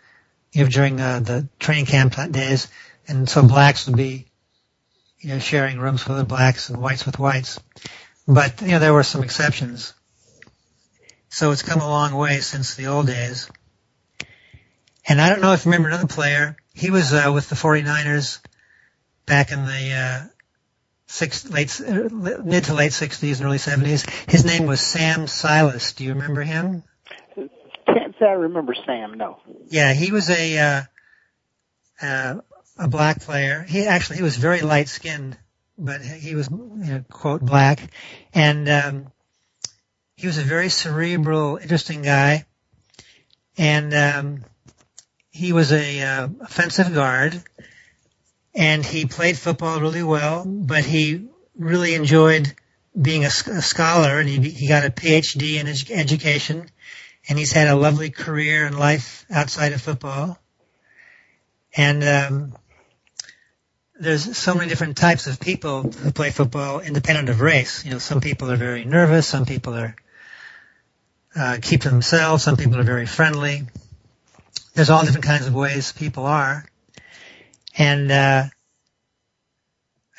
you 0.52 0.62
know, 0.62 0.70
during 0.70 1.00
uh, 1.00 1.18
the 1.18 1.48
training 1.58 1.86
camp 1.86 2.14
days, 2.30 2.68
and 3.08 3.28
so 3.28 3.42
blacks 3.42 3.86
would 3.86 3.96
be, 3.96 4.26
you 5.26 5.32
know, 5.32 5.40
sharing 5.40 5.80
rooms 5.80 6.06
with 6.06 6.18
the 6.18 6.24
blacks 6.24 6.70
and 6.70 6.80
whites 6.80 7.04
with 7.04 7.18
whites. 7.18 7.58
But 8.28 8.62
you 8.62 8.68
know, 8.68 8.78
there 8.78 8.94
were 8.94 9.02
some 9.02 9.24
exceptions. 9.24 9.92
So 11.30 11.50
it's 11.50 11.62
come 11.62 11.80
a 11.80 11.88
long 11.88 12.14
way 12.14 12.38
since 12.38 12.76
the 12.76 12.86
old 12.86 13.08
days. 13.08 13.50
And 15.08 15.20
I 15.20 15.28
don't 15.28 15.40
know 15.40 15.52
if 15.52 15.64
you 15.64 15.72
remember 15.72 15.88
another 15.88 16.06
player. 16.06 16.56
He 16.74 16.90
was 16.90 17.12
uh, 17.12 17.32
with 17.34 17.48
the 17.48 17.56
49ers 17.56 18.38
back 19.26 19.50
in 19.50 19.64
the 19.64 19.92
uh, 19.92 20.28
six, 21.06 21.50
late, 21.50 21.80
uh, 21.80 22.08
mid 22.44 22.64
to 22.64 22.74
late 22.74 22.92
60s 22.92 23.38
and 23.38 23.46
early 23.46 23.58
70s. 23.58 24.08
His 24.30 24.44
name 24.44 24.66
was 24.66 24.80
Sam 24.80 25.26
Silas. 25.26 25.92
Do 25.94 26.04
you 26.04 26.14
remember 26.14 26.42
him? 26.42 26.84
Can't 27.34 28.14
say 28.20 28.26
I 28.26 28.32
remember 28.32 28.74
Sam. 28.86 29.14
No. 29.14 29.40
Yeah, 29.70 29.92
he 29.92 30.12
was 30.12 30.30
a 30.30 30.58
uh, 30.58 30.82
uh, 32.00 32.34
a 32.78 32.88
black 32.88 33.20
player. 33.20 33.64
He 33.68 33.86
actually 33.86 34.16
he 34.16 34.22
was 34.22 34.36
very 34.36 34.60
light 34.60 34.88
skinned 34.88 35.36
but 35.78 36.00
he 36.00 36.34
was 36.34 36.48
you 36.50 36.58
know, 36.58 37.04
quote 37.10 37.42
black, 37.42 37.80
and 38.32 38.68
um, 38.68 39.06
he 40.16 40.26
was 40.26 40.38
a 40.38 40.42
very 40.42 40.68
cerebral, 40.68 41.56
interesting 41.56 42.02
guy, 42.02 42.46
and 43.58 43.94
um, 43.94 44.44
he 45.30 45.52
was 45.52 45.72
a 45.72 46.02
uh, 46.02 46.28
offensive 46.40 46.94
guard, 46.94 47.42
and 48.54 48.84
he 48.84 49.04
played 49.04 49.36
football 49.36 49.80
really 49.80 50.02
well, 50.02 50.44
but 50.46 50.84
he 50.84 51.28
really 51.54 51.94
enjoyed 51.94 52.54
being 53.00 53.24
a, 53.24 53.28
a 53.28 53.30
scholar, 53.62 54.18
and 54.18 54.28
he, 54.28 54.50
he 54.50 54.68
got 54.68 54.86
a 54.86 54.90
PhD 54.90 55.60
in 55.60 55.66
edu- 55.66 55.90
education, 55.90 56.70
and 57.28 57.38
he's 57.38 57.52
had 57.52 57.68
a 57.68 57.76
lovely 57.76 58.08
career 58.08 58.64
and 58.64 58.78
life 58.78 59.26
outside 59.30 59.72
of 59.72 59.82
football. 59.82 60.38
And 61.76 62.02
um, 62.04 62.54
there's 63.98 64.36
so 64.36 64.54
many 64.54 64.68
different 64.68 64.96
types 64.96 65.26
of 65.26 65.40
people 65.40 65.82
who 65.82 66.12
play 66.12 66.30
football 66.30 66.80
independent 66.80 67.28
of 67.28 67.40
race. 67.40 67.84
You 67.84 67.92
know, 67.92 67.98
some 67.98 68.20
people 68.20 68.50
are 68.50 68.56
very 68.56 68.84
nervous, 68.84 69.26
some 69.26 69.46
people 69.46 69.74
are 69.74 69.96
uh, 71.34 71.58
keep 71.60 71.82
to 71.82 71.90
themselves, 71.90 72.42
some 72.42 72.56
people 72.56 72.78
are 72.78 72.84
very 72.84 73.06
friendly. 73.06 73.62
There's 74.74 74.90
all 74.90 75.04
different 75.04 75.24
kinds 75.24 75.46
of 75.46 75.54
ways 75.54 75.92
people 75.92 76.26
are, 76.26 76.66
and 77.76 78.10
uh, 78.10 78.44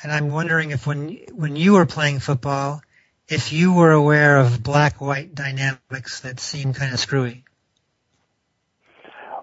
and 0.02 0.12
I'm 0.12 0.30
wondering 0.30 0.70
if 0.70 0.86
when 0.86 1.18
when 1.32 1.54
you 1.54 1.74
were 1.74 1.86
playing 1.86 2.18
football, 2.18 2.80
if 3.28 3.52
you 3.52 3.72
were 3.72 3.92
aware 3.92 4.38
of 4.38 4.62
black-white 4.62 5.34
dynamics 5.34 6.20
that 6.20 6.40
seem 6.40 6.72
kind 6.72 6.92
of 6.92 6.98
screwy. 6.98 7.44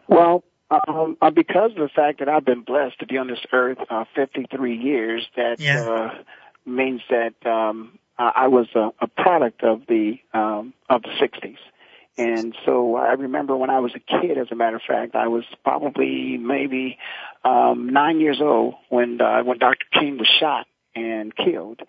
Well, 0.08 0.44
um, 0.70 1.18
uh, 1.22 1.30
because 1.30 1.72
of 1.72 1.78
the 1.78 1.90
fact 1.96 2.20
that 2.20 2.30
I've 2.30 2.46
been 2.46 2.62
blessed 2.62 3.00
to 3.00 3.06
be 3.06 3.18
on 3.18 3.28
this 3.28 3.40
earth 3.52 3.78
uh, 3.90 4.06
53 4.16 4.76
years, 4.76 5.28
that 5.36 5.60
Yeah. 5.60 5.82
uh, 5.82 6.24
means 6.66 7.02
that 7.10 7.36
um, 7.46 8.00
I 8.18 8.32
I 8.36 8.48
was 8.48 8.68
a, 8.76 8.92
a 9.00 9.08
product 9.08 9.64
of 9.64 9.86
the 9.88 10.20
um, 10.34 10.74
of 10.90 11.04
the 11.04 11.10
60s. 11.22 11.58
And 12.18 12.56
so 12.66 12.96
I 12.96 13.12
remember 13.14 13.58
when 13.58 13.70
I 13.70 13.80
was 13.80 13.94
a 13.94 14.00
kid, 14.00 14.38
as 14.38 14.48
a 14.50 14.56
matter 14.56 14.78
of 14.78 14.82
fact, 14.88 15.16
I 15.16 15.28
was 15.28 15.44
probably 15.66 16.38
maybe 16.38 16.98
um, 17.44 17.90
nine 17.90 18.22
years 18.22 18.40
old 18.42 18.76
when 18.90 19.20
uh, 19.22 19.44
when 19.44 19.58
Dr. 19.60 19.86
King 19.92 20.18
was 20.18 20.28
shot 20.40 20.66
and 20.96 21.36
killed. 21.36 21.82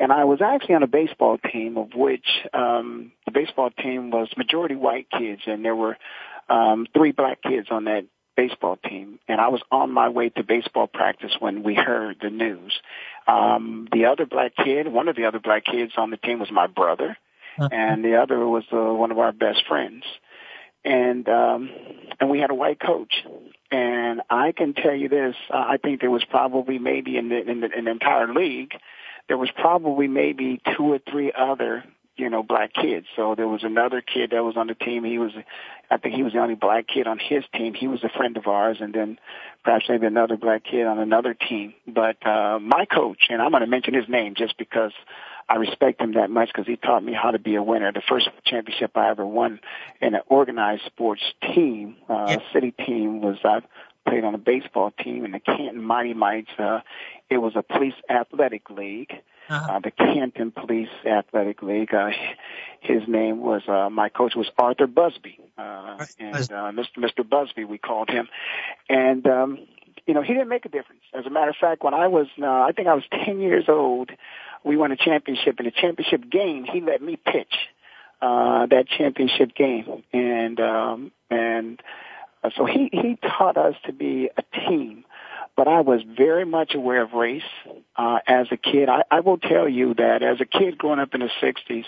And 0.00 0.12
I 0.12 0.24
was 0.24 0.40
actually 0.40 0.76
on 0.76 0.82
a 0.82 0.88
baseball 0.88 1.38
team 1.38 1.76
of 1.76 1.94
which 1.94 2.26
um, 2.52 3.12
the 3.24 3.32
baseball 3.32 3.70
team 3.70 4.10
was 4.10 4.28
majority 4.36 4.74
white 4.76 5.06
kids, 5.10 5.42
and 5.46 5.64
there 5.64 5.74
were 5.76 5.96
um, 6.48 6.86
three 6.92 7.12
black 7.12 7.42
kids 7.42 7.68
on 7.70 7.84
that 7.84 8.04
baseball 8.42 8.76
team. 8.90 9.18
And 9.30 9.40
I 9.46 9.48
was 9.48 9.62
on 9.70 9.88
my 10.02 10.08
way 10.18 10.26
to 10.36 10.42
baseball 10.54 10.86
practice 11.00 11.34
when 11.44 11.56
we 11.66 11.74
heard 11.74 12.14
the 12.20 12.30
news. 12.30 12.72
Um, 13.26 13.88
the 13.96 14.02
other 14.10 14.26
black 14.34 14.52
kid, 14.64 14.82
one 14.98 15.08
of 15.10 15.16
the 15.16 15.26
other 15.28 15.40
black 15.48 15.64
kids 15.64 15.92
on 16.02 16.08
the 16.10 16.16
team 16.26 16.38
was 16.38 16.50
my 16.62 16.68
brother 16.80 17.10
Uh, 17.58 17.68
and 17.72 18.04
the 18.04 18.14
other 18.22 18.38
was 18.56 18.64
uh, 18.72 18.94
one 19.02 19.10
of 19.10 19.18
our 19.18 19.32
best 19.32 19.60
friends. 19.70 20.04
And 20.84 21.28
um, 21.28 21.70
and 22.18 22.30
we 22.30 22.38
had 22.38 22.50
a 22.50 22.54
white 22.54 22.80
coach. 22.90 23.14
And 23.70 24.22
I 24.30 24.52
can 24.52 24.70
tell 24.82 24.94
you 25.02 25.08
this: 25.08 25.34
uh, 25.50 25.64
I 25.74 25.76
think 25.82 26.00
there 26.00 26.14
was 26.18 26.24
probably 26.36 26.78
maybe 26.78 27.12
in 27.20 27.28
the, 27.32 27.40
in 27.50 27.60
the 27.62 27.68
in 27.78 27.84
the 27.86 27.90
entire 27.90 28.32
league, 28.32 28.72
there 29.26 29.36
was 29.44 29.50
probably 29.66 30.08
maybe 30.08 30.60
two 30.76 30.86
or 30.94 31.00
three 31.10 31.30
other 31.36 31.84
you 32.18 32.28
know 32.28 32.42
black 32.42 32.72
kids. 32.74 33.06
So 33.16 33.34
there 33.34 33.48
was 33.48 33.64
another 33.64 34.00
kid 34.00 34.30
that 34.30 34.44
was 34.44 34.56
on 34.56 34.66
the 34.66 34.74
team. 34.74 35.04
He 35.04 35.18
was, 35.18 35.32
I 35.90 35.96
think 35.96 36.14
he 36.14 36.22
was 36.22 36.32
the 36.32 36.40
only 36.40 36.54
black 36.54 36.86
kid 36.88 37.06
on 37.06 37.18
his 37.18 37.44
team. 37.54 37.74
He 37.74 37.88
was 37.88 38.02
a 38.04 38.08
friend 38.08 38.36
of 38.36 38.46
ours, 38.46 38.78
and 38.80 38.92
then 38.94 39.18
perhaps 39.64 39.86
maybe 39.88 40.06
another 40.06 40.36
black 40.36 40.64
kid 40.64 40.86
on 40.86 40.98
another 40.98 41.34
team. 41.34 41.74
But 41.86 42.24
uh, 42.26 42.58
my 42.60 42.84
coach, 42.84 43.26
and 43.30 43.40
I'm 43.40 43.50
going 43.50 43.62
to 43.62 43.66
mention 43.66 43.94
his 43.94 44.08
name 44.08 44.34
just 44.36 44.58
because 44.58 44.92
I 45.48 45.56
respect 45.56 46.00
him 46.00 46.12
that 46.14 46.28
much 46.30 46.48
because 46.52 46.66
he 46.66 46.76
taught 46.76 47.02
me 47.02 47.14
how 47.14 47.30
to 47.30 47.38
be 47.38 47.54
a 47.54 47.62
winner. 47.62 47.90
The 47.92 48.02
first 48.06 48.28
championship 48.44 48.96
I 48.96 49.10
ever 49.10 49.24
won 49.24 49.60
in 50.00 50.14
an 50.14 50.20
organized 50.28 50.82
sports 50.86 51.22
team, 51.42 51.96
uh, 52.08 52.26
Yeah. 52.28 52.52
city 52.52 52.72
team, 52.72 53.20
was 53.22 53.38
I 53.44 53.62
played 54.06 54.24
on 54.24 54.34
a 54.34 54.38
baseball 54.38 54.90
team 54.90 55.24
in 55.24 55.32
the 55.32 55.40
Canton 55.40 55.82
Mighty 55.82 56.14
Mites. 56.14 56.50
Uh, 56.58 56.80
it 57.30 57.38
was 57.38 57.54
a 57.56 57.62
police 57.62 57.94
athletic 58.10 58.68
league, 58.70 59.12
Uh-huh. 59.48 59.72
uh, 59.72 59.80
the 59.80 59.90
Canton 59.90 60.50
Police 60.50 60.88
Athletic 61.06 61.62
League. 61.62 61.94
Uh, 61.94 62.10
his 62.80 63.02
name 63.08 63.40
was 63.40 63.62
uh, 63.68 63.88
my 63.90 64.08
coach 64.08 64.34
was 64.36 64.50
Arthur 64.58 64.86
Busby, 64.86 65.38
uh, 65.56 66.04
and 66.18 66.34
uh, 66.52 66.70
Mr. 66.72 66.98
Mr. 66.98 67.28
Busby 67.28 67.64
we 67.64 67.78
called 67.78 68.10
him, 68.10 68.28
and 68.88 69.26
um, 69.26 69.58
you 70.06 70.14
know 70.14 70.22
he 70.22 70.32
didn't 70.34 70.48
make 70.48 70.64
a 70.66 70.68
difference. 70.68 71.02
As 71.12 71.26
a 71.26 71.30
matter 71.30 71.50
of 71.50 71.56
fact, 71.60 71.82
when 71.82 71.94
I 71.94 72.08
was 72.08 72.26
uh, 72.40 72.46
I 72.46 72.72
think 72.74 72.88
I 72.88 72.94
was 72.94 73.04
ten 73.10 73.40
years 73.40 73.64
old, 73.68 74.10
we 74.64 74.76
won 74.76 74.92
a 74.92 74.96
championship. 74.96 75.58
In 75.58 75.64
the 75.64 75.72
championship 75.72 76.30
game, 76.30 76.64
he 76.70 76.80
let 76.80 77.02
me 77.02 77.16
pitch 77.16 77.54
uh, 78.20 78.66
that 78.66 78.84
championship 78.88 79.54
game, 79.54 80.02
and 80.12 80.60
um, 80.60 81.12
and 81.30 81.80
uh, 82.42 82.50
so 82.56 82.64
he 82.64 82.88
he 82.92 83.16
taught 83.22 83.56
us 83.56 83.74
to 83.86 83.92
be 83.92 84.30
a 84.36 84.42
team. 84.68 85.04
But 85.58 85.66
I 85.66 85.80
was 85.80 86.02
very 86.06 86.44
much 86.46 86.76
aware 86.76 87.02
of 87.02 87.14
race 87.14 87.42
uh, 87.96 88.20
as 88.28 88.46
a 88.52 88.56
kid. 88.56 88.88
I, 88.88 89.02
I 89.10 89.18
will 89.18 89.38
tell 89.38 89.68
you 89.68 89.92
that 89.94 90.22
as 90.22 90.40
a 90.40 90.44
kid 90.44 90.78
growing 90.78 91.00
up 91.00 91.14
in 91.14 91.20
the 91.20 91.30
'60s, 91.42 91.84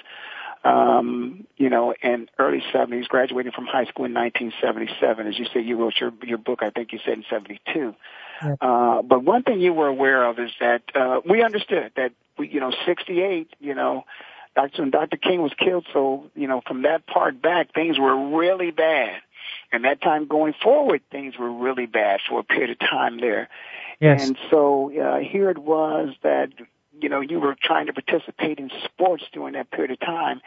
um, 0.64 1.46
you 1.56 1.70
know, 1.70 1.94
and 2.02 2.28
early 2.36 2.64
70s, 2.74 3.06
graduating 3.06 3.52
from 3.52 3.66
high 3.66 3.84
school 3.84 4.06
in 4.06 4.12
1977. 4.12 5.28
As 5.28 5.38
you 5.38 5.44
say, 5.54 5.60
you 5.60 5.76
wrote 5.76 5.94
your 6.00 6.12
your 6.24 6.38
book. 6.38 6.64
I 6.64 6.70
think 6.70 6.92
you 6.92 6.98
said 7.04 7.14
in 7.18 7.24
'72. 7.30 7.94
Yeah. 8.42 8.54
Uh, 8.60 9.02
but 9.02 9.22
one 9.22 9.44
thing 9.44 9.60
you 9.60 9.72
were 9.72 9.86
aware 9.86 10.24
of 10.24 10.40
is 10.40 10.50
that 10.58 10.82
uh, 10.96 11.20
we 11.24 11.44
understood 11.44 11.92
that 11.94 12.10
we, 12.36 12.48
you 12.48 12.58
know, 12.58 12.72
'68, 12.86 13.54
you 13.60 13.76
know, 13.76 14.04
Dr. 14.56 14.82
when 14.82 14.90
Dr. 14.90 15.16
King 15.16 15.42
was 15.42 15.52
killed. 15.56 15.86
So 15.92 16.28
you 16.34 16.48
know, 16.48 16.60
from 16.66 16.82
that 16.82 17.06
part 17.06 17.40
back, 17.40 17.72
things 17.72 18.00
were 18.00 18.36
really 18.36 18.72
bad. 18.72 19.20
And 19.72 19.84
that 19.84 20.00
time 20.02 20.26
going 20.26 20.54
forward, 20.62 21.02
things 21.10 21.38
were 21.38 21.50
really 21.50 21.86
bad 21.86 22.20
for 22.28 22.40
a 22.40 22.44
period 22.44 22.70
of 22.70 22.78
time 22.80 23.20
there. 23.20 23.48
Yes. 24.00 24.26
And 24.26 24.38
so 24.50 24.90
uh, 24.98 25.18
here 25.18 25.50
it 25.50 25.58
was 25.58 26.14
that 26.22 26.48
you 27.00 27.08
know 27.08 27.20
you 27.20 27.38
were 27.38 27.54
trying 27.60 27.86
to 27.86 27.92
participate 27.92 28.58
in 28.58 28.70
sports 28.84 29.24
during 29.32 29.54
that 29.54 29.70
period 29.70 29.90
of 29.90 30.00
time, 30.00 30.40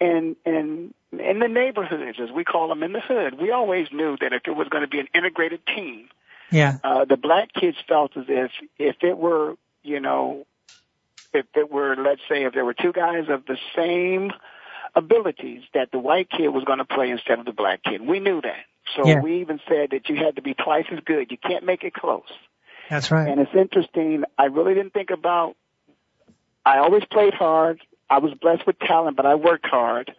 and 0.00 0.36
and 0.44 0.92
in 1.12 1.38
the 1.38 1.48
neighborhoods, 1.48 2.18
as 2.20 2.30
we 2.30 2.44
call 2.44 2.68
them 2.68 2.82
in 2.82 2.92
the 2.92 3.00
hood, 3.00 3.40
we 3.40 3.50
always 3.50 3.88
knew 3.92 4.16
that 4.20 4.32
if 4.32 4.42
it 4.46 4.56
was 4.56 4.68
going 4.68 4.82
to 4.82 4.88
be 4.88 5.00
an 5.00 5.08
integrated 5.14 5.60
team, 5.66 6.08
yeah. 6.50 6.78
uh, 6.84 7.04
the 7.04 7.16
black 7.16 7.52
kids 7.52 7.76
felt 7.88 8.16
as 8.16 8.24
if 8.28 8.50
if 8.78 8.96
it 9.02 9.16
were 9.16 9.56
you 9.82 10.00
know 10.00 10.46
if 11.32 11.46
it 11.54 11.70
were 11.70 11.96
let's 11.96 12.22
say 12.28 12.44
if 12.44 12.54
there 12.54 12.64
were 12.64 12.74
two 12.74 12.92
guys 12.92 13.28
of 13.28 13.46
the 13.46 13.58
same 13.74 14.32
abilities 14.96 15.62
that 15.74 15.92
the 15.92 15.98
white 15.98 16.28
kid 16.30 16.48
was 16.48 16.64
going 16.64 16.78
to 16.78 16.84
play 16.84 17.10
instead 17.10 17.38
of 17.38 17.44
the 17.44 17.52
black 17.52 17.82
kid. 17.84 18.00
We 18.00 18.18
knew 18.18 18.40
that. 18.40 18.64
So 18.96 19.06
Yeah. 19.06 19.20
we 19.20 19.40
even 19.40 19.60
said 19.68 19.90
that 19.90 20.08
you 20.08 20.16
had 20.16 20.36
to 20.36 20.42
be 20.42 20.54
twice 20.54 20.86
as 20.90 21.00
good. 21.04 21.30
You 21.30 21.36
can't 21.36 21.64
make 21.64 21.84
it 21.84 21.92
close. 21.92 22.22
That's 22.88 23.10
right. 23.10 23.28
And 23.28 23.40
it's 23.40 23.54
interesting. 23.54 24.24
I 24.38 24.46
really 24.46 24.74
didn't 24.74 24.92
think 24.94 25.10
about. 25.10 25.56
I 26.64 26.78
always 26.78 27.04
played 27.04 27.34
hard. 27.34 27.80
I 28.08 28.18
was 28.18 28.32
blessed 28.34 28.66
with 28.66 28.78
talent, 28.78 29.16
but 29.16 29.26
I 29.26 29.34
worked 29.34 29.66
hard. 29.66 30.14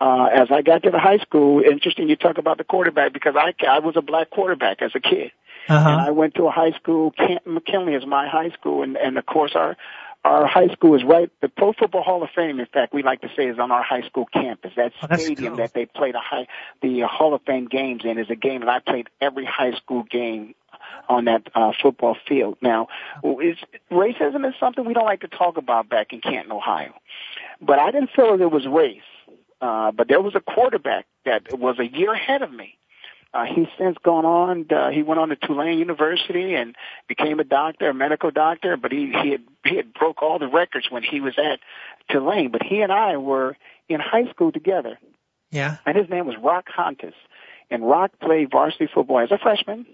Uh, 0.00 0.24
as 0.26 0.48
I 0.50 0.62
got 0.62 0.82
to 0.84 0.90
the 0.90 0.98
high 0.98 1.18
school, 1.18 1.60
interesting 1.62 2.08
you 2.08 2.16
talk 2.16 2.38
about 2.38 2.58
the 2.58 2.64
quarterback 2.64 3.12
because 3.12 3.34
I 3.36 3.54
I 3.68 3.78
was 3.78 3.96
a 3.96 4.02
black 4.02 4.30
quarterback 4.30 4.82
as 4.82 4.92
a 4.94 5.00
kid, 5.00 5.30
and 5.68 5.78
Uh-huh. 5.78 6.04
I 6.08 6.10
went 6.10 6.34
to 6.34 6.46
a 6.46 6.50
high 6.50 6.72
school. 6.72 7.10
Canton 7.12 7.54
McKinley 7.54 7.94
is 7.94 8.04
my 8.04 8.28
high 8.28 8.50
school, 8.50 8.82
and 8.82 8.96
and 8.96 9.16
of 9.18 9.26
course 9.26 9.52
our 9.54 9.76
our 10.24 10.46
high 10.46 10.68
school 10.68 10.94
is 10.94 11.04
right. 11.04 11.30
The 11.42 11.48
Pro 11.48 11.72
Football 11.72 12.02
Hall 12.02 12.22
of 12.22 12.30
Fame, 12.34 12.58
in 12.58 12.66
fact, 12.66 12.94
we 12.94 13.02
like 13.02 13.20
to 13.20 13.28
say, 13.36 13.46
is 13.46 13.58
on 13.58 13.70
our 13.70 13.82
high 13.82 14.02
school 14.02 14.26
campus. 14.32 14.72
That 14.76 14.92
Oh, 15.02 15.16
stadium 15.16 15.54
cool. 15.54 15.56
that 15.58 15.74
they 15.74 15.86
play 15.86 16.12
the 16.12 16.20
high 16.20 16.46
the 16.82 17.02
uh, 17.02 17.08
Hall 17.08 17.34
of 17.34 17.42
Fame 17.42 17.66
games 17.66 18.02
in 18.04 18.18
is 18.18 18.30
a 18.30 18.36
game 18.36 18.60
that 18.60 18.68
I 18.68 18.78
played 18.80 19.08
every 19.20 19.44
high 19.44 19.72
school 19.72 20.02
game 20.02 20.54
on 21.08 21.26
that 21.26 21.42
uh, 21.54 21.72
football 21.82 22.16
field. 22.26 22.56
Now, 22.62 22.88
is, 23.42 23.56
racism 23.90 24.46
is 24.48 24.54
something 24.58 24.84
we 24.84 24.94
don't 24.94 25.04
like 25.04 25.20
to 25.20 25.28
talk 25.28 25.56
about 25.56 25.88
back 25.88 26.12
in 26.12 26.20
Canton, 26.20 26.52
Ohio. 26.52 26.94
But 27.60 27.78
I 27.78 27.90
didn't 27.90 28.10
feel 28.14 28.40
it 28.40 28.50
was 28.50 28.66
race. 28.66 29.00
Uh, 29.60 29.92
but 29.92 30.08
there 30.08 30.20
was 30.20 30.34
a 30.34 30.40
quarterback 30.40 31.06
that 31.24 31.58
was 31.58 31.78
a 31.78 31.86
year 31.86 32.12
ahead 32.12 32.42
of 32.42 32.52
me. 32.52 32.76
Uh, 33.34 33.44
he's 33.52 33.66
since 33.76 33.96
gone 34.04 34.24
on. 34.24 34.66
Uh, 34.70 34.90
he 34.90 35.02
went 35.02 35.18
on 35.18 35.28
to 35.30 35.36
Tulane 35.36 35.78
University 35.78 36.54
and 36.54 36.76
became 37.08 37.40
a 37.40 37.44
doctor, 37.44 37.88
a 37.90 37.94
medical 37.94 38.30
doctor. 38.30 38.76
But 38.76 38.92
he 38.92 39.06
he 39.22 39.30
had 39.32 39.42
he 39.64 39.76
had 39.76 39.92
broke 39.92 40.22
all 40.22 40.38
the 40.38 40.46
records 40.48 40.86
when 40.90 41.02
he 41.02 41.20
was 41.20 41.34
at 41.38 41.58
Tulane. 42.10 42.50
But 42.52 42.62
he 42.62 42.80
and 42.80 42.92
I 42.92 43.16
were 43.16 43.56
in 43.88 43.98
high 44.00 44.30
school 44.30 44.52
together, 44.52 44.98
Yeah. 45.50 45.76
and 45.84 45.96
his 45.96 46.08
name 46.08 46.26
was 46.26 46.36
Roch 46.40 46.66
Hontas. 46.74 47.14
And 47.70 47.86
Rock 47.88 48.12
played 48.20 48.50
varsity 48.52 48.86
football 48.86 49.18
as 49.20 49.32
a 49.32 49.38
freshman, 49.38 49.84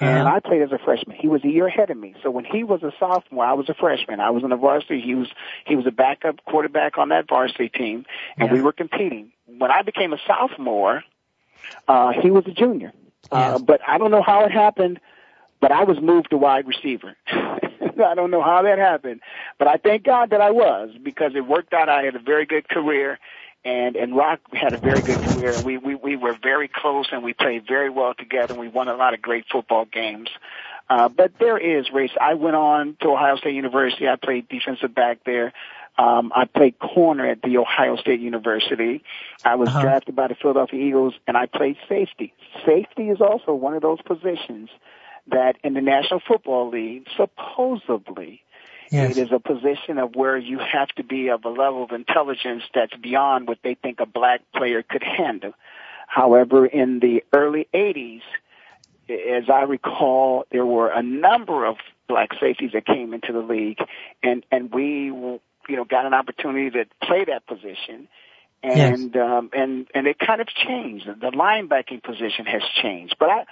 and 0.00 0.26
Uh-huh. 0.26 0.36
I 0.36 0.40
played 0.40 0.62
as 0.62 0.72
a 0.72 0.78
freshman. 0.78 1.16
He 1.16 1.28
was 1.28 1.44
a 1.44 1.48
year 1.48 1.66
ahead 1.68 1.90
of 1.90 1.96
me. 1.96 2.14
So 2.22 2.30
when 2.30 2.44
he 2.44 2.64
was 2.64 2.82
a 2.82 2.92
sophomore, 2.98 3.44
I 3.44 3.52
was 3.52 3.68
a 3.68 3.74
freshman. 3.74 4.18
I 4.20 4.30
was 4.30 4.42
in 4.42 4.50
the 4.50 4.56
varsity. 4.56 5.00
He 5.00 5.14
was 5.14 5.28
he 5.64 5.76
was 5.76 5.86
a 5.86 5.92
backup 5.92 6.44
quarterback 6.44 6.98
on 6.98 7.10
that 7.10 7.28
varsity 7.28 7.68
team, 7.68 8.04
and 8.36 8.48
Yeah. 8.48 8.54
we 8.54 8.62
were 8.62 8.72
competing. 8.72 9.30
When 9.46 9.70
I 9.70 9.82
became 9.82 10.12
a 10.12 10.18
sophomore, 10.26 11.04
uh, 11.88 12.12
he 12.12 12.30
was 12.30 12.44
a 12.46 12.52
junior. 12.52 12.92
Uh, 13.32 13.52
Yes. 13.58 13.62
but 13.62 13.80
I 13.86 13.98
don't 13.98 14.10
know 14.10 14.22
how 14.22 14.44
it 14.44 14.52
happened, 14.52 15.00
but 15.60 15.72
I 15.72 15.84
was 15.84 15.98
moved 16.00 16.30
to 16.30 16.36
wide 16.36 16.66
receiver. 16.68 17.16
I 17.26 18.14
don't 18.14 18.30
know 18.30 18.42
how 18.42 18.62
that 18.62 18.78
happened, 18.78 19.20
but 19.58 19.68
I 19.68 19.76
thank 19.76 20.02
God 20.04 20.30
that 20.30 20.40
I 20.40 20.50
was 20.50 20.90
because 21.02 21.32
it 21.34 21.46
worked 21.46 21.72
out. 21.72 21.88
I 21.88 22.02
had 22.02 22.14
a 22.16 22.18
very 22.20 22.44
good 22.46 22.68
career 22.68 23.18
and 23.64 23.96
and 23.96 24.14
Roch 24.14 24.40
had 24.52 24.74
a 24.74 24.78
very 24.78 25.02
good 25.02 25.22
career. 25.22 25.58
We 25.58 25.78
we 25.78 25.94
we 25.94 26.16
were 26.16 26.36
very 26.42 26.68
close 26.68 27.06
and 27.12 27.22
we 27.22 27.32
played 27.32 27.66
very 27.66 27.88
well 27.90 28.14
together. 28.14 28.52
and 28.52 28.60
We 28.60 28.68
won 28.68 28.88
a 28.88 28.94
lot 28.96 29.14
of 29.14 29.22
great 29.22 29.46
football 29.50 29.86
games. 29.86 30.28
Uh, 30.90 31.08
but 31.08 31.32
there 31.38 31.56
is 31.56 31.90
race. 31.90 32.10
I 32.20 32.34
went 32.34 32.56
on 32.56 32.96
to 33.00 33.08
Ohio 33.08 33.36
State 33.36 33.54
University. 33.54 34.06
I 34.06 34.16
played 34.16 34.48
defensive 34.48 34.94
back 34.94 35.24
there. 35.24 35.54
Um, 35.96 36.32
I 36.34 36.44
played 36.44 36.78
corner 36.78 37.26
at 37.26 37.42
the 37.42 37.58
Ohio 37.58 37.96
State 37.96 38.20
University. 38.20 39.04
I 39.44 39.54
was 39.54 39.68
uh-huh. 39.68 39.82
drafted 39.82 40.16
by 40.16 40.28
the 40.28 40.34
Philadelphia 40.34 40.84
Eagles, 40.84 41.14
and 41.26 41.36
I 41.36 41.46
played 41.46 41.76
safety. 41.88 42.32
Safety 42.66 43.10
is 43.10 43.20
also 43.20 43.54
one 43.54 43.74
of 43.74 43.82
those 43.82 44.02
positions 44.02 44.70
that 45.28 45.56
in 45.62 45.74
the 45.74 45.80
National 45.80 46.20
Football 46.20 46.70
League, 46.70 47.06
supposedly, 47.16 48.42
yes. 48.90 49.16
it 49.16 49.20
is 49.20 49.32
a 49.32 49.38
position 49.38 49.98
of 49.98 50.16
where 50.16 50.36
you 50.36 50.58
have 50.58 50.88
to 50.96 51.04
be 51.04 51.28
of 51.28 51.44
a 51.44 51.48
level 51.48 51.84
of 51.84 51.92
intelligence 51.92 52.64
that's 52.74 52.94
beyond 52.96 53.46
what 53.46 53.58
they 53.62 53.74
think 53.74 54.00
a 54.00 54.06
black 54.06 54.40
player 54.54 54.82
could 54.82 55.02
handle. 55.02 55.54
However, 56.06 56.66
in 56.66 57.00
the 57.00 57.24
early 57.32 57.68
80s, 57.72 58.22
as 59.08 59.48
I 59.48 59.62
recall, 59.62 60.46
there 60.50 60.66
were 60.66 60.88
a 60.88 61.02
number 61.02 61.64
of 61.64 61.76
black 62.08 62.30
safeties 62.40 62.72
that 62.72 62.86
came 62.86 63.14
into 63.14 63.32
the 63.32 63.40
league, 63.40 63.78
and 64.22 64.44
and 64.50 64.72
we 64.72 65.10
you 65.68 65.76
know, 65.76 65.84
got 65.84 66.06
an 66.06 66.14
opportunity 66.14 66.70
to 66.70 66.86
play 67.02 67.24
that 67.24 67.46
position. 67.46 68.08
And, 68.62 69.14
yes. 69.14 69.22
um, 69.22 69.50
and, 69.52 69.86
and 69.94 70.06
it 70.06 70.18
kind 70.18 70.40
of 70.40 70.48
changed. 70.48 71.06
The 71.06 71.30
linebacking 71.30 72.02
position 72.02 72.46
has 72.46 72.62
changed. 72.82 73.16
But 73.18 73.28
I, 73.28 73.44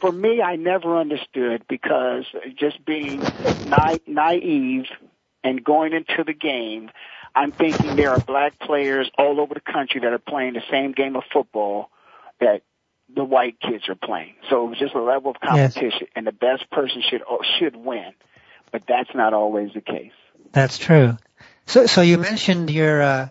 for 0.00 0.12
me, 0.12 0.42
I 0.42 0.56
never 0.56 0.98
understood 0.98 1.64
because 1.68 2.24
just 2.56 2.84
being 2.84 3.20
na- 3.66 3.96
naive 4.06 4.86
and 5.42 5.64
going 5.64 5.94
into 5.94 6.24
the 6.24 6.34
game, 6.34 6.90
I'm 7.34 7.52
thinking 7.52 7.96
there 7.96 8.10
are 8.10 8.20
black 8.20 8.58
players 8.58 9.10
all 9.16 9.40
over 9.40 9.54
the 9.54 9.60
country 9.60 10.00
that 10.00 10.12
are 10.12 10.18
playing 10.18 10.54
the 10.54 10.62
same 10.70 10.92
game 10.92 11.16
of 11.16 11.22
football 11.32 11.90
that 12.40 12.62
the 13.14 13.24
white 13.24 13.60
kids 13.60 13.88
are 13.88 13.94
playing. 13.94 14.34
So 14.48 14.66
it 14.66 14.70
was 14.70 14.78
just 14.78 14.94
a 14.94 15.00
level 15.00 15.30
of 15.30 15.40
competition, 15.40 16.00
yes. 16.00 16.10
and 16.16 16.26
the 16.26 16.32
best 16.32 16.68
person 16.70 17.02
should 17.08 17.22
should 17.58 17.76
win. 17.76 18.12
But 18.72 18.82
that's 18.86 19.10
not 19.14 19.34
always 19.34 19.72
the 19.74 19.80
case. 19.80 20.12
That's 20.52 20.78
true. 20.78 21.16
So, 21.66 21.86
so 21.86 22.00
you 22.00 22.18
mentioned 22.18 22.70
your 22.70 23.00
uh, 23.00 23.28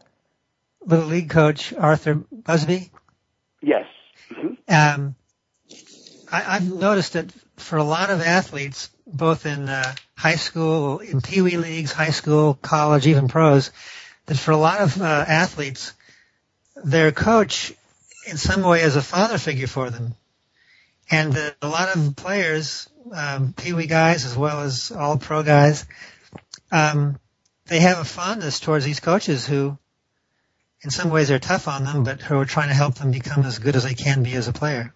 little 0.86 1.08
league 1.08 1.30
coach 1.30 1.74
Arthur 1.74 2.16
Busby. 2.16 2.92
Yes. 3.62 3.86
Mm-hmm. 4.32 5.02
Um, 5.02 5.16
I, 6.32 6.56
I've 6.56 6.72
noticed 6.72 7.14
that 7.14 7.32
for 7.58 7.78
a 7.78 7.84
lot 7.84 8.10
of 8.10 8.22
athletes, 8.22 8.90
both 9.06 9.46
in 9.46 9.68
uh, 9.68 9.96
high 10.16 10.36
school, 10.36 11.00
in 11.00 11.22
Pee 11.22 11.42
Wee 11.42 11.58
leagues, 11.58 11.92
high 11.92 12.12
school, 12.12 12.54
college, 12.54 13.08
even 13.08 13.28
pros, 13.28 13.72
that 14.28 14.38
for 14.38 14.52
a 14.52 14.58
lot 14.58 14.82
of 14.82 15.02
uh, 15.02 15.26
athletes, 15.28 15.94
their 16.76 17.12
coach, 17.12 17.74
in 18.28 18.38
some 18.38 18.62
way, 18.62 18.82
is 18.82 18.96
a 18.96 19.02
father 19.02 19.38
figure 19.38 19.68
for 19.68 19.90
them, 19.90 20.14
and 21.10 21.36
uh, 21.36 21.52
a 21.62 21.68
lot 21.68 21.96
of 21.96 22.16
players, 22.16 22.88
um, 23.12 23.54
Pee 23.54 23.74
Wee 23.74 23.88
guys 23.88 24.26
as 24.26 24.38
well 24.38 24.62
as 24.62 24.92
all 24.92 25.18
pro 25.18 25.44
guys, 25.44 25.86
um, 26.72 27.20
they 27.70 27.80
have 27.80 28.00
a 28.00 28.06
fondness 28.06 28.60
towards 28.60 28.86
these 28.86 29.00
coaches 29.00 29.46
who, 29.46 29.78
in 30.82 30.90
some 30.90 31.10
ways, 31.10 31.32
are 31.32 31.40
tough 31.40 31.68
on 31.68 31.84
them, 31.86 32.04
but 32.04 32.22
who 32.22 32.38
are 32.40 32.46
trying 32.46 32.70
to 32.70 32.74
help 32.74 32.96
them 32.96 33.12
become 33.12 33.46
as 33.46 33.60
good 33.60 33.76
as 33.76 33.84
they 33.84 33.94
can 33.94 34.24
be 34.24 34.34
as 34.34 34.48
a 34.48 34.54
player. 34.54 34.94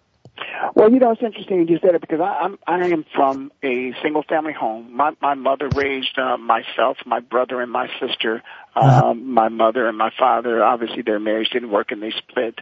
Well, 0.74 0.90
you 0.90 0.98
know, 0.98 1.12
it's 1.12 1.22
interesting 1.22 1.68
you 1.68 1.78
said 1.80 1.94
it 1.94 2.00
because 2.00 2.20
I, 2.20 2.40
I'm 2.40 2.58
I 2.66 2.88
am 2.88 3.04
from 3.14 3.52
a 3.62 3.92
single 4.02 4.24
family 4.24 4.52
home. 4.52 4.96
My 4.96 5.12
my 5.22 5.34
mother 5.34 5.68
raised 5.68 6.18
uh, 6.18 6.36
myself, 6.36 6.96
my 7.06 7.20
brother, 7.20 7.60
and 7.60 7.70
my 7.70 7.88
sister. 8.00 8.42
Uh-huh. 8.74 9.10
Um, 9.10 9.32
my 9.32 9.48
mother 9.48 9.86
and 9.86 9.96
my 9.96 10.10
father, 10.18 10.64
obviously, 10.64 11.02
their 11.02 11.20
marriage 11.20 11.50
didn't 11.50 11.70
work 11.70 11.92
and 11.92 12.02
they 12.02 12.10
split. 12.10 12.58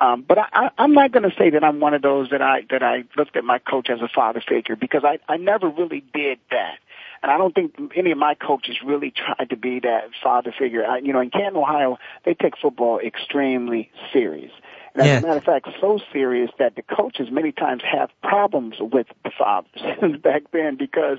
Um, 0.00 0.24
but 0.26 0.38
I, 0.38 0.46
I, 0.52 0.70
I'm 0.78 0.94
not 0.94 1.12
going 1.12 1.28
to 1.28 1.36
say 1.36 1.50
that 1.50 1.62
I'm 1.62 1.80
one 1.80 1.92
of 1.92 2.00
those 2.00 2.30
that 2.30 2.40
I 2.40 2.62
that 2.70 2.82
I 2.82 3.04
looked 3.18 3.36
at 3.36 3.44
my 3.44 3.58
coach 3.58 3.90
as 3.90 4.00
a 4.00 4.08
father 4.08 4.42
figure 4.46 4.74
because 4.76 5.04
I 5.04 5.18
I 5.30 5.36
never 5.36 5.68
really 5.68 6.02
did 6.14 6.38
that. 6.50 6.78
And 7.22 7.30
I 7.30 7.36
don't 7.38 7.54
think 7.54 7.74
any 7.94 8.12
of 8.12 8.18
my 8.18 8.34
coaches 8.34 8.78
really 8.84 9.10
tried 9.10 9.50
to 9.50 9.56
be 9.56 9.80
that 9.80 10.10
father 10.22 10.54
figure. 10.58 10.84
I, 10.86 10.98
you 10.98 11.12
know, 11.12 11.20
in 11.20 11.30
Canton, 11.30 11.56
Ohio, 11.56 11.98
they 12.24 12.34
take 12.34 12.54
football 12.56 12.98
extremely 12.98 13.90
serious. 14.12 14.52
And 14.94 15.02
as 15.02 15.06
yeah. 15.06 15.18
a 15.18 15.22
matter 15.22 15.38
of 15.38 15.44
fact, 15.44 15.68
so 15.80 16.00
serious 16.12 16.50
that 16.58 16.76
the 16.76 16.82
coaches 16.82 17.28
many 17.30 17.52
times 17.52 17.82
have 17.84 18.10
problems 18.22 18.76
with 18.80 19.06
the 19.24 19.30
fathers 19.36 20.20
back 20.22 20.50
then 20.52 20.76
because 20.76 21.18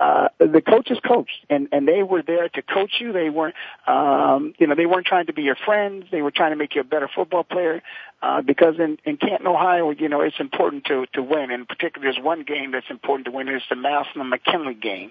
uh, 0.00 0.28
the 0.38 0.60
coaches 0.60 0.98
coached 1.06 1.44
and 1.48 1.68
and 1.70 1.86
they 1.86 2.02
were 2.02 2.22
there 2.22 2.48
to 2.48 2.62
coach 2.62 2.94
you. 3.00 3.12
They 3.12 3.30
weren't, 3.30 3.54
um, 3.86 4.54
you 4.58 4.66
know, 4.66 4.74
they 4.74 4.86
weren't 4.86 5.06
trying 5.06 5.26
to 5.26 5.32
be 5.32 5.42
your 5.42 5.56
friends. 5.56 6.06
They 6.10 6.22
were 6.22 6.32
trying 6.32 6.50
to 6.50 6.56
make 6.56 6.74
you 6.74 6.80
a 6.80 6.84
better 6.84 7.08
football 7.14 7.44
player. 7.44 7.82
Uh, 8.22 8.40
because 8.40 8.76
in, 8.78 8.98
in 9.04 9.16
Canton, 9.16 9.48
Ohio, 9.48 9.90
you 9.90 10.08
know, 10.08 10.20
it's 10.20 10.38
important 10.38 10.84
to, 10.84 11.06
to 11.12 11.20
win. 11.20 11.50
In 11.50 11.66
particular, 11.66 12.04
there's 12.04 12.24
one 12.24 12.44
game 12.44 12.70
that's 12.70 12.88
important 12.88 13.24
to 13.24 13.32
win. 13.32 13.48
It's 13.48 13.64
the 13.68 13.74
Massillon 13.74 14.28
McKinley 14.28 14.74
game. 14.74 15.10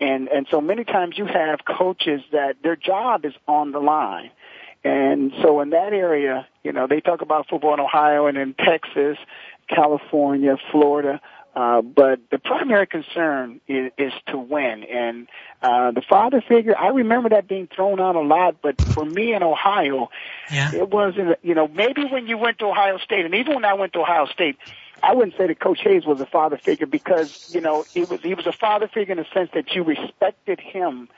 And, 0.00 0.26
and 0.26 0.48
so 0.50 0.60
many 0.60 0.82
times 0.82 1.16
you 1.16 1.26
have 1.26 1.64
coaches 1.64 2.22
that 2.32 2.56
their 2.64 2.74
job 2.74 3.24
is 3.24 3.34
on 3.46 3.70
the 3.70 3.78
line. 3.78 4.32
And 4.82 5.32
so 5.42 5.60
in 5.60 5.70
that 5.70 5.92
area, 5.92 6.46
you 6.62 6.72
know, 6.72 6.86
they 6.86 7.00
talk 7.00 7.20
about 7.20 7.48
football 7.48 7.74
in 7.74 7.80
Ohio 7.80 8.26
and 8.26 8.38
in 8.38 8.54
Texas, 8.54 9.18
California, 9.68 10.56
Florida. 10.70 11.20
Uh, 11.54 11.82
but 11.82 12.20
the 12.30 12.38
primary 12.38 12.86
concern 12.86 13.60
is, 13.66 13.90
is 13.98 14.12
to 14.28 14.38
win. 14.38 14.84
And 14.84 15.26
uh, 15.60 15.90
the 15.90 16.02
father 16.08 16.40
figure, 16.46 16.78
I 16.78 16.88
remember 16.88 17.30
that 17.30 17.48
being 17.48 17.66
thrown 17.74 18.00
out 18.00 18.14
a 18.14 18.20
lot. 18.20 18.56
But 18.62 18.80
for 18.80 19.04
me 19.04 19.34
in 19.34 19.42
Ohio, 19.42 20.10
yeah. 20.50 20.72
it 20.72 20.88
wasn't. 20.88 21.38
You 21.42 21.54
know, 21.54 21.66
maybe 21.66 22.04
when 22.04 22.28
you 22.28 22.38
went 22.38 22.60
to 22.60 22.66
Ohio 22.66 22.98
State, 22.98 23.24
and 23.24 23.34
even 23.34 23.56
when 23.56 23.64
I 23.64 23.74
went 23.74 23.94
to 23.94 24.00
Ohio 24.00 24.26
State, 24.26 24.58
I 25.02 25.14
wouldn't 25.14 25.36
say 25.36 25.48
that 25.48 25.58
Coach 25.58 25.80
Hayes 25.82 26.04
was 26.04 26.20
a 26.20 26.26
father 26.26 26.56
figure 26.56 26.86
because 26.86 27.52
you 27.52 27.60
know 27.60 27.84
he 27.92 28.04
was 28.04 28.20
he 28.20 28.34
was 28.34 28.46
a 28.46 28.52
father 28.52 28.86
figure 28.86 29.12
in 29.12 29.18
the 29.18 29.26
sense 29.34 29.50
that 29.54 29.74
you 29.74 29.82
respected 29.82 30.60
him, 30.60 31.08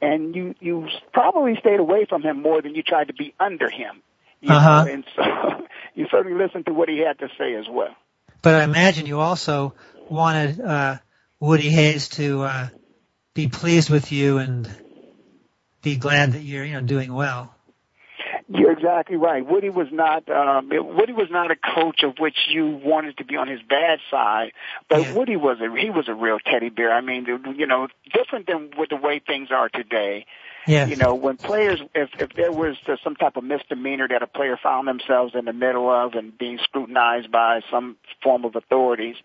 and 0.00 0.34
you 0.34 0.54
you 0.60 0.88
probably 1.12 1.56
stayed 1.56 1.80
away 1.80 2.06
from 2.06 2.22
him 2.22 2.42
more 2.42 2.62
than 2.62 2.74
you 2.74 2.82
tried 2.82 3.08
to 3.08 3.14
be 3.14 3.34
under 3.38 3.68
him. 3.68 4.02
Uh-huh. 4.46 4.84
know? 4.84 4.92
And 4.92 5.04
so 5.16 5.22
you 5.94 6.06
certainly 6.10 6.38
listened 6.38 6.66
to 6.66 6.72
what 6.72 6.88
he 6.88 6.98
had 6.98 7.18
to 7.18 7.28
say 7.38 7.54
as 7.54 7.66
well. 7.68 7.94
But 8.42 8.54
I 8.54 8.64
imagine 8.64 9.06
you 9.06 9.18
also 9.18 9.74
wanted 10.08 10.60
uh, 10.60 10.98
Woody 11.40 11.70
Hayes 11.70 12.08
to 12.10 12.42
uh, 12.42 12.68
be 13.34 13.48
pleased 13.48 13.90
with 13.90 14.12
you 14.12 14.38
and 14.38 14.70
be 15.82 15.96
glad 15.96 16.32
that 16.32 16.42
you're 16.42 16.64
you 16.64 16.74
know 16.74 16.80
doing 16.82 17.12
well. 17.12 17.54
You're 18.50 18.72
exactly 18.72 19.16
right. 19.16 19.44
Woody 19.46 19.68
was 19.68 19.88
not 19.92 20.26
um, 20.30 20.70
Woody 20.70 21.12
was 21.12 21.28
not 21.30 21.50
a 21.50 21.56
coach 21.56 22.02
of 22.02 22.14
which 22.18 22.36
you 22.48 22.80
wanted 22.82 23.18
to 23.18 23.24
be 23.24 23.36
on 23.36 23.46
his 23.46 23.60
bad 23.60 23.98
side, 24.10 24.52
but 24.88 25.02
yeah. 25.02 25.14
Woody 25.14 25.36
was 25.36 25.58
a 25.60 25.68
he 25.78 25.90
was 25.90 26.08
a 26.08 26.14
real 26.14 26.38
teddy 26.38 26.70
bear. 26.70 26.90
I 26.90 27.02
mean, 27.02 27.26
you 27.56 27.66
know, 27.66 27.88
different 28.10 28.46
than 28.46 28.70
with 28.78 28.88
the 28.88 28.96
way 28.96 29.20
things 29.24 29.50
are 29.50 29.68
today. 29.68 30.24
Yes. 30.66 30.88
You 30.88 30.96
know, 30.96 31.14
when 31.14 31.36
players, 31.36 31.80
if 31.94 32.08
if 32.18 32.32
there 32.32 32.50
was 32.50 32.76
some 33.04 33.16
type 33.16 33.36
of 33.36 33.44
misdemeanor 33.44 34.08
that 34.08 34.22
a 34.22 34.26
player 34.26 34.58
found 34.62 34.88
themselves 34.88 35.34
in 35.34 35.44
the 35.44 35.52
middle 35.52 35.90
of 35.90 36.14
and 36.14 36.36
being 36.36 36.58
scrutinized 36.62 37.30
by 37.30 37.60
some 37.70 37.98
form 38.22 38.46
of 38.46 38.56
authorities, 38.56 39.16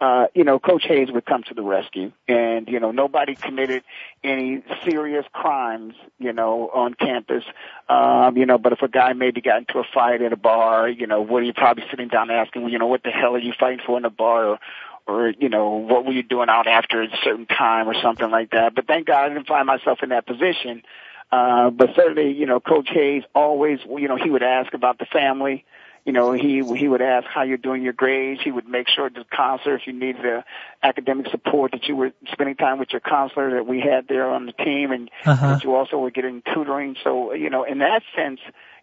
uh, 0.00 0.26
you 0.34 0.44
know, 0.44 0.58
Coach 0.58 0.84
Hayes 0.84 1.10
would 1.10 1.24
come 1.24 1.42
to 1.44 1.54
the 1.54 1.62
rescue. 1.62 2.12
And, 2.28 2.68
you 2.68 2.80
know, 2.80 2.90
nobody 2.90 3.34
committed 3.34 3.82
any 4.22 4.62
serious 4.84 5.24
crimes, 5.32 5.94
you 6.18 6.32
know, 6.32 6.70
on 6.72 6.94
campus. 6.94 7.44
Um, 7.88 8.36
you 8.36 8.44
know, 8.44 8.58
but 8.58 8.72
if 8.72 8.82
a 8.82 8.88
guy 8.88 9.14
maybe 9.14 9.40
got 9.40 9.58
into 9.58 9.78
a 9.78 9.84
fight 9.94 10.20
at 10.20 10.32
a 10.32 10.36
bar, 10.36 10.88
you 10.88 11.06
know, 11.06 11.22
what 11.22 11.42
are 11.42 11.46
you 11.46 11.54
probably 11.54 11.84
sitting 11.90 12.08
down 12.08 12.30
asking, 12.30 12.68
you 12.68 12.78
know, 12.78 12.86
what 12.86 13.02
the 13.02 13.10
hell 13.10 13.34
are 13.34 13.38
you 13.38 13.54
fighting 13.58 13.80
for 13.86 13.96
in 13.96 14.02
the 14.02 14.10
bar? 14.10 14.46
Or, 14.46 14.58
or 15.06 15.32
you 15.38 15.48
know 15.48 15.70
what 15.70 16.04
were 16.04 16.12
you 16.12 16.22
doing 16.22 16.48
out 16.48 16.66
after 16.66 17.02
a 17.02 17.08
certain 17.22 17.46
time 17.46 17.88
or 17.88 17.94
something 18.02 18.28
like 18.30 18.50
that. 18.50 18.74
But 18.74 18.86
thank 18.86 19.06
God 19.06 19.24
I 19.24 19.28
didn't 19.28 19.46
find 19.46 19.66
myself 19.66 20.00
in 20.02 20.08
that 20.08 20.26
position. 20.26 20.82
Uh, 21.30 21.70
but 21.70 21.90
certainly, 21.96 22.32
you 22.32 22.46
know, 22.46 22.60
Coach 22.60 22.88
Hayes 22.92 23.24
always, 23.34 23.80
you 23.88 24.08
know, 24.08 24.16
he 24.16 24.30
would 24.30 24.42
ask 24.42 24.74
about 24.74 24.98
the 24.98 25.06
family. 25.06 25.64
You 26.06 26.12
know, 26.12 26.30
he 26.30 26.62
he 26.76 26.86
would 26.86 27.02
ask 27.02 27.26
how 27.26 27.42
you're 27.42 27.56
doing 27.58 27.82
your 27.82 27.92
grades. 27.92 28.40
He 28.40 28.52
would 28.52 28.68
make 28.68 28.86
sure 28.88 29.10
the 29.10 29.24
counselor, 29.24 29.74
if 29.74 29.88
you 29.88 29.92
needed 29.92 30.22
the 30.22 30.44
academic 30.80 31.26
support, 31.32 31.72
that 31.72 31.88
you 31.88 31.96
were 31.96 32.12
spending 32.32 32.54
time 32.54 32.78
with 32.78 32.90
your 32.92 33.00
counselor 33.00 33.50
that 33.54 33.66
we 33.66 33.80
had 33.80 34.06
there 34.06 34.30
on 34.30 34.46
the 34.46 34.52
team, 34.52 34.92
and 34.92 35.10
uh-huh. 35.24 35.54
that 35.54 35.64
you 35.64 35.74
also 35.74 35.98
were 35.98 36.12
getting 36.12 36.42
tutoring. 36.54 36.94
So, 37.02 37.34
you 37.34 37.50
know, 37.50 37.64
in 37.64 37.78
that 37.78 38.02
sense, 38.14 38.38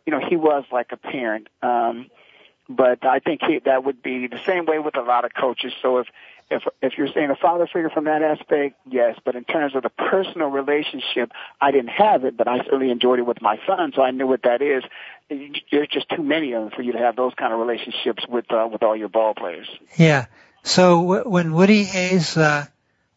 you 0.05 0.11
know, 0.11 0.19
he 0.19 0.35
was 0.35 0.65
like 0.69 0.91
a 0.91 0.97
parent. 0.97 1.47
Um, 1.61 2.11
but 2.67 3.05
I 3.05 3.19
think 3.19 3.41
he, 3.41 3.59
that 3.65 3.85
would 3.85 4.03
be 4.03 4.27
the 4.27 4.39
same 4.45 4.65
way 4.65 4.79
with 4.79 4.97
a 4.97 5.01
lot 5.01 5.23
of 5.23 5.31
coaches. 5.33 5.71
So 5.81 5.99
if 5.99 6.07
if 6.53 6.63
if 6.81 6.97
you're 6.97 7.07
saying 7.13 7.29
a 7.29 7.35
father 7.35 7.65
figure 7.67 7.89
from 7.89 8.05
that 8.05 8.21
aspect, 8.21 8.75
yes. 8.89 9.17
But 9.25 9.35
in 9.35 9.43
terms 9.43 9.75
of 9.75 9.83
the 9.83 9.89
personal 9.89 10.47
relationship, 10.49 11.31
I 11.59 11.71
didn't 11.71 11.89
have 11.89 12.23
it, 12.25 12.37
but 12.37 12.47
I 12.47 12.59
certainly 12.63 12.91
enjoyed 12.91 13.19
it 13.19 13.25
with 13.25 13.41
my 13.41 13.59
son, 13.67 13.91
so 13.95 14.01
I 14.01 14.11
knew 14.11 14.27
what 14.27 14.43
that 14.43 14.61
is. 14.61 14.83
There's 15.29 15.87
just 15.87 16.09
too 16.09 16.23
many 16.23 16.53
of 16.53 16.63
them 16.63 16.71
for 16.75 16.81
you 16.81 16.93
to 16.93 16.99
have 16.99 17.15
those 17.15 17.33
kind 17.35 17.53
of 17.53 17.59
relationships 17.59 18.25
with 18.27 18.51
uh, 18.51 18.67
with 18.71 18.83
all 18.83 18.95
your 18.95 19.09
ball 19.09 19.33
players. 19.33 19.67
Yeah. 19.97 20.25
So 20.63 21.01
w- 21.01 21.29
when 21.29 21.53
Woody 21.53 21.83
Hayes 21.83 22.37
uh, 22.37 22.65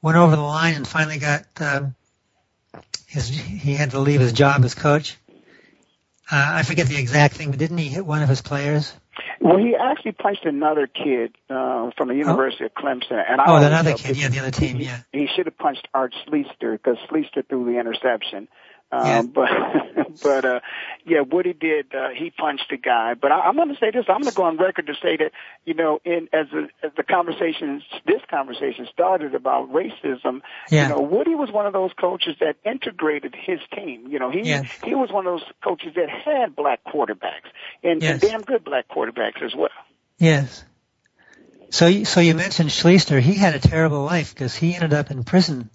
went 0.02 0.16
over 0.16 0.34
the 0.34 0.42
line 0.42 0.74
and 0.74 0.86
finally 0.86 1.18
got 1.18 1.44
um, 1.60 1.94
his. 3.06 3.28
He 3.28 3.74
had 3.74 3.92
to 3.92 4.00
leave 4.00 4.20
his 4.20 4.32
job 4.32 4.64
as 4.64 4.74
coach. 4.74 5.16
Uh, 6.30 6.44
I 6.54 6.62
forget 6.64 6.88
the 6.88 6.98
exact 6.98 7.34
thing, 7.34 7.50
but 7.50 7.58
didn't 7.58 7.78
he 7.78 7.88
hit 7.88 8.04
one 8.04 8.22
of 8.22 8.28
his 8.28 8.42
players? 8.42 8.92
Well, 9.46 9.58
he 9.58 9.76
actually 9.76 10.12
punched 10.12 10.44
another 10.44 10.88
kid 10.88 11.36
uh, 11.48 11.90
from 11.96 12.08
the 12.08 12.14
University 12.14 12.64
oh. 12.64 12.66
of 12.66 12.74
Clemson, 12.74 13.22
and 13.28 13.40
I 13.40 13.44
oh, 13.46 13.56
another 13.64 13.94
kid, 13.94 14.16
yeah, 14.16 14.28
the 14.28 14.40
other 14.40 14.50
team, 14.50 14.78
yeah. 14.78 15.02
He 15.12 15.28
should 15.34 15.46
have 15.46 15.56
punched 15.56 15.86
Art 15.94 16.12
Schlichter 16.26 16.72
because 16.72 16.96
Schlichter 17.08 17.46
threw 17.48 17.64
the 17.64 17.78
interception. 17.78 18.48
Yeah. 18.92 19.22
but 19.34 19.48
but 20.22 20.44
uh, 20.44 20.60
yeah, 21.04 21.20
Woody 21.20 21.52
did. 21.52 21.94
Uh, 21.94 22.08
he 22.10 22.30
punched 22.30 22.70
a 22.72 22.76
guy. 22.76 23.14
But 23.14 23.32
I, 23.32 23.40
I'm 23.40 23.56
going 23.56 23.68
to 23.68 23.76
say 23.80 23.90
this. 23.90 24.04
I'm 24.08 24.20
going 24.20 24.30
to 24.30 24.36
go 24.36 24.44
on 24.44 24.56
record 24.56 24.86
to 24.86 24.94
say 24.94 25.16
that 25.16 25.32
you 25.64 25.74
know, 25.74 26.00
in 26.04 26.28
as, 26.32 26.46
a, 26.52 26.68
as 26.86 26.92
the 26.96 27.02
conversation, 27.02 27.82
this 28.06 28.22
conversation 28.30 28.86
started 28.92 29.34
about 29.34 29.72
racism. 29.72 30.40
Yeah. 30.70 30.88
You 30.88 30.94
know, 30.94 31.00
Woody 31.00 31.34
was 31.34 31.50
one 31.50 31.66
of 31.66 31.72
those 31.72 31.90
coaches 32.00 32.36
that 32.40 32.56
integrated 32.64 33.34
his 33.34 33.58
team. 33.74 34.06
You 34.08 34.18
know, 34.18 34.30
he 34.30 34.42
Yes. 34.42 34.70
he 34.84 34.94
was 34.94 35.10
one 35.10 35.26
of 35.26 35.40
those 35.40 35.48
coaches 35.62 35.94
that 35.96 36.08
had 36.08 36.54
black 36.54 36.80
quarterbacks 36.84 37.50
and, 37.82 38.02
Yes. 38.02 38.22
and 38.22 38.30
damn 38.30 38.40
good 38.42 38.64
black 38.64 38.88
quarterbacks 38.88 39.42
as 39.42 39.54
well. 39.54 39.68
Yes. 40.18 40.64
So, 41.70 42.04
so 42.04 42.20
you 42.20 42.34
mentioned 42.34 42.70
Schlichter. 42.70 43.20
He 43.20 43.34
had 43.34 43.54
a 43.54 43.58
terrible 43.58 44.04
life 44.04 44.34
because 44.34 44.54
he 44.54 44.74
ended 44.74 44.94
up 44.94 45.10
in 45.10 45.24
prison. 45.24 45.70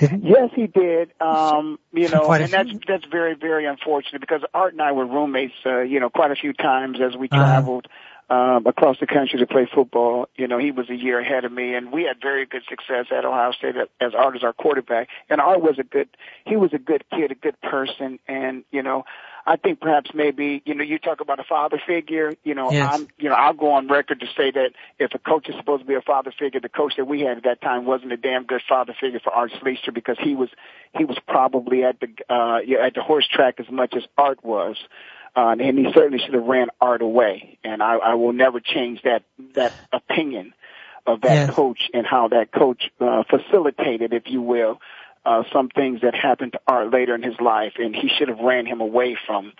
Yes, 0.00 0.50
he 0.54 0.66
did. 0.66 1.12
Um, 1.20 1.78
you 1.92 2.08
know, 2.08 2.30
and 2.32 2.52
that's 2.52 2.70
that's 2.86 3.04
very 3.10 3.34
very 3.34 3.66
unfortunate 3.66 4.20
because 4.20 4.42
Art 4.52 4.72
and 4.72 4.82
I 4.82 4.92
were 4.92 5.06
roommates. 5.06 5.54
Uh, 5.64 5.80
you 5.80 6.00
know, 6.00 6.10
quite 6.10 6.30
a 6.30 6.36
few 6.36 6.52
times 6.52 6.98
as 7.00 7.16
we 7.16 7.28
Uh-huh. 7.28 7.42
traveled 7.42 7.86
um, 8.28 8.66
across 8.66 8.98
the 8.98 9.06
country 9.06 9.38
to 9.38 9.46
play 9.46 9.68
football. 9.72 10.28
You 10.36 10.48
know, 10.48 10.58
he 10.58 10.70
was 10.70 10.90
a 10.90 10.94
year 10.94 11.20
ahead 11.20 11.44
of 11.44 11.52
me, 11.52 11.74
and 11.74 11.92
we 11.92 12.04
had 12.04 12.20
very 12.20 12.44
good 12.46 12.62
success 12.68 13.06
at 13.10 13.24
Ohio 13.24 13.52
State 13.52 13.76
as 14.00 14.14
Art 14.14 14.36
as 14.36 14.42
our 14.42 14.52
quarterback. 14.52 15.08
And 15.30 15.40
Art 15.40 15.60
was 15.60 15.78
a 15.78 15.84
good, 15.84 16.08
he 16.44 16.56
was 16.56 16.72
a 16.72 16.78
good 16.78 17.04
kid, 17.10 17.30
a 17.30 17.34
good 17.34 17.60
person, 17.60 18.18
and 18.26 18.64
you 18.70 18.82
know. 18.82 19.04
I 19.48 19.56
think 19.56 19.80
perhaps 19.80 20.10
maybe, 20.12 20.60
you 20.66 20.74
know, 20.74 20.82
you 20.82 20.98
talk 20.98 21.20
about 21.20 21.38
a 21.38 21.44
father 21.44 21.80
figure, 21.86 22.34
you 22.42 22.54
know, 22.54 22.72
Yes. 22.72 22.88
I'm, 22.92 23.08
you 23.18 23.28
know, 23.28 23.36
I'll 23.36 23.52
go 23.54 23.72
on 23.72 23.86
record 23.86 24.18
to 24.20 24.26
say 24.36 24.50
that 24.50 24.70
if 24.98 25.14
a 25.14 25.18
coach 25.18 25.48
is 25.48 25.54
supposed 25.56 25.82
to 25.82 25.86
be 25.86 25.94
a 25.94 26.00
father 26.00 26.32
figure, 26.36 26.58
the 26.58 26.68
coach 26.68 26.94
that 26.96 27.04
we 27.06 27.20
had 27.20 27.36
at 27.38 27.44
that 27.44 27.60
time 27.62 27.84
wasn't 27.84 28.12
a 28.12 28.16
damn 28.16 28.44
good 28.44 28.62
father 28.68 28.92
figure 29.00 29.20
for 29.20 29.32
Art 29.32 29.52
Schlichter 29.52 29.94
because 29.94 30.16
he 30.20 30.34
was, 30.34 30.48
he 30.96 31.04
was 31.04 31.16
probably 31.28 31.84
at 31.84 32.00
the, 32.00 32.08
uh, 32.28 32.58
yeah, 32.66 32.78
at 32.84 32.94
the 32.94 33.02
horse 33.02 33.26
track 33.28 33.60
as 33.60 33.70
much 33.70 33.94
as 33.96 34.02
Art 34.18 34.44
was. 34.44 34.76
Uh, 35.36 35.54
and 35.60 35.78
he 35.78 35.86
certainly 35.94 36.18
should 36.18 36.34
have 36.34 36.44
ran 36.44 36.68
Art 36.80 37.02
away. 37.02 37.58
And 37.62 37.82
I, 37.82 37.96
I 37.96 38.14
will 38.14 38.32
never 38.32 38.58
change 38.58 39.02
that, 39.02 39.22
that 39.54 39.74
opinion 39.92 40.54
of 41.06 41.20
that 41.20 41.34
Yes. 41.34 41.54
coach 41.54 41.88
and 41.94 42.04
how 42.04 42.28
that 42.28 42.50
coach, 42.50 42.90
uh, 43.00 43.22
facilitated, 43.30 44.12
if 44.12 44.24
you 44.26 44.42
will, 44.42 44.80
uh, 45.26 45.42
some 45.52 45.68
things 45.68 46.00
that 46.02 46.14
happened 46.14 46.52
to 46.52 46.60
Art 46.66 46.92
later 46.92 47.14
in 47.14 47.22
his 47.22 47.38
life, 47.40 47.74
and 47.78 47.94
he 47.94 48.08
should 48.16 48.28
have 48.28 48.38
ran 48.38 48.64
him 48.64 48.80
away 48.80 49.18
from 49.26 49.52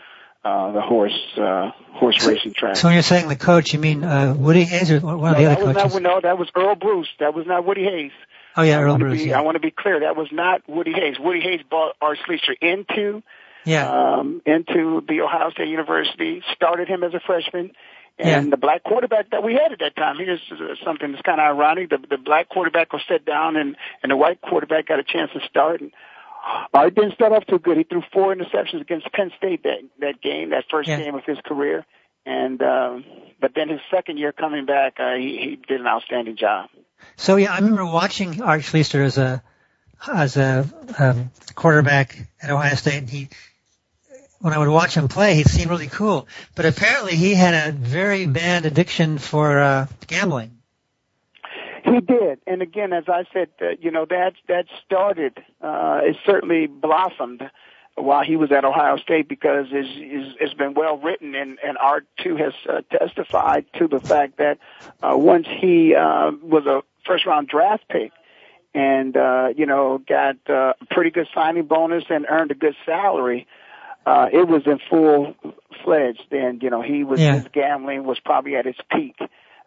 uh, 0.45 0.73
the 0.73 0.81
horse 0.81 1.19
uh, 1.37 1.73
horse 1.93 2.25
racing 2.25 2.55
track. 2.55 2.77
So 2.77 2.89
when 2.89 2.95
you're 2.95 3.03
saying 3.03 3.29
the 3.29 3.37
coach, 3.37 3.73
you 3.73 3.81
mean 3.81 4.05
uh, 4.05 4.35
Woody 4.35 4.65
Hayes 4.65 4.93
or 4.93 5.01
one 5.01 5.33
of 5.33 5.39
the 5.39 5.47
other 5.47 5.57
coaches? 5.57 5.95
not 5.95 6.03
no, 6.03 6.21
that 6.21 6.39
was 6.39 6.49
Earle 6.55 6.77
Bruce. 6.77 7.09
That 7.19 7.35
was 7.35 7.47
not 7.47 7.67
Woody 7.67 7.83
Hayes. 7.83 8.13
oh 8.57 8.63
yeah, 8.63 8.79
I 8.79 8.83
Earl 8.83 8.99
to 8.99 9.05
Bruce. 9.05 9.23
be, 9.23 9.29
yeah. 9.31 9.39
I 9.39 9.43
want 9.43 9.57
to 9.57 9.61
be 9.61 9.73
clear. 9.73 10.01
That 10.01 10.17
was 10.17 10.29
not 10.31 10.63
Woody 10.69 10.93
Hayes. 10.93 11.17
Woody 11.19 11.41
Hayes 11.41 11.61
brought 11.69 11.97
Art 12.01 12.19
Schlichter 12.25 12.55
into 12.61 13.23
yeah. 13.67 13.91
um, 13.91 14.41
into 14.47 15.03
the 15.07 15.21
Ohio 15.21 15.51
State 15.51 15.69
University, 15.69 16.43
started 16.55 16.89
him 16.89 17.03
as 17.03 17.13
a 17.13 17.21
freshman. 17.21 17.73
And 18.19 18.29
Yeah. 18.47 18.51
the 18.51 18.57
black 18.57 18.83
quarterback 18.83 19.31
that 19.31 19.43
we 19.43 19.53
had 19.55 19.73
at 19.73 19.79
that 19.81 19.95
time, 19.97 20.17
here's 20.17 20.41
uh, 20.51 20.75
something 20.85 21.13
that's 21.13 21.23
kind 21.23 21.41
of 21.41 21.47
ironic. 21.47 21.91
The, 21.91 21.99
the 21.99 22.17
black 22.17 22.49
quarterback 22.49 22.93
was 22.93 23.03
set 23.07 23.25
down 23.25 23.57
and, 23.57 23.77
and 24.03 24.11
the 24.11 24.17
white 24.17 24.41
quarterback 24.41 24.87
got 24.87 24.99
a 24.99 25.05
chance 25.05 25.31
to 25.33 25.41
start. 25.49 25.81
And 25.83 25.93
Art 26.73 26.95
didn't 26.95 27.15
start 27.15 27.33
off 27.33 27.45
too 27.47 27.59
good. 27.59 27.77
He 27.77 27.83
threw 27.85 28.03
four 28.13 28.35
interceptions 28.35 28.81
against 28.81 29.13
Penn 29.13 29.33
State 29.37 29.65
that, 29.65 29.81
that 30.01 30.23
game, 30.23 30.51
that 30.51 30.65
first 30.71 30.89
Yeah. 30.89 30.99
game 31.01 31.15
of 31.15 31.25
his 31.25 31.39
career. 31.45 31.85
And, 32.25 32.63
um, 32.63 33.05
but 33.41 33.53
then 33.55 33.69
his 33.69 33.81
second 33.91 34.17
year 34.19 34.33
coming 34.33 34.65
back, 34.67 34.99
uh, 34.99 35.15
he, 35.15 35.37
he 35.39 35.57
did 35.69 35.81
an 35.81 35.87
outstanding 35.87 36.37
job. 36.37 36.71
So 37.17 37.37
yeah, 37.37 37.53
I 37.53 37.57
remember 37.59 37.85
watching 37.85 38.41
Art 38.43 38.63
Schlichter 38.63 39.05
as 39.05 39.19
a 39.19 39.43
as 40.13 40.37
a 40.37 40.65
um, 40.99 41.31
quarterback 41.55 42.17
at 42.43 42.51
Ohio 42.51 42.75
State. 42.75 42.99
And 42.99 43.11
he, 43.11 43.29
when 44.41 44.53
I 44.53 44.59
would 44.59 44.69
watch 44.69 44.97
him 44.97 45.09
play, 45.09 45.35
he 45.35 45.45
seemed 45.45 45.71
really 45.71 45.89
cool. 45.89 46.29
But 46.55 46.67
apparently, 46.67 47.17
he 47.17 47.35
had 47.35 47.55
a 47.69 47.73
very 47.73 48.27
bad 48.27 48.67
addiction 48.67 49.19
for 49.19 49.59
uh, 49.59 49.87
gambling. 50.07 50.53
He 51.85 52.01
did, 52.01 52.41
and 52.47 52.63
again, 52.63 52.93
as 52.93 53.05
I 53.09 53.25
said, 53.33 53.49
uh, 53.63 53.69
you 53.81 53.93
know 53.93 54.07
that 54.07 54.35
that 54.49 54.67
started. 54.85 55.39
Uh, 55.61 56.01
it 56.03 56.17
certainly 56.27 56.67
blossomed 56.67 57.49
while 57.95 58.25
he 58.25 58.37
was 58.37 58.53
at 58.53 58.65
Ohio 58.65 58.97
State 58.99 59.29
because 59.29 59.67
it's, 59.71 59.89
it's, 59.95 60.37
it's 60.41 60.55
been 60.55 60.75
well 60.75 60.99
written, 60.99 61.35
and 61.35 61.59
and 61.65 61.79
Art 61.79 62.07
too 62.19 62.37
has 62.37 62.53
uh, 62.69 62.83
testified 62.91 63.67
to 63.79 63.89
the 63.89 64.01
fact 64.01 64.39
that 64.39 64.59
uh, 65.03 65.17
once 65.17 65.47
he 65.49 65.95
uh, 65.95 66.33
was 66.43 66.67
a 66.67 66.83
first 67.07 67.25
round 67.25 67.49
draft 67.49 67.85
pick, 67.89 68.13
and 68.75 69.17
uh, 69.17 69.49
you 69.57 69.67
know 69.67 69.99
got 69.99 70.37
uh, 70.49 70.75
a 70.81 70.85
pretty 70.91 71.11
good 71.11 71.29
signing 71.35 71.65
bonus 71.65 72.05
and 72.11 72.27
earned 72.29 72.51
a 72.51 72.55
good 72.55 72.77
salary. 72.85 73.47
Uh, 73.47 73.66
it 74.07 74.47
was 74.49 74.63
in 74.67 74.79
full 74.91 75.35
fledged, 75.85 76.27
and 76.33 76.63
you 76.63 76.71
know 76.71 76.83
he 76.83 77.05
was 77.05 77.21
Yeah. 77.21 77.35
his 77.41 77.49
gambling 77.53 78.05
was 78.05 78.19
probably 78.25 78.57
at 78.57 78.67
its 78.67 78.79
peak. 78.91 79.17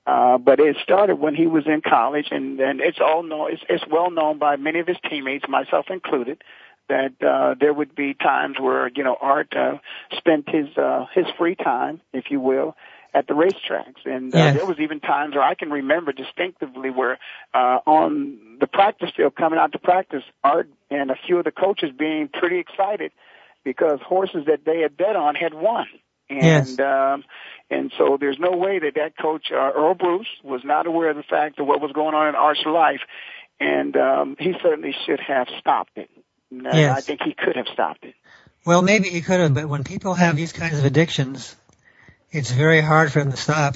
Uh, 0.07 0.37
but 0.39 0.59
it 0.59 0.75
started 0.81 1.15
when 1.19 1.35
he 1.35 1.45
was 1.45 1.67
in 1.67 1.81
college, 1.81 2.27
and, 2.31 2.59
and 2.59 2.81
it's 2.81 2.99
all 2.99 3.21
known. 3.21 3.51
It's, 3.51 3.61
it's 3.69 3.83
well 3.91 4.09
known 4.09 4.39
by 4.39 4.55
many 4.55 4.79
of 4.79 4.87
his 4.87 4.97
teammates, 5.07 5.45
myself 5.47 5.85
included, 5.91 6.41
that 6.87 7.11
uh, 7.21 7.53
there 7.59 7.73
would 7.73 7.93
be 7.93 8.15
times 8.15 8.55
where 8.59 8.89
you 8.95 9.03
know 9.03 9.17
Art 9.21 9.53
uh, 9.55 9.77
spent 10.17 10.49
his 10.49 10.75
uh, 10.77 11.05
his 11.13 11.25
free 11.37 11.55
time, 11.55 12.01
if 12.11 12.31
you 12.31 12.39
will, 12.39 12.75
at 13.13 13.27
the 13.27 13.33
racetracks, 13.33 14.01
and 14.05 14.33
uh, 14.33 14.37
Yes. 14.39 14.55
there 14.55 14.65
was 14.65 14.79
even 14.79 14.99
times 14.99 15.35
where 15.35 15.43
I 15.43 15.53
can 15.53 15.69
remember 15.69 16.11
distinctively 16.11 16.89
where 16.89 17.19
uh, 17.53 17.79
on 17.85 18.39
the 18.59 18.67
practice 18.67 19.11
field, 19.15 19.35
coming 19.35 19.59
out 19.59 19.73
to 19.73 19.79
practice, 19.79 20.23
Art 20.43 20.69
and 20.89 21.11
a 21.11 21.15
few 21.27 21.37
of 21.37 21.43
the 21.43 21.51
coaches 21.51 21.91
being 21.95 22.29
pretty 22.29 22.57
excited 22.57 23.11
because 23.63 23.99
horses 24.05 24.45
that 24.47 24.65
they 24.65 24.81
had 24.81 24.97
bet 24.97 25.15
on 25.15 25.35
had 25.35 25.53
won. 25.53 25.87
And 26.29 26.77
Yes. 26.77 26.79
um, 26.79 27.23
and 27.71 27.91
so 27.97 28.17
there's 28.19 28.37
no 28.39 28.51
way 28.51 28.79
that 28.79 28.95
that 28.95 29.17
coach 29.17 29.47
uh, 29.51 29.71
Earle 29.75 29.95
Bruce 29.95 30.27
was 30.43 30.61
not 30.63 30.87
aware 30.87 31.09
of 31.09 31.17
the 31.17 31.23
fact 31.23 31.59
of 31.59 31.67
what 31.67 31.81
was 31.81 31.91
going 31.91 32.15
on 32.15 32.27
in 32.27 32.35
Art's 32.35 32.65
life, 32.65 33.01
and 33.59 33.95
um, 33.97 34.35
he 34.39 34.53
certainly 34.61 34.95
should 35.05 35.19
have 35.19 35.47
stopped 35.59 35.97
it. 35.97 36.09
Yes. 36.51 36.97
I 36.97 37.01
think 37.01 37.21
he 37.23 37.33
could 37.33 37.55
have 37.55 37.67
stopped 37.73 38.03
it. 38.05 38.15
Well, 38.65 38.81
maybe 38.81 39.09
he 39.09 39.21
could 39.21 39.39
have, 39.39 39.53
but 39.53 39.67
when 39.67 39.83
people 39.83 40.13
have 40.13 40.35
these 40.35 40.51
kinds 40.51 40.77
of 40.77 40.85
addictions, 40.85 41.55
it's 42.31 42.51
very 42.51 42.81
hard 42.81 43.11
for 43.11 43.19
them 43.19 43.31
to 43.31 43.37
stop. 43.37 43.75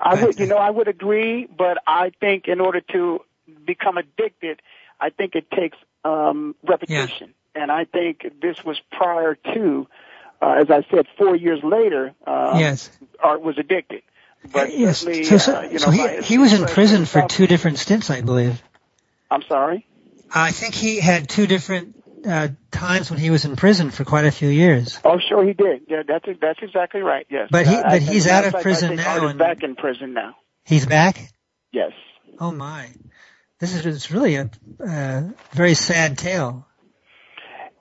I 0.00 0.22
would, 0.22 0.38
you 0.38 0.46
know, 0.46 0.56
I 0.56 0.70
would 0.70 0.88
agree, 0.88 1.46
but 1.46 1.78
I 1.86 2.10
think 2.20 2.48
in 2.48 2.60
order 2.60 2.80
to 2.92 3.20
become 3.66 3.96
addicted, 3.96 4.60
I 5.00 5.10
think 5.10 5.34
it 5.34 5.50
takes 5.50 5.76
um, 6.04 6.54
repetition, 6.62 7.34
and 7.54 7.70
I 7.70 7.84
think 7.84 8.26
this 8.40 8.56
was 8.64 8.80
prior 8.92 9.36
to, 9.54 9.86
uh, 10.42 10.52
as 10.52 10.70
I 10.70 10.84
said, 10.90 11.06
four 11.18 11.36
years 11.36 11.60
later, 11.62 12.12
uh, 12.26 12.56
yes. 12.58 12.90
Art 13.22 13.42
was 13.42 13.58
addicted. 13.58 14.02
But 14.52 14.76
yes. 14.76 14.98
So, 15.00 15.38
so, 15.38 15.56
uh, 15.56 15.62
you 15.62 15.72
know, 15.72 15.78
so 15.78 15.90
he, 15.90 16.22
he 16.22 16.38
was 16.38 16.52
in 16.52 16.66
prison 16.66 17.06
for 17.06 17.26
two 17.26 17.46
different 17.46 17.78
stints, 17.78 18.10
I 18.10 18.20
believe. 18.20 18.62
I'm 19.30 19.42
sorry. 19.48 19.86
I 20.32 20.50
think 20.50 20.74
he 20.74 21.00
had 21.00 21.28
two 21.28 21.46
different 21.46 22.02
uh, 22.26 22.48
times 22.70 23.10
when 23.10 23.20
he 23.20 23.30
was 23.30 23.44
in 23.44 23.56
prison 23.56 23.90
for 23.90 24.04
quite 24.04 24.26
a 24.26 24.30
few 24.30 24.48
years. 24.48 24.98
Oh, 25.04 25.18
sure, 25.18 25.44
he 25.46 25.52
did. 25.52 25.82
Yeah, 25.88 26.02
that's 26.06 26.26
that's 26.40 26.58
exactly 26.62 27.00
right. 27.00 27.26
Yes, 27.30 27.48
But 27.50 27.66
he- 27.66 27.74
Uh, 27.76 27.82
but 27.82 27.92
a 27.94 27.98
he's 27.98 28.26
out 28.26 28.44
of 28.44 28.52
fact, 28.52 28.62
prison 28.62 28.92
I 28.92 28.94
now 28.96 29.26
and- 29.28 29.38
back 29.38 29.62
in 29.62 29.76
prison 29.76 30.12
now. 30.14 30.34
He's 30.64 30.86
back. 30.86 31.32
Yes. 31.72 31.92
Oh 32.40 32.50
my! 32.50 32.88
This 33.60 33.74
is 33.74 33.86
it's 33.86 34.10
really 34.10 34.36
a 34.36 34.50
uh, 34.84 35.22
very 35.52 35.74
sad 35.74 36.18
tale. 36.18 36.66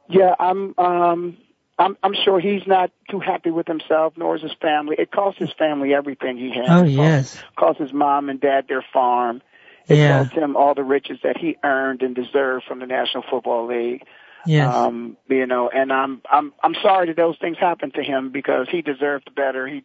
Yeah, 0.09 0.35
I'm. 0.39 0.73
Um, 0.77 1.37
I'm. 1.77 1.97
I'm 2.03 2.13
sure 2.13 2.39
he's 2.39 2.67
not 2.67 2.91
too 3.09 3.19
happy 3.19 3.49
with 3.49 3.67
himself, 3.67 4.13
nor 4.17 4.35
is 4.35 4.41
his 4.41 4.53
family. 4.61 4.95
It 4.99 5.11
cost 5.11 5.37
his 5.37 5.51
family 5.53 5.93
everything 5.93 6.37
he 6.37 6.49
had. 6.51 6.69
Oh 6.69 6.83
It 6.83 6.95
cost- 6.95 6.97
yes, 6.97 7.43
Cost 7.57 7.79
his 7.79 7.93
mom 7.93 8.29
and 8.29 8.39
dad 8.39 8.65
their 8.67 8.85
farm. 8.93 9.41
It 9.87 9.97
yeah, 9.97 10.23
cost 10.23 10.33
him 10.35 10.55
all 10.55 10.75
the 10.75 10.83
riches 10.83 11.19
that 11.23 11.37
he 11.37 11.57
earned 11.63 12.01
and 12.01 12.15
deserved 12.15 12.65
from 12.65 12.79
the 12.79 12.85
National 12.85 13.23
Football 13.29 13.67
League. 13.67 14.05
yes. 14.45 14.73
Um, 14.73 15.17
you 15.27 15.45
know, 15.45 15.69
and 15.69 15.91
I'm. 15.91 16.21
I'm. 16.31 16.53
I'm 16.61 16.75
sorry 16.75 17.07
that 17.07 17.15
those 17.15 17.37
things 17.39 17.57
happened 17.57 17.93
to 17.95 18.03
him 18.03 18.31
because 18.31 18.67
he 18.69 18.81
deserved 18.81 19.33
better. 19.35 19.67
He. 19.67 19.83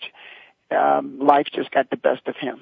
Um, 0.70 1.18
life 1.20 1.46
just 1.54 1.70
got 1.70 1.88
the 1.88 1.96
best 1.96 2.26
of 2.26 2.36
him. 2.36 2.60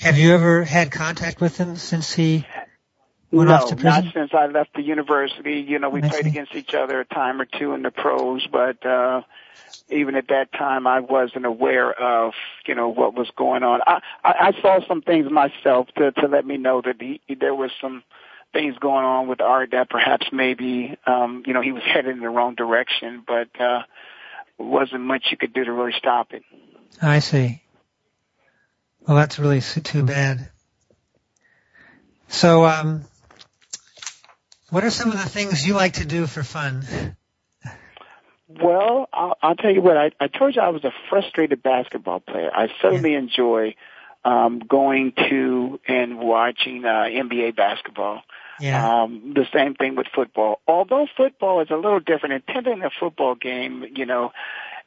Have 0.00 0.18
you 0.18 0.34
ever 0.34 0.64
had 0.64 0.90
contact 0.90 1.40
with 1.40 1.56
him 1.58 1.76
since 1.76 2.12
he 2.12 2.44
went 3.30 3.48
no, 3.50 3.56
off 3.56 3.68
to 3.70 3.76
prison? 3.76 4.04
not 4.04 4.14
since 4.14 4.30
I 4.34 4.46
left 4.46 4.74
the 4.74 4.82
university. 4.82 5.64
You 5.66 5.78
know, 5.78 5.90
we 5.90 6.02
I 6.02 6.08
played 6.08 6.24
see. 6.24 6.30
against 6.30 6.54
each 6.54 6.74
other 6.74 7.00
a 7.00 7.04
time 7.04 7.40
or 7.40 7.44
two 7.44 7.72
in 7.74 7.82
the 7.82 7.90
pros, 7.90 8.46
but 8.50 8.84
uh 8.84 9.22
even 9.88 10.14
at 10.16 10.28
that 10.28 10.52
time 10.52 10.86
I 10.86 11.00
wasn't 11.00 11.44
aware 11.46 11.92
of, 11.92 12.32
you 12.66 12.74
know, 12.74 12.88
what 12.88 13.14
was 13.14 13.28
going 13.36 13.62
on. 13.62 13.80
I 13.86 14.00
I, 14.24 14.34
I 14.48 14.62
saw 14.62 14.80
some 14.86 15.02
things 15.02 15.30
myself 15.30 15.88
to 15.96 16.12
to 16.12 16.28
let 16.28 16.46
me 16.46 16.56
know 16.56 16.82
that 16.82 16.96
he, 17.00 17.20
there 17.38 17.54
was 17.54 17.70
some 17.80 18.02
things 18.52 18.76
going 18.78 19.04
on 19.04 19.28
with 19.28 19.40
Art 19.40 19.70
that 19.72 19.90
perhaps 19.90 20.26
maybe 20.32 20.96
um, 21.06 21.42
you 21.46 21.52
know, 21.52 21.60
he 21.60 21.72
was 21.72 21.82
headed 21.82 22.16
in 22.16 22.22
the 22.22 22.28
wrong 22.28 22.54
direction, 22.54 23.24
but 23.26 23.48
uh 23.60 23.82
wasn't 24.58 25.02
much 25.02 25.26
you 25.30 25.36
could 25.36 25.52
do 25.52 25.64
to 25.64 25.72
really 25.72 25.92
stop 25.98 26.32
it. 26.32 26.42
I 27.02 27.18
see. 27.18 27.62
Well, 29.06 29.16
that's 29.16 29.38
really 29.38 29.60
too 29.60 30.02
bad. 30.02 30.48
So, 32.28 32.64
um, 32.66 33.04
what 34.70 34.84
are 34.84 34.90
some 34.90 35.12
of 35.12 35.18
the 35.18 35.28
things 35.28 35.66
you 35.66 35.74
like 35.74 35.94
to 35.94 36.04
do 36.04 36.26
for 36.26 36.42
fun? 36.42 36.84
Well, 38.48 39.08
I'll, 39.12 39.36
I'll 39.42 39.56
tell 39.56 39.72
you 39.72 39.82
what. 39.82 39.96
I, 39.96 40.10
I 40.20 40.28
told 40.28 40.54
you 40.54 40.62
I 40.62 40.68
was 40.68 40.84
a 40.84 40.92
frustrated 41.10 41.62
basketball 41.62 42.20
player. 42.20 42.50
I 42.54 42.68
certainly 42.80 43.14
enjoy 43.14 43.74
um, 44.24 44.60
going 44.60 45.12
to 45.28 45.80
and 45.86 46.18
watching 46.18 46.84
uh, 46.84 47.06
NBA 47.08 47.56
basketball. 47.56 48.22
Yeah. 48.60 49.02
Um, 49.02 49.34
the 49.34 49.46
same 49.52 49.74
thing 49.74 49.96
with 49.96 50.06
football. 50.14 50.60
Although 50.66 51.06
football 51.16 51.60
is 51.60 51.68
a 51.70 51.76
little 51.76 52.00
different, 52.00 52.42
attending 52.48 52.82
a 52.82 52.90
football 52.98 53.34
game, 53.34 53.84
you 53.94 54.06
know, 54.06 54.32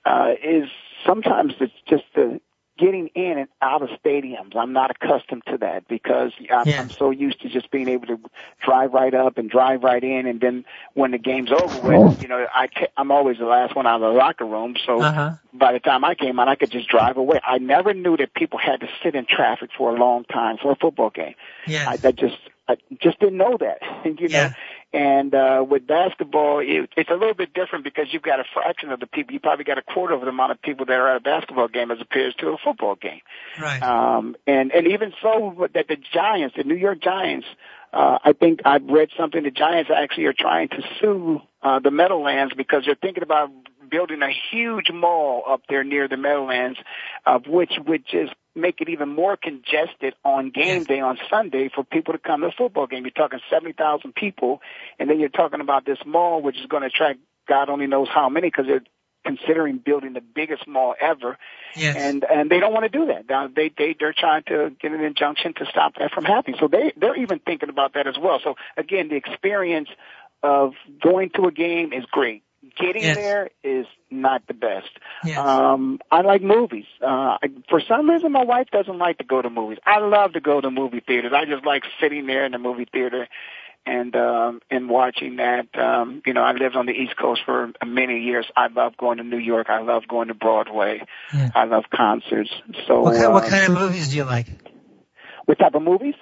uh, 0.06 0.32
is 0.44 0.70
sometimes 1.06 1.54
it's 1.60 1.74
just 1.88 2.04
the 2.16 2.42
getting 2.80 3.08
in 3.10 3.38
and 3.38 3.48
out 3.62 3.82
of 3.82 3.90
stadiums. 4.04 4.56
I'm 4.56 4.74
not 4.74 4.92
accustomed 4.92 5.44
to 5.48 5.58
that 5.58 5.88
because 5.88 6.32
I'm, 6.52 6.68
Yeah. 6.68 6.80
I'm 6.82 6.90
so 6.90 7.12
used 7.12 7.42
to 7.42 7.50
just 7.50 7.70
being 7.72 7.88
able 7.90 8.08
to 8.08 8.20
drive 8.64 8.94
right 8.94 9.14
up 9.14 9.38
and 9.38 9.50
drive 9.50 9.84
right 9.84 10.04
in, 10.04 10.26
and 10.26 10.40
then 10.40 10.66
when 10.94 11.12
the 11.12 11.18
game's 11.18 11.52
over 11.52 11.78
with, 11.78 12.22
you 12.22 12.28
know, 12.28 12.48
I 12.54 12.68
ca- 12.68 12.88
I'm 12.98 13.12
always 13.12 13.38
the 13.38 13.46
last 13.46 13.76
one 13.76 13.86
out 13.86 14.02
of 14.02 14.14
the 14.14 14.18
locker 14.18 14.46
room, 14.46 14.76
so 14.86 15.02
Uh 15.02 15.12
huh. 15.12 15.32
by 15.54 15.74
the 15.74 15.80
time 15.80 16.04
I 16.04 16.16
came 16.16 16.40
out, 16.40 16.48
I 16.48 16.56
could 16.56 16.72
just 16.72 16.88
drive 16.88 17.18
away. 17.18 17.40
I 17.46 17.58
never 17.58 17.94
knew 17.94 18.16
that 18.18 18.34
people 18.34 18.60
had 18.60 18.80
to 18.82 18.88
sit 19.04 19.16
in 19.16 19.26
traffic 19.26 19.70
for 19.78 19.94
a 19.96 20.00
long 20.00 20.24
time 20.26 20.58
for 20.58 20.72
a 20.72 20.76
football 20.76 21.10
game. 21.10 21.36
Yeah. 21.68 21.90
I, 21.90 22.08
I 22.08 22.12
just 22.12 22.38
I 22.68 22.78
just 23.02 23.20
didn't 23.20 23.38
know 23.38 23.58
that. 23.60 23.80
you 24.06 24.30
know. 24.30 24.38
Yeah. 24.40 24.54
And 24.92 25.36
uh 25.36 25.64
with 25.70 25.86
basketball, 25.86 26.60
it, 26.60 26.90
it's 26.98 27.10
a 27.10 27.14
little 27.14 27.36
bit 27.36 27.54
different 27.54 27.84
because 27.84 28.08
you've 28.12 28.24
got 28.24 28.40
a 28.40 28.44
fraction 28.54 28.92
of 28.92 29.00
the 29.00 29.08
people. 29.08 29.34
You 29.34 29.40
probably 29.40 29.66
got 29.66 29.78
a 29.78 29.84
quarter 29.84 30.14
of 30.14 30.22
the 30.22 30.28
amount 30.28 30.52
of 30.52 30.62
people 30.62 30.86
that 30.86 30.94
are 30.94 31.10
at 31.10 31.18
a 31.18 31.20
basketball 31.20 31.68
game 31.68 31.92
as 31.92 32.00
opposed 32.02 32.40
to 32.40 32.48
a 32.48 32.58
football 32.58 32.96
game. 32.96 33.22
Right. 33.60 33.82
Um, 33.82 34.36
and 34.48 34.72
and 34.72 34.88
even 34.88 35.14
so, 35.22 35.68
that 35.74 35.88
the 35.88 35.98
Giants, 36.12 36.56
the 36.58 36.64
New 36.64 36.76
York 36.76 37.02
Giants, 37.02 37.46
uh, 37.94 38.20
I 38.24 38.34
think 38.34 38.62
I've 38.66 38.86
read 38.86 39.10
something. 39.18 39.44
The 39.44 39.52
Giants 39.52 39.90
actually 39.96 40.26
are 40.26 40.34
trying 40.34 40.70
to 40.70 40.82
sue 41.00 41.42
uh, 41.62 41.80
the 41.80 41.92
Meadowlands 41.92 42.54
because 42.56 42.84
they're 42.86 42.96
thinking 42.96 43.24
about 43.24 43.52
building 43.90 44.22
a 44.22 44.32
huge 44.52 44.92
mall 44.92 45.44
up 45.48 45.62
there 45.70 45.84
near 45.84 46.08
the 46.08 46.18
Meadowlands, 46.18 46.80
of 47.26 47.48
which 47.48 47.74
would 47.86 48.06
just 48.06 48.34
make 48.56 48.82
it 48.82 48.90
even 48.90 49.10
more 49.10 49.38
congested 49.38 50.16
on 50.24 50.52
game 50.52 50.84
day 50.84 51.00
on 51.00 51.18
Sunday 51.30 51.70
for 51.74 51.84
people 51.84 52.14
to 52.14 52.20
come 52.20 52.42
to 52.42 52.48
a 52.48 52.52
football 52.52 52.88
game. 52.88 53.04
You're 53.04 53.12
talking 53.12 53.40
seventy 53.50 53.74
thousand 53.74 54.16
people, 54.16 54.62
and 54.98 55.10
then 55.10 55.20
you're 55.20 55.30
talking 55.30 55.62
about 55.62 55.86
this 55.86 56.00
mall, 56.06 56.42
which 56.42 56.58
is 56.58 56.66
going 56.66 56.82
to 56.82 56.88
attract 56.88 57.20
God 57.48 57.70
only 57.70 57.88
knows 57.88 58.08
how 58.14 58.30
many 58.30 58.48
because 58.48 58.66
they're 58.68 58.84
considering 59.26 59.78
building 59.78 60.14
the 60.14 60.22
biggest 60.22 60.66
mall 60.68 60.96
ever 61.00 61.38
yes. 61.76 61.96
and 61.98 62.24
and 62.24 62.50
they 62.50 62.60
don't 62.60 62.74
want 62.74 62.90
to 62.90 62.98
do 62.98 63.08
that. 63.08 63.28
Now 63.30 63.50
they 63.54 63.70
they 63.78 63.96
they're 64.00 64.16
trying 64.18 64.44
to 64.48 64.72
get 64.82 64.92
an 64.92 65.02
injunction 65.02 65.54
to 65.56 65.66
stop 65.66 65.96
that 66.00 66.12
from 66.12 66.24
happening. 66.24 66.58
So 66.60 66.68
they 66.68 66.94
they're 66.96 67.18
even 67.18 67.40
thinking 67.40 67.70
about 67.70 67.96
that 67.96 68.08
as 68.08 68.16
well. 68.18 68.40
So 68.44 68.56
again, 68.78 69.10
the 69.10 69.16
experience 69.16 69.90
of 70.42 70.74
going 71.02 71.32
to 71.32 71.46
a 71.46 71.52
game 71.52 71.92
is 71.92 72.06
great. 72.06 72.44
Getting 72.78 73.04
Yes. 73.04 73.16
there 73.16 73.50
is 73.64 73.86
not 74.12 74.46
the 74.48 74.54
best. 74.54 74.90
yes. 75.24 75.38
Um, 75.38 76.00
I 76.12 76.22
like 76.22 76.42
movies. 76.42 76.86
Uh, 77.02 77.38
I, 77.42 77.50
for 77.70 77.80
some 77.82 78.10
reason, 78.10 78.32
my 78.32 78.44
wife 78.44 78.68
doesn't 78.72 78.98
like 78.98 79.20
to 79.20 79.24
go 79.24 79.42
to 79.42 79.50
movies. 79.50 79.78
I 79.86 80.00
love 80.00 80.34
to 80.34 80.42
go 80.42 80.60
to 80.60 80.70
movie 80.70 81.00
theaters. 81.00 81.32
I 81.34 81.46
just 81.46 81.66
like 81.66 81.84
sitting 82.02 82.28
there 82.28 82.46
in 82.46 82.52
the 82.52 82.58
movie 82.58 82.88
theater 82.92 83.28
and 83.86 84.16
um, 84.16 84.62
and 84.70 84.90
watching 84.90 85.38
that. 85.38 85.68
Um, 85.78 86.22
you 86.26 86.34
know, 86.34 86.44
I 86.44 86.52
lived 86.52 86.76
on 86.76 86.86
the 86.86 86.92
East 86.92 87.16
Coast 87.18 87.42
for 87.46 87.72
many 87.86 88.20
years. 88.22 88.46
I 88.56 88.68
love 88.68 88.98
going 88.98 89.18
to 89.20 89.24
New 89.24 89.38
York. 89.38 89.70
I 89.70 89.82
love 89.82 90.08
going 90.08 90.28
to 90.28 90.34
Broadway. 90.34 91.04
Yeah. 91.34 91.52
I 91.56 91.64
love 91.64 91.86
concerts. 91.94 92.52
So, 92.88 93.02
what, 93.02 93.16
kind, 93.16 93.34
what 93.34 93.44
uh, 93.46 93.50
kind 93.50 93.72
of 93.72 93.80
movies 93.80 94.10
do 94.10 94.18
you 94.18 94.26
like? 94.26 94.48
what 95.46 95.58
type 95.58 95.74
of 95.74 95.82
movies? 95.82 96.14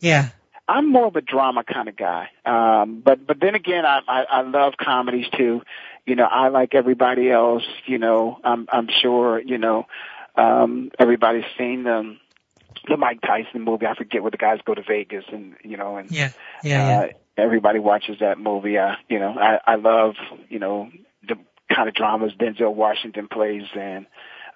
Yeah. 0.00 0.30
I'm 0.70 0.88
more 0.90 1.06
of 1.06 1.16
a 1.16 1.20
drama 1.20 1.64
kind 1.64 1.88
of 1.88 1.96
guy. 1.96 2.28
Um, 2.46 3.02
but 3.04 3.26
but 3.26 3.40
then 3.40 3.54
again, 3.56 3.84
I, 3.84 4.00
I 4.06 4.22
I 4.22 4.40
love 4.42 4.74
comedies 4.80 5.26
too. 5.36 5.62
You 6.06 6.14
know, 6.14 6.24
I 6.24 6.48
like 6.48 6.74
everybody 6.74 7.28
else. 7.30 7.64
You 7.86 7.98
know, 7.98 8.38
I'm 8.44 8.68
I'm 8.72 8.88
sure 9.02 9.40
you 9.40 9.58
know 9.58 9.86
um, 10.36 10.90
everybody's 10.98 11.44
seen 11.58 11.82
the 11.82 12.16
the 12.88 12.96
Mike 12.96 13.20
Tyson 13.20 13.62
movie. 13.62 13.86
I 13.86 13.94
forget 13.96 14.22
where 14.22 14.30
the 14.30 14.36
guys 14.36 14.60
go 14.64 14.74
to 14.74 14.82
Vegas 14.82 15.24
and 15.32 15.56
you 15.64 15.76
know 15.76 15.96
and 15.96 16.10
Yeah. 16.12 16.30
Yeah. 16.62 17.00
uh, 17.00 17.06
everybody 17.36 17.80
watches 17.80 18.18
that 18.20 18.38
movie. 18.38 18.78
Uh, 18.78 18.94
you 19.08 19.18
know, 19.18 19.34
I 19.38 19.58
I 19.66 19.74
love 19.74 20.14
you 20.48 20.60
know 20.60 20.88
the 21.28 21.36
kind 21.74 21.88
of 21.88 21.94
dramas 21.96 22.32
Denzel 22.38 22.74
Washington 22.74 23.26
plays 23.26 23.64
and. 23.74 24.06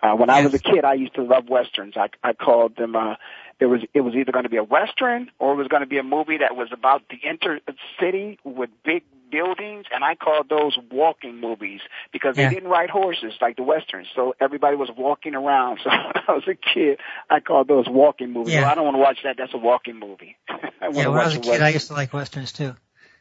Uh, 0.03 0.15
when 0.15 0.29
I 0.29 0.43
was 0.43 0.53
a 0.53 0.59
kid, 0.59 0.85
I 0.85 0.93
used 0.95 1.15
to 1.15 1.23
love 1.23 1.49
westerns. 1.49 1.95
I, 1.97 2.11
I 2.23 2.35
called 2.35 2.77
them. 2.77 2.95
Uh, 2.95 3.15
it 3.61 3.67
was 3.67 3.81
it 3.95 4.01
was 4.01 4.15
either 4.15 4.33
going 4.33 4.45
to 4.45 4.49
be 4.51 4.57
a 4.57 4.65
western 4.65 5.31
or 5.39 5.53
it 5.53 5.57
was 5.57 5.69
going 5.69 5.83
to 5.83 5.87
be 5.89 5.99
a 5.99 6.03
movie 6.03 6.39
that 6.39 6.57
was 6.57 6.69
about 6.73 7.03
the 7.09 7.17
inner 7.29 7.61
city 8.01 8.39
with 8.45 8.71
big 8.85 9.03
buildings, 9.31 9.87
and 9.93 10.05
I 10.05 10.15
called 10.15 10.49
those 10.49 10.79
walking 10.93 11.41
movies 11.41 11.81
because 12.13 12.37
Yeah. 12.37 12.49
they 12.49 12.55
didn't 12.55 12.71
ride 12.71 12.91
horses 12.91 13.33
like 13.41 13.57
the 13.57 13.63
westerns. 13.65 14.07
So 14.15 14.35
everybody 14.41 14.77
was 14.77 14.91
walking 14.97 15.35
around. 15.35 15.81
So 15.85 15.91
when 15.91 16.13
I 16.29 16.33
was 16.33 16.45
a 16.49 16.55
kid, 16.55 16.99
I 17.29 17.41
called 17.41 17.69
those 17.69 17.89
walking 17.89 18.33
movies. 18.33 18.55
Yeah. 18.55 18.63
Well, 18.63 18.71
I 18.71 18.75
don't 18.75 18.85
want 18.85 18.95
to 18.97 19.01
watch 19.01 19.19
that. 19.25 19.37
That's 19.37 19.53
a 19.55 19.59
walking 19.59 19.99
movie. 19.99 20.37
I 20.49 20.89
Yeah, 20.93 21.09
when 21.09 21.19
I 21.21 21.25
was 21.25 21.37
a 21.37 21.39
a 21.39 21.43
kid, 21.43 21.63
I 21.63 21.71
used 21.71 21.89
to 21.89 21.95
like 21.95 22.13
westerns 22.13 22.53
too. 22.53 22.75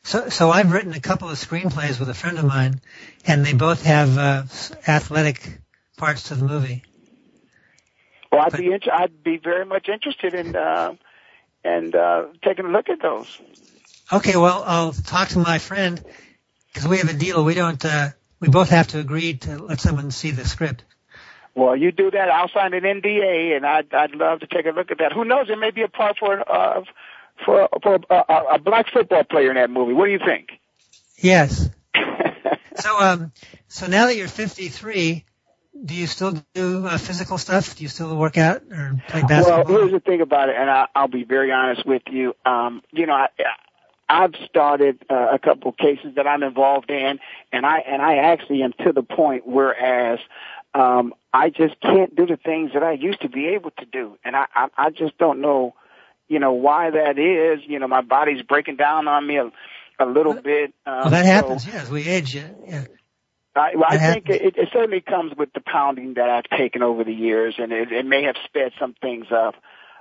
So, 0.03 0.29
so 0.29 0.51
I've 0.51 0.71
written 0.71 0.93
a 0.93 0.99
couple 0.99 1.29
of 1.29 1.37
screenplays 1.37 1.99
with 1.99 2.09
a 2.09 2.13
friend 2.13 2.37
of 2.37 2.45
mine, 2.45 2.81
and 3.25 3.45
they 3.45 3.53
both 3.53 3.83
have 3.85 4.17
uh, 4.17 4.43
athletic 4.87 5.59
parts 5.97 6.23
to 6.23 6.35
the 6.35 6.45
movie. 6.45 6.83
Well, 8.33 8.41
I'd 8.41 8.57
be 8.57 8.71
inter- 8.71 8.91
I'd 8.91 9.23
be 9.23 9.37
very 9.37 9.63
much 9.63 9.87
interested 9.87 10.33
in 10.33 10.55
uh, 10.55 10.95
and 11.63 11.95
uh, 11.95 12.25
taking 12.43 12.65
a 12.65 12.69
look 12.69 12.89
at 12.89 12.99
those. 12.99 13.39
Okay, 14.11 14.35
well, 14.35 14.63
I'll 14.65 14.91
talk 14.91 15.29
to 15.29 15.39
my 15.39 15.59
friend 15.59 16.03
because 16.73 16.87
we 16.87 16.97
have 16.97 17.09
a 17.09 17.13
deal. 17.13 17.45
We 17.45 17.53
don't. 17.53 17.83
Uh, 17.85 18.09
we 18.39 18.49
both 18.49 18.69
have 18.69 18.87
to 18.89 18.99
agree 18.99 19.35
to 19.35 19.59
let 19.59 19.79
someone 19.79 20.09
see 20.09 20.31
the 20.31 20.45
script. 20.45 20.83
Well, 21.53 21.75
you 21.75 21.91
do 21.91 22.09
that. 22.09 22.29
I'll 22.29 22.49
sign 22.49 22.73
an 22.73 22.81
NDA, 22.81 23.55
and 23.55 23.67
I'd 23.67 23.93
I'd 23.93 24.15
love 24.15 24.39
to 24.39 24.47
take 24.47 24.65
a 24.65 24.71
look 24.71 24.89
at 24.89 24.97
that. 24.97 25.13
Who 25.13 25.25
knows? 25.25 25.47
There 25.47 25.55
may 25.55 25.69
be 25.69 25.83
a 25.83 25.87
part 25.87 26.17
for 26.17 26.51
uh, 26.51 26.81
for 27.45 27.69
for 27.83 27.99
a, 28.09 28.15
a, 28.15 28.43
a 28.55 28.59
black 28.59 28.87
football 28.91 29.23
player 29.25 29.49
in 29.51 29.57
that 29.57 29.69
movie. 29.69 29.93
What 29.93 30.05
do 30.05 30.11
you 30.11 30.19
think? 30.25 30.53
Yes. 31.17 31.69
So, 32.75 32.99
um, 32.99 33.31
so 33.67 33.85
now 33.85 34.07
that 34.07 34.17
you're 34.17 34.27
53, 34.27 35.23
do 35.81 35.95
you 35.95 36.07
still 36.07 36.33
do 36.53 36.85
uh, 36.87 36.97
physical 36.97 37.37
stuff? 37.37 37.75
Do 37.75 37.83
you 37.83 37.89
still 37.89 38.15
work 38.15 38.37
out 38.37 38.61
or 38.71 39.01
play 39.07 39.21
basketball? 39.21 39.63
well, 39.63 39.65
here's 39.65 39.91
the 39.91 39.99
thing 39.99 40.21
about 40.21 40.49
it, 40.49 40.55
and 40.55 40.69
I, 40.69 40.87
I'll 40.95 41.07
be 41.07 41.23
very 41.23 41.51
honest 41.51 41.85
with 41.85 42.03
you. 42.09 42.35
Um, 42.45 42.83
you 42.91 43.05
know, 43.05 43.13
I, 43.13 43.27
I've 44.07 44.35
started 44.47 45.03
uh, 45.09 45.29
a 45.31 45.39
couple 45.39 45.69
of 45.69 45.77
cases 45.77 46.15
that 46.15 46.27
I'm 46.27 46.43
involved 46.43 46.91
in, 46.91 47.19
and 47.51 47.65
I 47.65 47.79
and 47.79 48.01
I 48.01 48.17
actually 48.17 48.61
am 48.61 48.73
to 48.83 48.91
the 48.93 49.03
point 49.03 49.47
whereas 49.47 50.19
um, 50.73 51.13
I 51.33 51.49
just 51.49 51.79
can't 51.81 52.15
do 52.15 52.27
the 52.27 52.37
things 52.37 52.73
that 52.73 52.83
I 52.83 52.91
used 52.91 53.21
to 53.21 53.29
be 53.29 53.47
able 53.47 53.71
to 53.71 53.85
do, 53.85 54.17
and 54.23 54.35
I 54.35 54.45
I, 54.53 54.67
I 54.77 54.89
just 54.91 55.17
don't 55.17 55.41
know, 55.41 55.73
you 56.27 56.39
know, 56.39 56.53
why 56.53 56.91
that 56.91 57.17
is. 57.17 57.61
You 57.67 57.79
know, 57.79 57.87
my 57.87 58.01
body's 58.01 58.43
breaking 58.43 58.75
down 58.75 59.07
on 59.07 59.25
me 59.25 59.37
a, 59.37 59.51
a 59.99 60.05
little 60.05 60.35
bit. 60.35 60.73
Um, 60.85 60.93
well, 60.93 61.09
that 61.09 61.25
so- 61.25 61.31
happens. 61.31 61.67
Yeah, 61.67 61.81
as 61.81 61.89
we 61.89 62.07
age. 62.07 62.35
Yeah. 62.35 62.49
yeah. 62.67 62.85
I, 63.55 63.75
well, 63.75 63.85
I 63.87 63.97
think 63.97 64.29
it, 64.29 64.57
it 64.57 64.69
certainly 64.73 65.01
comes 65.01 65.33
with 65.37 65.53
the 65.53 65.61
pounding 65.61 66.15
that 66.15 66.29
I've 66.29 66.57
taken 66.57 66.81
over 66.81 67.03
the 67.03 67.13
years, 67.13 67.55
and 67.59 67.71
it, 67.71 67.91
it 67.91 68.05
may 68.05 68.23
have 68.23 68.35
sped 68.45 68.71
some 68.79 68.95
things 69.01 69.27
up. 69.31 69.55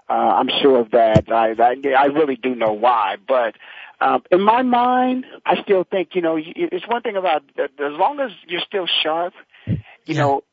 Uh, 0.08 0.12
I'm 0.12 0.48
sure 0.60 0.80
of 0.80 0.90
that. 0.92 1.30
I, 1.30 1.52
I, 1.58 1.76
I 1.96 2.04
really 2.06 2.36
do 2.36 2.54
know 2.54 2.72
why, 2.72 3.16
but 3.26 3.54
um, 4.00 4.22
in 4.30 4.40
my 4.40 4.62
mind, 4.62 5.26
I 5.46 5.62
still 5.62 5.84
think 5.84 6.14
you 6.14 6.22
know 6.22 6.36
it's 6.38 6.88
one 6.88 7.02
thing 7.02 7.16
about 7.16 7.42
as 7.58 7.68
long 7.78 8.20
as 8.20 8.30
you're 8.48 8.62
still 8.66 8.86
sharp, 8.86 9.34
you 9.66 9.78
Yeah. 10.06 10.22
know, 10.22 10.44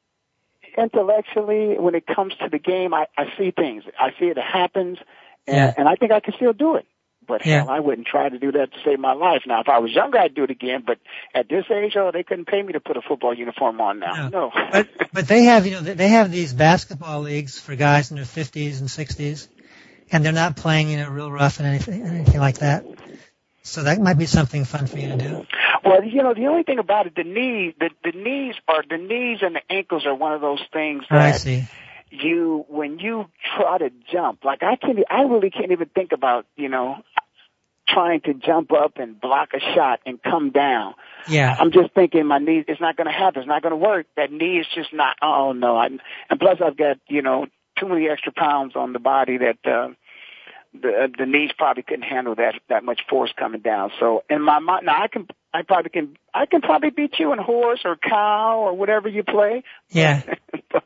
intellectually 0.78 1.78
when 1.80 1.96
it 1.96 2.06
comes 2.06 2.36
to 2.36 2.50
the 2.50 2.60
game, 2.60 2.94
I, 2.94 3.08
I 3.18 3.26
see 3.38 3.52
things. 3.52 3.84
I 4.00 4.12
see 4.20 4.26
it 4.26 4.38
happens, 4.38 5.00
and, 5.48 5.58
Yeah. 5.58 5.74
and 5.78 5.90
I 5.90 5.96
think 5.96 6.12
I 6.12 6.20
can 6.20 6.34
still 6.36 6.54
do 6.54 6.76
it. 6.76 6.86
But 7.30 7.46
Yeah. 7.46 7.60
hell, 7.60 7.70
I 7.70 7.80
wouldn't 7.80 8.08
try 8.08 8.28
to 8.28 8.40
do 8.40 8.52
that 8.54 8.74
to 8.74 8.78
save 8.84 9.00
my 9.00 9.14
life. 9.14 9.44
Now, 9.46 9.62
if 9.62 9.70
I 9.70 9.78
was 9.80 9.92
younger, 9.92 10.18
I'd 10.18 10.34
do 10.34 10.44
it 10.44 10.50
again. 10.50 10.84
But 10.86 10.98
at 11.34 11.48
this 11.48 11.66
age, 11.72 11.96
oh, 11.96 12.12
they 12.12 12.24
couldn't 12.24 12.46
pay 12.46 12.62
me 12.62 12.74
to 12.74 12.80
put 12.80 12.98
a 12.98 13.02
football 13.02 13.34
uniform 13.34 13.80
on 13.80 14.00
now. 14.00 14.30
No. 14.30 14.52
But 14.72 14.88
but 15.14 15.28
they 15.28 15.44
have 15.44 15.66
you 15.66 15.74
know 15.74 15.82
they 15.82 16.10
have 16.10 16.32
these 16.32 16.54
basketball 16.54 17.22
leagues 17.22 17.60
for 17.60 17.76
guys 17.76 18.12
in 18.12 18.18
their 18.18 18.26
50s 18.26 18.80
and 18.80 18.90
60s, 18.90 19.48
and 20.12 20.26
they're 20.26 20.32
not 20.34 20.56
playing 20.58 20.90
you 20.90 20.98
know 20.98 21.10
real 21.10 21.32
rough 21.32 21.60
and 21.60 21.68
anything 21.68 22.04
anything 22.06 22.40
like 22.40 22.60
that. 22.60 22.84
So 23.64 23.84
that 23.84 24.00
might 24.00 24.18
be 24.18 24.26
something 24.26 24.66
fun 24.66 24.88
for 24.88 24.98
you 24.98 25.10
to 25.10 25.18
do. 25.18 25.46
Well, 25.86 26.04
you 26.04 26.24
know, 26.24 26.34
the 26.34 26.48
only 26.48 26.64
thing 26.64 26.80
about 26.80 27.08
it, 27.08 27.16
the 27.16 27.24
knee, 27.24 27.76
the 27.80 27.90
the 28.04 28.18
knees 28.18 28.56
are 28.68 28.84
the 28.90 28.98
knees 28.98 29.40
and 29.42 29.56
the 29.56 29.62
ankles 29.70 30.06
are 30.06 30.16
one 30.16 30.34
of 30.34 30.42
those 30.42 30.62
things 30.74 31.04
Oh, 31.12 31.18
I 31.18 31.32
that 31.32 31.42
see. 31.42 31.68
you 32.10 32.66
when 32.68 33.00
you 33.00 33.26
try 33.58 33.78
to 33.78 33.92
jump, 34.12 34.44
like 34.44 34.64
I 34.64 34.76
can't, 34.76 35.00
I 35.10 35.22
really 35.24 35.50
can't 35.50 35.72
even 35.72 35.90
think 35.90 36.12
about, 36.12 36.46
you 36.56 36.70
know, 36.70 36.98
trying 37.94 38.22
to 38.22 38.34
jump 38.34 38.72
up 38.72 38.98
and 38.98 39.20
block 39.20 39.50
a 39.54 39.60
shot 39.60 40.00
and 40.06 40.22
come 40.22 40.52
down. 40.52 40.96
Yeah. 41.28 41.56
I'm 41.60 41.72
just 41.72 41.94
thinking 41.94 42.26
my 42.26 42.40
knee, 42.40 42.64
it's 42.68 42.82
not 42.82 42.98
going 42.98 43.08
to 43.08 43.14
happen. 43.14 43.42
It's 43.42 43.48
not 43.48 43.62
going 43.62 43.72
to 43.72 43.78
work. 43.78 44.08
That 44.16 44.32
knee 44.32 44.60
is 44.60 44.68
just 44.74 44.94
not, 44.94 45.16
oh 45.22 45.52
no. 45.54 45.78
I, 45.78 45.88
and 45.88 46.40
plus 46.40 46.60
I've 46.64 46.78
got, 46.78 46.98
you 47.08 47.22
know, 47.22 47.48
too 47.80 47.88
many 47.88 48.08
extra 48.10 48.32
pounds 48.32 48.76
on 48.76 48.94
the 48.94 49.00
body 49.00 49.38
that, 49.38 49.58
uh, 49.66 49.90
the, 50.80 50.90
uh, 50.90 51.08
the 51.18 51.26
knees 51.26 51.52
probably 51.58 51.84
couldn't 51.84 52.04
handle 52.04 52.36
that, 52.36 52.56
that 52.70 52.84
much 52.84 53.02
force 53.10 53.32
coming 53.38 53.62
down. 53.62 53.92
So 54.00 54.24
in 54.30 54.42
my 54.42 54.60
mind, 54.60 54.86
now 54.86 55.02
I 55.02 55.08
can, 55.08 55.28
I 55.54 55.64
probably 55.64 55.90
can, 55.90 56.18
I 56.34 56.46
can 56.46 56.62
probably 56.62 56.92
beat 56.92 57.18
you 57.18 57.34
in 57.34 57.40
horse 57.40 57.82
or 57.86 57.96
cow 57.98 58.60
or 58.60 58.74
whatever 58.74 59.08
you 59.08 59.24
play. 59.24 59.64
Yeah. 59.90 60.22
but, 60.72 60.84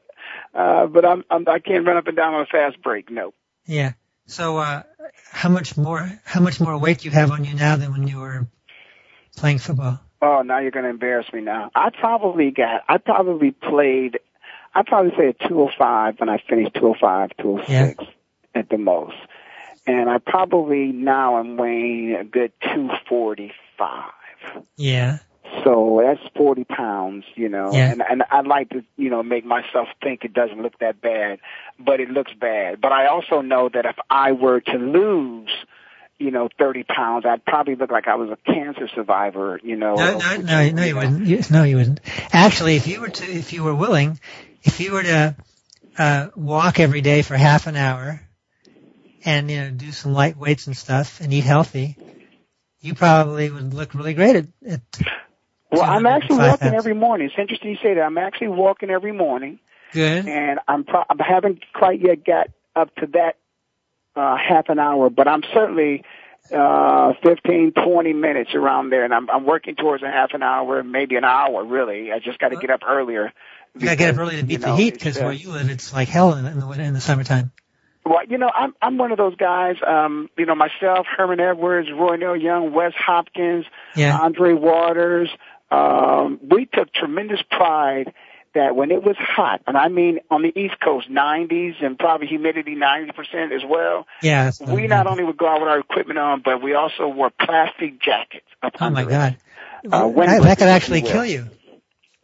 uh, 0.53 0.87
but 0.87 1.05
I'm, 1.05 1.23
I'm, 1.29 1.47
I 1.47 1.59
can't 1.59 1.85
run 1.85 1.97
up 1.97 2.07
and 2.07 2.15
down 2.15 2.33
on 2.33 2.41
a 2.41 2.45
fast 2.45 2.81
break. 2.81 3.11
No. 3.11 3.33
Yeah. 3.65 3.93
So, 4.25 4.57
uh, 4.57 4.83
how 5.31 5.49
much 5.49 5.75
more, 5.77 6.09
how 6.23 6.39
much 6.39 6.59
more 6.59 6.77
weight 6.77 6.99
do 6.99 7.05
you 7.05 7.11
have 7.11 7.31
on 7.31 7.43
you 7.43 7.53
now 7.53 7.75
than 7.75 7.91
when 7.91 8.07
you 8.07 8.19
were 8.19 8.47
playing 9.35 9.59
football? 9.59 9.99
Oh, 10.21 10.41
now 10.41 10.59
you're 10.59 10.71
going 10.71 10.83
to 10.83 10.89
embarrass 10.89 11.31
me 11.33 11.41
now. 11.41 11.69
I 11.75 11.89
probably 11.89 12.51
got, 12.51 12.83
I 12.87 12.97
probably 12.97 13.51
played, 13.51 14.19
I 14.73 14.83
probably 14.83 15.11
say 15.17 15.27
a 15.27 15.33
205 15.33 16.19
when 16.19 16.29
I 16.29 16.37
finished 16.49 16.75
205, 16.75 17.31
206 17.41 18.05
at 18.55 18.69
the 18.69 18.77
most. 18.77 19.15
And 19.85 20.09
I 20.09 20.19
probably 20.19 20.93
now 20.93 21.35
I'm 21.35 21.57
weighing 21.57 22.15
a 22.15 22.23
good 22.23 22.53
245. 22.61 24.11
Yeah. 24.77 25.17
So 25.63 26.01
that's 26.03 26.19
40 26.35 26.63
pounds, 26.65 27.25
you 27.35 27.47
know, 27.49 27.71
Yeah. 27.73 27.91
and, 27.91 28.01
and 28.07 28.23
I 28.29 28.41
like 28.41 28.69
to, 28.69 28.83
you 28.97 29.09
know, 29.09 29.23
make 29.23 29.45
myself 29.45 29.87
think 30.01 30.23
it 30.25 30.33
doesn't 30.33 30.61
look 30.61 30.77
that 30.79 30.99
bad, 31.01 31.39
but 31.79 31.99
it 31.99 32.09
looks 32.09 32.33
bad. 32.33 32.81
But 32.81 32.91
I 32.91 33.07
also 33.07 33.41
know 33.41 33.69
that 33.69 33.85
if 33.85 33.95
I 34.09 34.31
were 34.33 34.59
to 34.61 34.77
lose, 34.77 35.49
you 36.19 36.31
know, 36.31 36.49
30 36.59 36.83
pounds, 36.83 37.25
I'd 37.25 37.43
probably 37.45 37.75
look 37.75 37.91
like 37.91 38.07
I 38.07 38.15
was 38.15 38.29
a 38.29 38.37
cancer 38.51 38.87
survivor, 38.93 39.59
you 39.63 39.75
know. 39.75 39.95
No, 39.95 40.17
no, 40.17 40.37
no, 40.37 40.69
no, 40.69 40.83
you 40.83 40.95
wouldn't. 40.95 41.25
You- 41.25 41.41
No, 41.49 41.63
you 41.63 41.77
wouldn't. 41.77 42.01
Actually, 42.31 42.75
if 42.75 42.87
you 42.87 43.01
were 43.01 43.09
to, 43.09 43.23
if 43.25 43.53
you 43.53 43.63
were 43.63 43.75
willing, 43.75 44.19
if 44.63 44.79
you 44.79 44.91
were 44.93 45.03
to 45.03 45.35
uh, 45.97 46.27
walk 46.35 46.79
every 46.79 47.01
day 47.01 47.21
for 47.21 47.35
half 47.37 47.67
an 47.67 47.75
hour, 47.75 48.21
and 49.25 49.49
you 49.49 49.57
know, 49.61 49.69
do 49.71 49.91
some 49.91 50.13
light 50.13 50.35
weights 50.37 50.67
and 50.67 50.75
stuff, 50.75 51.21
and 51.21 51.31
eat 51.33 51.43
healthy, 51.45 51.97
you 52.81 52.93
probably 52.95 53.49
would 53.49 53.73
look 53.73 53.93
really 53.93 54.13
great 54.13 54.35
at. 54.35 54.45
at 54.67 54.81
Well, 55.73 55.89
I'm 55.89 56.05
actually 56.05 56.37
walking 56.37 56.73
every 56.73 56.93
morning. 56.93 57.27
It's 57.27 57.35
interesting 57.37 57.71
you 57.71 57.77
say 57.81 57.95
that. 57.95 58.01
I'm 58.01 58.17
actually 58.17 58.49
walking 58.49 58.89
every 58.89 59.11
morning, 59.11 59.59
good. 59.91 60.27
and 60.27 60.59
I'm 60.67 60.83
pro- 60.83 61.03
I 61.09 61.15
haven't 61.19 61.63
quite 61.73 61.99
yet 62.01 62.23
got 62.25 62.49
up 62.75 62.93
to 62.95 63.07
that 63.13 63.37
uh, 64.15 64.37
half 64.37 64.69
an 64.69 64.79
hour, 64.79 65.09
but 65.09 65.27
I'm 65.27 65.41
certainly 65.53 66.03
uh 66.53 67.13
15 67.23 67.71
20 67.71 68.13
minutes 68.13 68.53
around 68.53 68.89
there 68.89 69.05
and 69.05 69.13
I'm 69.13 69.29
I'm 69.29 69.45
working 69.45 69.75
towards 69.75 70.03
a 70.03 70.11
half 70.11 70.31
an 70.33 70.43
hour 70.43 70.83
maybe 70.83 71.15
an 71.15 71.23
hour 71.23 71.63
really 71.63 72.11
I 72.11 72.19
just 72.19 72.37
got 72.37 72.49
to 72.49 72.57
get 72.57 72.69
up 72.69 72.81
earlier 72.85 73.31
You 73.75 73.85
gotta 73.85 73.95
get 73.95 74.09
up 74.09 74.15
because, 74.15 74.19
early 74.19 74.35
to 74.41 74.43
beat 74.43 74.51
you 74.51 74.57
the 74.59 74.75
heat 74.75 74.93
because 74.93 75.17
uh, 75.17 75.23
where 75.23 75.31
you 75.31 75.51
live, 75.51 75.69
it's 75.69 75.93
like 75.93 76.09
hell 76.09 76.33
in, 76.33 76.45
in 76.45 76.59
the 76.59 76.69
in 76.71 76.93
the 76.93 76.99
summertime. 76.99 77.53
Well, 78.05 78.19
you 78.27 78.37
know, 78.37 78.51
I'm 78.53 78.75
I'm 78.81 78.97
one 78.97 79.11
of 79.11 79.17
those 79.17 79.35
guys. 79.35 79.77
Um, 79.85 80.29
you 80.37 80.45
know, 80.45 80.55
myself, 80.55 81.05
Herman 81.07 81.39
Edwards, 81.39 81.87
Roynell 81.87 82.41
Young, 82.41 82.73
Wes 82.73 82.91
Hopkins, 82.97 83.65
Yeah. 83.95 84.17
Andre 84.17 84.53
Waters. 84.53 85.29
Um, 85.71 86.39
we 86.49 86.65
took 86.65 86.93
tremendous 86.93 87.41
pride 87.49 88.13
that 88.53 88.75
when 88.75 88.91
it 88.91 89.03
was 89.03 89.15
hot, 89.17 89.61
and 89.65 89.75
I 89.75 89.87
mean 89.87 90.19
on 90.29 90.43
the 90.43 90.53
East 90.59 90.75
Coast, 90.79 91.09
90s 91.09 91.83
and 91.83 91.97
probably 91.97 92.27
humidity 92.27 92.75
90% 92.75 93.55
as 93.55 93.63
well. 93.67 94.05
Yeah. 94.21 94.51
We 94.67 94.87
not 94.87 95.07
only 95.07 95.23
would 95.23 95.37
go 95.37 95.47
out 95.47 95.61
with 95.61 95.69
our 95.69 95.79
equipment 95.79 96.19
on, 96.19 96.41
but 96.45 96.61
we 96.61 96.75
also 96.75 97.07
wore 97.07 97.31
plastic 97.31 97.99
jackets. 98.01 98.45
Oh 98.79 98.89
my 98.91 99.05
God. 99.05 99.37
Uh, 99.91 100.09
that, 100.11 100.43
that 100.43 100.57
could 100.59 100.67
actually 100.67 101.01
kill 101.01 101.25
you. 101.25 101.49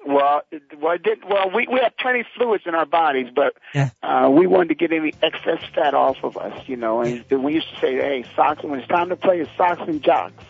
Well, 0.05 0.41
well, 0.79 0.93
it 0.93 1.03
did, 1.03 1.19
well, 1.27 1.51
we 1.53 1.67
we 1.67 1.79
have 1.81 1.97
plenty 1.97 2.21
of 2.21 2.25
fluids 2.37 2.63
in 2.65 2.73
our 2.73 2.85
bodies, 2.85 3.27
but 3.35 3.53
Yeah. 3.73 3.89
uh, 4.01 4.29
we 4.31 4.47
wanted 4.47 4.69
to 4.69 4.75
get 4.75 4.93
any 4.93 5.13
excess 5.21 5.59
fat 5.75 5.93
off 5.93 6.17
of 6.23 6.37
us, 6.37 6.67
you 6.67 6.77
know. 6.77 7.01
And 7.01 7.25
we 7.43 7.53
used 7.55 7.69
to 7.69 7.79
say, 7.81 7.95
"Hey, 7.95 8.25
socks 8.35 8.63
when 8.63 8.79
it's 8.79 8.87
time 8.87 9.09
to 9.09 9.17
play, 9.17 9.41
it's 9.41 9.51
socks 9.57 9.81
and 9.85 10.01
jocks." 10.01 10.41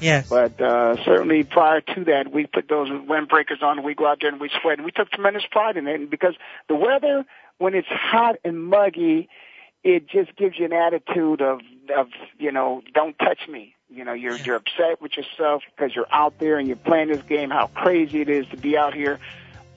Yes. 0.00 0.28
But 0.28 0.60
uh, 0.60 1.02
certainly 1.04 1.44
prior 1.44 1.80
to 1.80 2.04
that, 2.04 2.30
we 2.32 2.46
put 2.46 2.68
those 2.68 2.88
windbreakers 2.88 3.62
on. 3.62 3.78
and 3.78 3.84
We 3.84 3.94
go 3.94 4.06
out 4.06 4.18
there 4.20 4.30
and 4.30 4.40
we 4.40 4.50
sweat, 4.60 4.78
and 4.78 4.84
we 4.84 4.92
took 4.92 5.10
tremendous 5.10 5.44
pride 5.50 5.76
in 5.76 5.86
it. 5.86 6.10
Because 6.10 6.34
the 6.68 6.74
weather, 6.74 7.24
when 7.58 7.74
it's 7.74 7.88
hot 7.88 8.36
and 8.44 8.62
muggy, 8.62 9.28
it 9.84 10.08
just 10.08 10.36
gives 10.36 10.58
you 10.58 10.66
an 10.66 10.72
attitude 10.72 11.40
of 11.40 11.60
of 11.96 12.08
you 12.38 12.52
know, 12.52 12.82
don't 12.94 13.18
touch 13.18 13.48
me. 13.48 13.74
You 13.90 14.04
know, 14.04 14.12
you're 14.12 14.36
you're 14.36 14.56
upset 14.56 15.00
with 15.00 15.16
yourself 15.16 15.62
because 15.74 15.94
you're 15.94 16.12
out 16.12 16.38
there 16.38 16.58
and 16.58 16.68
you're 16.68 16.76
playing 16.76 17.08
this 17.08 17.22
game. 17.22 17.50
How 17.50 17.68
crazy 17.68 18.20
it 18.20 18.28
is 18.28 18.46
to 18.48 18.56
be 18.56 18.76
out 18.76 18.94
here. 18.94 19.18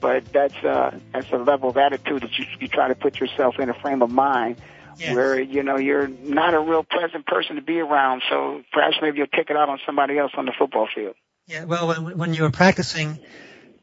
But 0.00 0.30
that's 0.32 0.56
uh 0.64 0.98
that's 1.12 1.30
a 1.32 1.38
level 1.38 1.70
of 1.70 1.76
attitude 1.76 2.22
that 2.22 2.38
you 2.38 2.44
you 2.60 2.68
try 2.68 2.88
to 2.88 2.94
put 2.94 3.20
yourself 3.20 3.58
in 3.58 3.70
a 3.70 3.74
frame 3.74 4.02
of 4.02 4.10
mind 4.10 4.56
Yes. 4.98 5.14
where 5.14 5.40
you 5.40 5.62
know 5.62 5.76
you're 5.76 6.08
not 6.08 6.54
a 6.54 6.60
real 6.60 6.84
pleasant 6.84 7.26
person 7.26 7.56
to 7.56 7.62
be 7.62 7.78
around. 7.80 8.22
So 8.28 8.62
perhaps 8.72 8.96
maybe 9.02 9.18
you'll 9.18 9.26
take 9.26 9.50
it 9.50 9.56
out 9.56 9.68
on 9.68 9.78
somebody 9.86 10.18
else 10.18 10.32
on 10.36 10.46
the 10.46 10.52
football 10.58 10.88
field. 10.94 11.14
Yeah, 11.46 11.64
well, 11.64 11.88
when, 11.88 12.18
when 12.18 12.34
you 12.34 12.42
were 12.42 12.50
practicing 12.50 13.18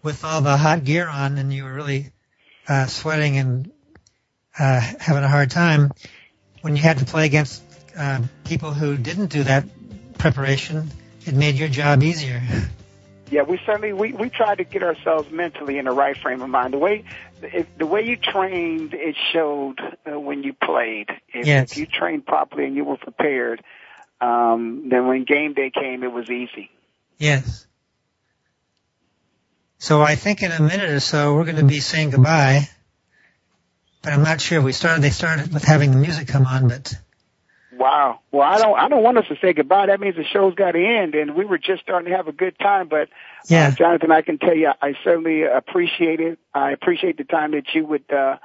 with 0.01 0.23
all 0.23 0.41
the 0.41 0.55
hot 0.55 0.83
gear 0.83 1.07
on 1.07 1.37
and 1.37 1.53
you 1.53 1.65
were 1.65 1.73
really 1.73 2.11
uh, 2.67 2.85
sweating 2.85 3.37
and 3.37 3.71
uh, 4.57 4.79
having 4.79 5.23
a 5.23 5.27
hard 5.27 5.51
time, 5.51 5.91
when 6.61 6.75
you 6.75 6.81
had 6.81 6.99
to 6.99 7.05
play 7.05 7.25
against 7.25 7.63
uh, 7.97 8.21
people 8.45 8.73
who 8.73 8.97
didn't 8.97 9.27
do 9.27 9.43
that 9.43 9.65
preparation, 10.17 10.89
it 11.25 11.33
made 11.33 11.55
your 11.55 11.69
job 11.69 12.03
easier. 12.03 12.41
Yeah, 13.31 13.43
we 13.43 13.59
certainly 13.63 13.93
we 13.93 14.11
we 14.11 14.29
tried 14.29 14.57
to 14.57 14.63
get 14.63 14.81
ourselves 14.81 15.31
mentally 15.31 15.77
in 15.77 15.85
the 15.85 15.91
right 15.91 16.17
frame 16.17 16.41
of 16.41 16.49
mind. 16.49 16.73
The 16.73 16.79
way 16.79 17.03
if, 17.43 17.77
the 17.77 17.85
way 17.85 18.03
you 18.03 18.15
trained, 18.17 18.93
it 18.93 19.15
showed 19.33 19.79
uh, 19.79 20.19
when 20.19 20.43
you 20.43 20.53
played. 20.53 21.09
If, 21.33 21.45
Yes. 21.45 21.71
if 21.71 21.77
you 21.77 21.85
trained 21.85 22.25
properly 22.25 22.65
and 22.65 22.75
you 22.75 22.83
were 22.83 22.97
prepared, 22.97 23.63
um, 24.21 24.89
then 24.89 25.07
when 25.07 25.23
game 25.23 25.53
day 25.53 25.71
came, 25.73 26.03
it 26.03 26.11
was 26.11 26.29
easy. 26.29 26.69
Yes. 27.17 27.65
So 29.77 30.01
I 30.01 30.15
think 30.15 30.43
in 30.43 30.51
a 30.51 30.61
minute 30.61 30.89
or 30.89 30.99
so 30.99 31.35
we're 31.35 31.45
going 31.45 31.55
to 31.57 31.65
be 31.65 31.79
saying 31.79 32.09
goodbye, 32.09 32.69
but 34.01 34.11
I'm 34.13 34.23
not 34.23 34.41
sure. 34.41 34.61
We 34.61 34.73
started. 34.73 35.01
They 35.01 35.09
started 35.09 35.53
with 35.53 35.63
having 35.63 35.91
the 35.91 35.97
music 35.97 36.27
come 36.27 36.45
on, 36.45 36.67
but 36.67 36.93
Wow. 37.79 38.19
Well, 38.33 38.43
I 38.43 38.57
don't 38.57 38.77
I 38.77 38.89
don't 38.89 39.03
want 39.03 39.17
us 39.19 39.27
to 39.29 39.37
say 39.41 39.53
goodbye. 39.53 39.85
That 39.87 40.01
means 40.01 40.17
the 40.17 40.25
show's 40.25 40.53
got 40.53 40.73
to 40.73 40.85
end, 40.85 41.15
and 41.15 41.33
we 41.33 41.45
were 41.45 41.57
just 41.57 41.81
starting 41.81 42.11
to 42.11 42.17
have 42.17 42.27
a 42.27 42.33
good 42.33 42.59
time. 42.59 42.89
But 42.89 43.07
yeah, 43.47 43.67
Uh, 43.69 43.71
Jonathan, 43.71 44.11
I 44.11 44.21
can 44.21 44.37
tell 44.37 44.53
you, 44.55 44.71
I 44.81 44.95
certainly 45.03 45.43
appreciate 45.43 46.19
it. 46.19 46.39
I 46.53 46.71
appreciate 46.71 47.17
the 47.17 47.23
time 47.23 47.51
that 47.51 47.73
you 47.73 47.85
would 47.85 48.03
uh, 48.11 48.35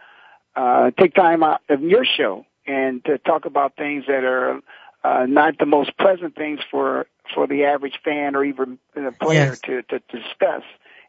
uh, 0.54 0.92
take 0.98 1.14
time 1.14 1.42
out 1.42 1.62
of 1.68 1.82
your 1.82 2.04
show 2.04 2.46
and 2.66 3.04
to 3.06 3.18
talk 3.18 3.44
about 3.44 3.76
things 3.76 4.04
that 4.06 4.22
are 4.24 4.60
uh, 5.02 5.26
not 5.28 5.58
the 5.58 5.66
most 5.66 5.98
pleasant 5.98 6.36
things 6.36 6.60
for 6.70 7.06
for 7.34 7.46
the 7.48 7.64
average 7.64 7.98
fan 8.04 8.36
or 8.36 8.44
even 8.44 8.78
the 8.94 9.12
player 9.20 9.46
Yes. 9.50 9.60
to, 9.62 9.82
to 9.82 9.98
discuss 10.12 10.62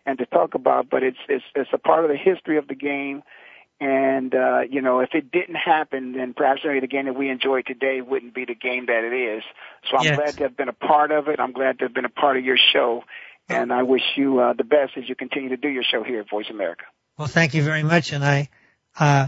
and 0.08 0.18
to 0.18 0.26
talk 0.26 0.56
about. 0.56 0.90
But 0.90 1.04
it's 1.04 1.20
it's 1.30 1.46
it's 1.56 1.70
a 1.74 1.78
part 1.78 2.04
of 2.06 2.10
the 2.10 2.18
history 2.18 2.58
of 2.58 2.68
the 2.68 2.76
game. 2.76 3.22
And 3.80 4.34
uh, 4.34 4.62
you 4.70 4.82
know, 4.82 5.02
if 5.02 5.10
it 5.14 5.32
didn't 5.32 5.56
happen, 5.56 6.14
then 6.14 6.34
perhaps 6.34 6.62
maybe 6.64 6.80
the 6.80 6.88
game 6.88 7.06
that 7.06 7.14
we 7.16 7.30
enjoy 7.30 7.62
today 7.62 8.00
wouldn't 8.02 8.34
be 8.34 8.46
the 8.46 8.56
game 8.56 8.86
that 8.86 9.04
it 9.04 9.14
is. 9.14 9.44
So 9.90 9.98
I'm 9.98 10.04
Yes. 10.06 10.16
glad 10.16 10.38
to 10.38 10.44
have 10.44 10.56
been 10.56 10.70
a 10.70 10.74
part 10.74 11.12
of 11.12 11.28
it. 11.28 11.40
I'm 11.40 11.52
glad 11.52 11.80
to 11.80 11.86
have 11.86 11.94
been 11.94 12.06
a 12.06 12.10
part 12.10 12.38
of 12.38 12.46
your 12.46 12.58
show, 12.74 13.04
and 13.50 13.74
I 13.74 13.84
wish 13.84 14.02
you 14.16 14.40
uh, 14.40 14.54
the 14.54 14.64
best 14.64 14.94
as 14.96 15.10
you 15.10 15.16
continue 15.16 15.50
to 15.50 15.58
do 15.58 15.68
your 15.68 15.84
show 15.84 16.04
here 16.04 16.22
at 16.22 16.30
Voice 16.30 16.50
America. 16.50 16.86
Well, 17.18 17.28
thank 17.28 17.54
you 17.54 17.64
very 17.64 17.84
much, 17.84 18.14
and 18.14 18.24
I, 18.24 18.50
uh, 18.98 19.28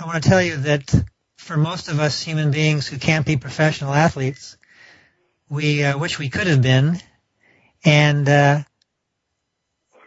I 0.00 0.06
want 0.06 0.22
to 0.22 0.28
tell 0.28 0.42
you 0.42 0.56
that 0.56 0.94
for 1.36 1.56
most 1.58 1.88
of 1.88 2.00
us 2.00 2.22
human 2.22 2.52
beings 2.52 2.86
who 2.86 2.98
can't 2.98 3.26
be 3.26 3.36
professional 3.36 3.92
athletes, 3.92 4.56
we 5.50 5.84
uh, 5.84 5.98
wish 5.98 6.18
we 6.18 6.30
could 6.30 6.46
have 6.46 6.62
been, 6.62 6.98
and 7.84 8.26
uh, 8.28 8.60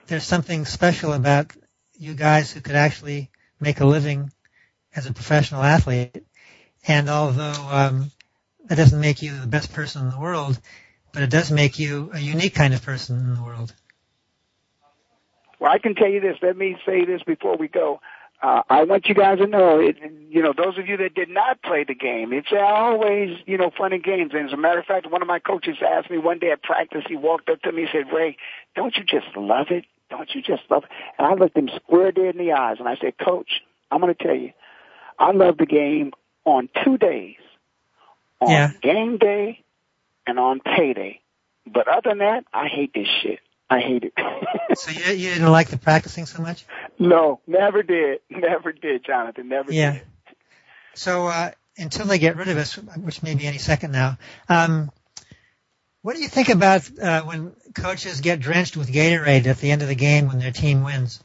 there's 0.08 0.24
something 0.24 0.66
special 0.66 1.14
about 1.14 1.56
you 1.94 2.16
guys 2.16 2.52
who 2.52 2.60
could 2.62 2.76
actually 2.76 3.30
make 3.60 3.80
a 3.80 3.86
living 3.86 4.32
as 4.96 5.06
a 5.06 5.14
professional 5.14 5.64
athlete. 5.64 6.24
And 6.88 7.10
although 7.10 7.68
um, 7.70 8.12
that 8.66 8.76
doesn't 8.76 9.00
make 9.00 9.22
you 9.22 9.40
the 9.40 9.48
best 9.48 9.74
person 9.74 10.04
in 10.04 10.10
the 10.12 10.20
world, 10.20 10.60
but 11.12 11.24
it 11.24 11.30
does 11.30 11.52
make 11.52 11.80
you 11.80 12.12
a 12.14 12.20
unique 12.20 12.56
kind 12.56 12.74
of 12.74 12.84
person 12.84 13.18
in 13.18 13.36
the 13.36 13.44
world. 13.44 13.74
Well, 15.60 15.72
I 15.72 15.80
can 15.80 15.96
tell 15.96 16.10
you 16.10 16.20
this. 16.20 16.38
Let 16.42 16.58
me 16.58 16.78
say 16.86 17.06
this 17.06 17.24
before 17.24 17.58
we 17.58 17.68
go. 17.68 18.02
uh, 18.42 18.62
I 18.70 18.84
want 18.84 19.08
you 19.08 19.16
guys 19.16 19.40
to 19.40 19.48
know, 19.48 19.80
it, 19.80 19.98
you 20.30 20.44
know, 20.44 20.54
those 20.56 20.78
of 20.78 20.88
you 20.88 20.98
that 20.98 21.16
did 21.16 21.30
not 21.30 21.62
play 21.64 21.86
the 21.88 21.96
game, 21.96 22.34
it's 22.34 22.52
always, 22.52 23.38
you 23.46 23.58
know, 23.58 23.72
fun 23.76 23.94
and 23.94 24.04
games. 24.04 24.32
And 24.34 24.48
as 24.48 24.54
a 24.54 24.58
matter 24.58 24.80
of 24.80 24.86
fact, 24.86 25.10
one 25.10 25.22
of 25.22 25.28
my 25.28 25.40
coaches 25.40 25.78
asked 25.82 26.12
me 26.12 26.18
one 26.18 26.40
day 26.40 26.52
at 26.52 26.62
practice, 26.62 27.04
he 27.08 27.16
walked 27.16 27.50
up 27.50 27.62
to 27.62 27.72
me 27.72 27.84
and 27.84 27.90
said, 27.92 28.14
Ray, 28.14 28.38
don't 28.76 28.96
you 28.98 29.04
just 29.04 29.36
love 29.36 29.68
it? 29.70 29.86
Don't 30.10 30.30
you 30.34 30.42
just 30.42 30.64
love 30.70 30.84
it? 30.84 30.90
And 31.18 31.28
I 31.28 31.34
looked 31.34 31.58
him 31.58 31.70
square 31.76 32.12
dead 32.12 32.36
in 32.36 32.46
the 32.46 32.54
eyes 32.54 32.78
and 32.80 32.88
I 32.88 32.96
said, 32.98 33.18
Coach, 33.18 33.62
I'm 33.92 34.02
going 34.02 34.14
to 34.14 34.24
tell 34.24 34.36
you, 34.36 34.52
I 35.18 35.32
love 35.32 35.58
the 35.58 35.66
game 35.66 36.12
on 36.46 36.70
two 36.84 36.98
days. 36.98 37.38
On 38.40 38.52
Yeah. 38.52 38.72
game 38.82 39.18
day 39.18 39.64
and 40.28 40.38
on 40.40 40.60
payday. 40.60 41.22
But 41.66 41.88
other 41.88 42.10
than 42.10 42.20
that, 42.20 42.46
I 42.54 42.68
hate 42.68 42.94
this 42.94 43.08
shit. 43.22 43.40
I 43.70 43.80
hate 43.80 44.04
it. 44.04 44.14
So 44.78 44.92
you, 44.92 45.14
you 45.16 45.30
didn't 45.34 45.52
like 45.52 45.70
the 45.70 45.78
practicing 45.78 46.26
so 46.26 46.42
much? 46.42 46.66
no, 47.00 47.40
never 47.48 47.82
did. 47.82 48.20
Never 48.30 48.74
did, 48.74 49.06
Jonathan. 49.06 49.48
Never 49.48 49.70
did. 49.72 49.76
Yeah. 49.78 49.92
did. 49.94 50.02
So 50.96 51.28
uh, 51.28 51.52
until 51.78 52.06
they 52.06 52.20
get 52.20 52.36
rid 52.36 52.50
of 52.50 52.58
us, 52.58 52.76
which 52.78 53.24
may 53.24 53.36
be 53.36 53.48
any 53.48 53.58
second 53.58 53.92
now, 53.94 54.18
um, 54.50 54.92
what 56.06 56.16
do 56.16 56.22
you 56.22 56.28
think 56.28 56.50
about 56.50 56.88
uh, 57.00 57.24
when 57.24 57.56
coaches 57.74 58.22
get 58.22 58.40
drenched 58.40 58.78
with 58.78 58.92
Gatorade 58.92 59.48
at 59.48 59.58
the 59.58 59.72
end 59.72 59.82
of 59.82 59.88
the 59.88 59.96
game 59.96 60.28
when 60.28 60.38
their 60.38 60.52
team 60.52 60.84
wins? 60.84 61.24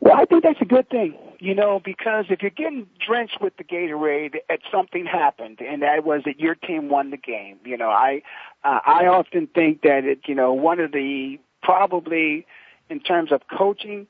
Well, 0.00 0.12
I 0.14 0.26
think 0.26 0.42
that's 0.42 0.60
a 0.60 0.66
good 0.66 0.90
thing, 0.90 1.16
you 1.38 1.54
know, 1.54 1.80
because 1.82 2.26
if 2.28 2.42
you're 2.42 2.50
getting 2.50 2.88
drenched 3.06 3.38
with 3.40 3.56
the 3.56 3.64
Gatorade, 3.64 4.34
it, 4.50 4.60
something 4.70 5.06
happened, 5.06 5.60
and 5.62 5.80
that 5.80 6.04
was 6.04 6.20
that 6.26 6.38
your 6.38 6.56
team 6.56 6.90
won 6.90 7.08
the 7.08 7.16
game. 7.16 7.58
You 7.64 7.78
know, 7.78 7.88
I 7.88 8.20
uh, 8.62 8.80
I 8.84 9.06
often 9.06 9.46
think 9.46 9.80
that 9.80 10.04
it, 10.04 10.20
you 10.26 10.34
know, 10.34 10.52
one 10.52 10.78
of 10.78 10.92
the 10.92 11.38
probably 11.62 12.44
in 12.90 13.00
terms 13.00 13.32
of 13.32 13.40
coaching, 13.50 14.06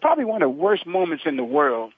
probably 0.00 0.24
one 0.24 0.40
of 0.40 0.46
the 0.46 0.56
worst 0.58 0.86
moments 0.86 1.24
in 1.26 1.36
the 1.36 1.44
world 1.44 1.92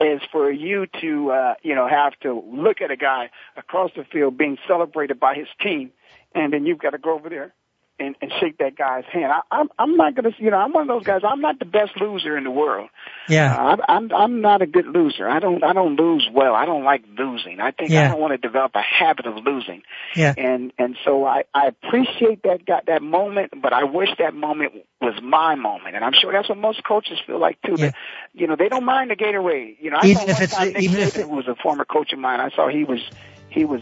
is 0.00 0.20
for 0.30 0.50
you 0.50 0.86
to, 1.00 1.30
uh, 1.30 1.54
you 1.62 1.74
know, 1.74 1.88
have 1.88 2.18
to 2.20 2.42
look 2.52 2.80
at 2.80 2.90
a 2.90 2.96
guy 2.96 3.30
across 3.56 3.90
the 3.96 4.04
field 4.04 4.36
being 4.36 4.58
celebrated 4.68 5.18
by 5.18 5.34
his 5.34 5.48
team, 5.60 5.90
and 6.34 6.52
then 6.52 6.66
you've 6.66 6.78
got 6.78 6.90
to 6.90 6.98
go 6.98 7.14
over 7.14 7.28
there 7.28 7.54
and, 7.98 8.14
and 8.20 8.32
shake 8.40 8.58
that 8.58 8.76
guy's 8.76 9.04
hand. 9.06 9.32
I, 9.32 9.40
I'm, 9.50 9.68
I'm 9.78 9.96
not 9.96 10.14
gonna, 10.14 10.30
you 10.38 10.50
know, 10.50 10.58
I'm 10.58 10.72
one 10.72 10.82
of 10.82 10.88
those 10.88 11.04
guys. 11.04 11.22
I'm 11.24 11.40
not 11.40 11.58
the 11.58 11.64
best 11.64 11.98
loser 12.00 12.36
in 12.36 12.44
the 12.44 12.50
world. 12.50 12.90
Yeah. 13.28 13.54
Uh, 13.54 13.76
I, 13.88 13.94
I'm, 13.96 14.12
I'm 14.12 14.40
not 14.40 14.62
a 14.62 14.66
good 14.66 14.86
loser. 14.86 15.28
I 15.28 15.38
don't, 15.38 15.64
I 15.64 15.72
don't 15.72 15.96
lose 15.96 16.28
well. 16.32 16.54
I 16.54 16.66
don't 16.66 16.84
like 16.84 17.04
losing. 17.18 17.60
I 17.60 17.70
think 17.70 17.90
I 17.92 18.08
don't 18.08 18.20
want 18.20 18.32
to 18.32 18.38
develop 18.38 18.72
a 18.74 18.82
habit 18.82 19.26
of 19.26 19.36
losing. 19.44 19.82
Yeah. 20.14 20.34
And, 20.36 20.72
and 20.78 20.96
so 21.04 21.24
I, 21.24 21.44
I 21.54 21.66
appreciate 21.68 22.42
that, 22.42 22.66
got 22.66 22.86
that 22.86 23.02
moment, 23.02 23.52
but 23.62 23.72
I 23.72 23.84
wish 23.84 24.10
that 24.18 24.34
moment 24.34 24.74
was 25.00 25.14
my 25.22 25.54
moment. 25.54 25.96
And 25.96 26.04
I'm 26.04 26.12
sure 26.12 26.32
that's 26.32 26.48
what 26.48 26.58
most 26.58 26.84
coaches 26.84 27.18
feel 27.26 27.38
like 27.40 27.60
too. 27.62 27.76
Yeah. 27.78 27.86
That, 27.86 27.94
you 28.34 28.46
know, 28.46 28.56
they 28.56 28.68
don't 28.68 28.84
mind 28.84 29.10
the 29.10 29.16
Gatorade. 29.16 29.76
You 29.80 29.90
know, 29.90 29.98
I 30.02 30.06
Even 30.06 30.16
saw 30.16 30.22
if 30.30 30.34
one 30.34 30.42
it's- 30.42 30.54
time 30.56 30.72
Nick 30.72 30.82
even 30.82 31.00
if 31.00 31.16
it- 31.16 31.22
who 31.26 31.34
was 31.34 31.48
a 31.48 31.54
former 31.54 31.84
coach 31.84 32.12
of 32.12 32.18
mine, 32.18 32.40
I 32.40 32.50
saw 32.50 32.68
he 32.68 32.84
was, 32.84 33.00
he 33.48 33.64
was 33.64 33.80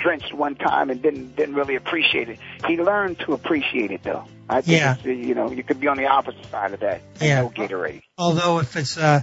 drenched 0.00 0.32
one 0.34 0.54
time 0.56 0.90
and 0.90 1.00
didn't 1.00 1.36
didn't 1.36 1.54
really 1.54 1.76
appreciate 1.76 2.28
it. 2.28 2.38
He 2.66 2.76
learned 2.76 3.18
to 3.20 3.32
appreciate 3.34 3.90
it 3.90 4.02
though. 4.02 4.24
I 4.48 4.62
think 4.62 4.78
Yeah. 4.80 4.96
you 5.04 5.34
know 5.34 5.50
you 5.50 5.62
could 5.62 5.78
be 5.80 5.86
on 5.88 5.96
the 5.96 6.06
opposite 6.06 6.44
side 6.46 6.72
of 6.74 6.80
that. 6.80 7.02
Yeah. 7.20 7.42
No 7.42 7.50
Gatorade. 7.50 8.02
Although 8.18 8.58
if 8.58 8.76
it's 8.76 8.96
uh, 8.98 9.22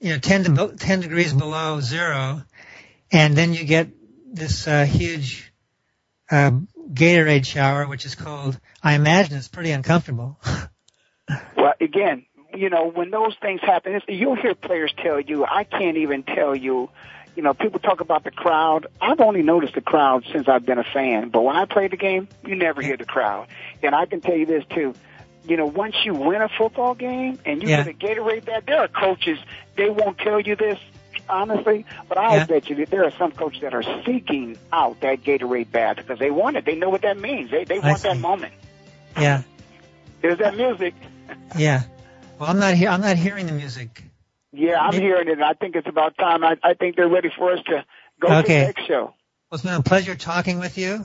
you 0.00 0.10
know 0.12 0.18
10 0.18 0.44
to 0.56 0.76
10 0.76 1.00
degrees 1.00 1.32
below 1.32 1.80
zero, 1.80 2.42
and 3.10 3.34
then 3.36 3.52
you 3.54 3.64
get 3.64 3.88
this 4.32 4.68
uh, 4.68 4.84
huge 4.84 5.52
uh, 6.30 6.52
Gatorade 6.92 7.46
shower, 7.46 7.86
which 7.88 8.04
is 8.04 8.14
cold, 8.14 8.58
I 8.82 8.94
imagine 8.94 9.36
it's 9.38 9.48
pretty 9.48 9.70
uncomfortable. 9.72 10.38
Well, 11.56 11.72
again, 11.80 12.26
you 12.54 12.68
know 12.68 12.90
when 12.90 13.10
those 13.10 13.34
things 13.40 13.62
happen, 13.62 13.94
it's, 13.94 14.04
you'll 14.08 14.36
hear 14.36 14.54
players 14.54 14.92
tell 15.02 15.18
you, 15.18 15.44
I 15.46 15.64
can't 15.64 15.96
even 15.96 16.22
tell 16.22 16.54
you. 16.54 16.90
You 17.36 17.42
know, 17.42 17.52
people 17.54 17.80
talk 17.80 18.00
about 18.00 18.22
the 18.24 18.30
crowd. 18.30 18.86
I've 19.00 19.20
only 19.20 19.42
noticed 19.42 19.74
the 19.74 19.80
crowd 19.80 20.24
since 20.32 20.48
I've 20.48 20.64
been 20.64 20.78
a 20.78 20.84
fan, 20.84 21.30
but 21.30 21.42
when 21.42 21.56
I 21.56 21.64
play 21.64 21.88
the 21.88 21.96
game, 21.96 22.28
you 22.46 22.54
never 22.54 22.80
hear 22.80 22.96
the 22.96 23.04
crowd. 23.04 23.48
And 23.82 23.94
I 23.94 24.06
can 24.06 24.20
tell 24.20 24.36
you 24.36 24.46
this 24.46 24.64
too. 24.70 24.94
You 25.46 25.56
know, 25.56 25.66
once 25.66 25.96
you 26.04 26.14
win 26.14 26.40
a 26.42 26.48
football 26.48 26.94
game 26.94 27.38
and 27.44 27.60
you 27.62 27.68
Yeah. 27.68 27.82
get 27.82 27.88
a 27.88 27.92
Gatorade 28.22 28.44
bag, 28.44 28.66
there 28.66 28.78
are 28.78 28.88
coaches, 28.88 29.38
they 29.76 29.90
won't 29.90 30.16
tell 30.18 30.40
you 30.40 30.54
this, 30.56 30.78
honestly, 31.28 31.84
but 32.08 32.16
I'll 32.18 32.36
Yeah. 32.36 32.46
bet 32.46 32.70
you 32.70 32.76
that 32.76 32.90
there 32.90 33.04
are 33.04 33.10
some 33.18 33.32
coaches 33.32 33.60
that 33.62 33.74
are 33.74 33.82
seeking 34.06 34.56
out 34.72 35.00
that 35.00 35.22
Gatorade 35.24 35.70
bag 35.72 35.96
because 35.96 36.18
they 36.20 36.30
want 36.30 36.56
it. 36.56 36.64
They 36.64 36.76
know 36.76 36.88
what 36.88 37.02
that 37.02 37.18
means. 37.18 37.50
They, 37.50 37.64
they 37.64 37.78
want 37.80 38.00
that 38.02 38.16
moment. 38.18 38.52
yeah. 39.20 39.42
There's 40.22 40.38
that 40.38 40.56
music. 40.56 40.94
Yeah. 41.58 41.82
Well, 42.38 42.48
I'm 42.48 42.58
not 42.58 42.74
he- 42.74 42.86
I'm 42.88 43.00
not 43.02 43.16
hearing 43.16 43.46
the 43.46 43.52
music. 43.52 44.02
Yeah, 44.54 44.80
I'm 44.80 44.92
hearing 44.92 45.28
it. 45.28 45.40
I 45.40 45.52
think 45.54 45.74
it's 45.76 45.88
about 45.88 46.16
time. 46.16 46.44
I, 46.44 46.56
I 46.62 46.74
think 46.74 46.96
they're 46.96 47.08
ready 47.08 47.30
for 47.36 47.52
us 47.52 47.58
to 47.66 47.84
go 48.20 48.28
to 48.28 48.38
Okay. 48.38 48.60
the 48.60 48.66
next 48.66 48.86
show. 48.86 49.02
Well, 49.04 49.14
it's 49.54 49.62
been 49.64 49.74
a 49.74 49.82
pleasure 49.82 50.14
talking 50.14 50.58
with 50.58 50.78
you, 50.78 51.04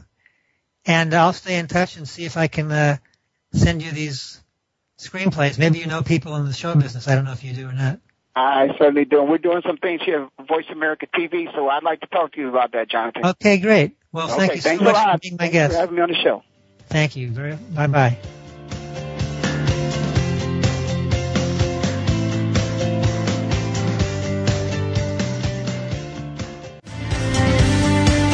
and 0.86 1.14
I'll 1.14 1.34
stay 1.34 1.58
in 1.58 1.68
touch 1.68 1.98
and 1.98 2.08
see 2.08 2.26
if 2.26 2.38
I 2.38 2.48
can 2.48 2.72
uh, 2.72 2.98
send 3.54 3.82
you 3.82 3.92
these 3.92 4.42
screenplays. 4.98 5.58
Maybe 5.58 5.80
you 5.80 5.88
know 5.88 6.02
people 6.04 6.36
in 6.36 6.46
the 6.46 6.54
show 6.54 6.76
business. 6.76 7.08
I 7.08 7.16
don't 7.16 7.26
know 7.26 7.32
if 7.32 7.44
you 7.44 7.54
do 7.54 7.68
or 7.68 7.74
not. 7.74 8.00
I 8.36 8.70
certainly 8.78 9.06
do. 9.06 9.22
We're 9.24 9.38
doing 9.38 9.62
some 9.66 9.78
things 9.78 10.02
here 10.06 10.30
at 10.40 10.48
Voice 10.48 10.66
America 10.72 11.08
TV, 11.14 11.54
so 11.54 11.68
I'd 11.68 11.84
like 11.84 12.02
to 12.02 12.08
talk 12.08 12.34
to 12.34 12.40
you 12.40 12.50
about 12.50 12.72
that, 12.74 12.88
Jonathan. 12.90 13.26
Okay, 13.26 13.58
great. 13.58 13.98
Well, 14.12 14.32
okay, 14.32 14.38
thank 14.38 14.56
you 14.56 14.62
so 14.62 14.76
much 14.78 14.82
a 14.82 14.94
lot. 14.94 15.14
for 15.14 15.20
being 15.20 15.34
my 15.34 15.38
Thanks 15.50 15.54
guest. 15.54 15.74
for 15.74 15.80
having 15.80 15.96
me 15.96 16.02
on 16.02 16.10
the 16.10 16.16
show. 16.16 16.44
Thank 16.88 17.16
you. 17.16 17.30
Very. 17.30 17.56
Bye 17.56 17.88
bye. 17.88 18.18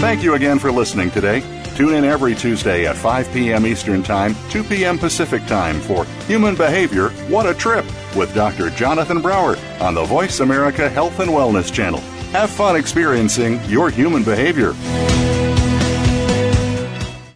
Thank 0.05 0.21
you 0.21 0.35
again 0.35 0.59
for 0.59 0.71
listening 0.71 1.09
today. 1.09 1.41
Tune 1.75 1.95
in 1.95 2.05
every 2.05 2.35
Tuesday 2.35 2.85
at 2.85 2.95
5 2.95 3.33
p.m. 3.33 3.65
Eastern 3.65 4.03
Time, 4.03 4.35
2 4.51 4.63
p.m. 4.63 4.99
Pacific 4.99 5.43
Time 5.47 5.81
for 5.81 6.05
Human 6.27 6.53
Behavior 6.53 7.09
What 7.27 7.47
a 7.47 7.55
Trip 7.55 7.83
with 8.15 8.31
Dr. 8.35 8.69
Jonathan 8.69 9.19
Brower 9.19 9.57
on 9.81 9.95
the 9.95 10.05
Voice 10.05 10.41
America 10.41 10.87
Health 10.87 11.19
and 11.21 11.31
Wellness 11.31 11.73
Channel. 11.73 12.01
Have 12.33 12.51
fun 12.51 12.75
experiencing 12.75 13.59
your 13.63 13.89
human 13.89 14.23
behavior. 14.23 14.75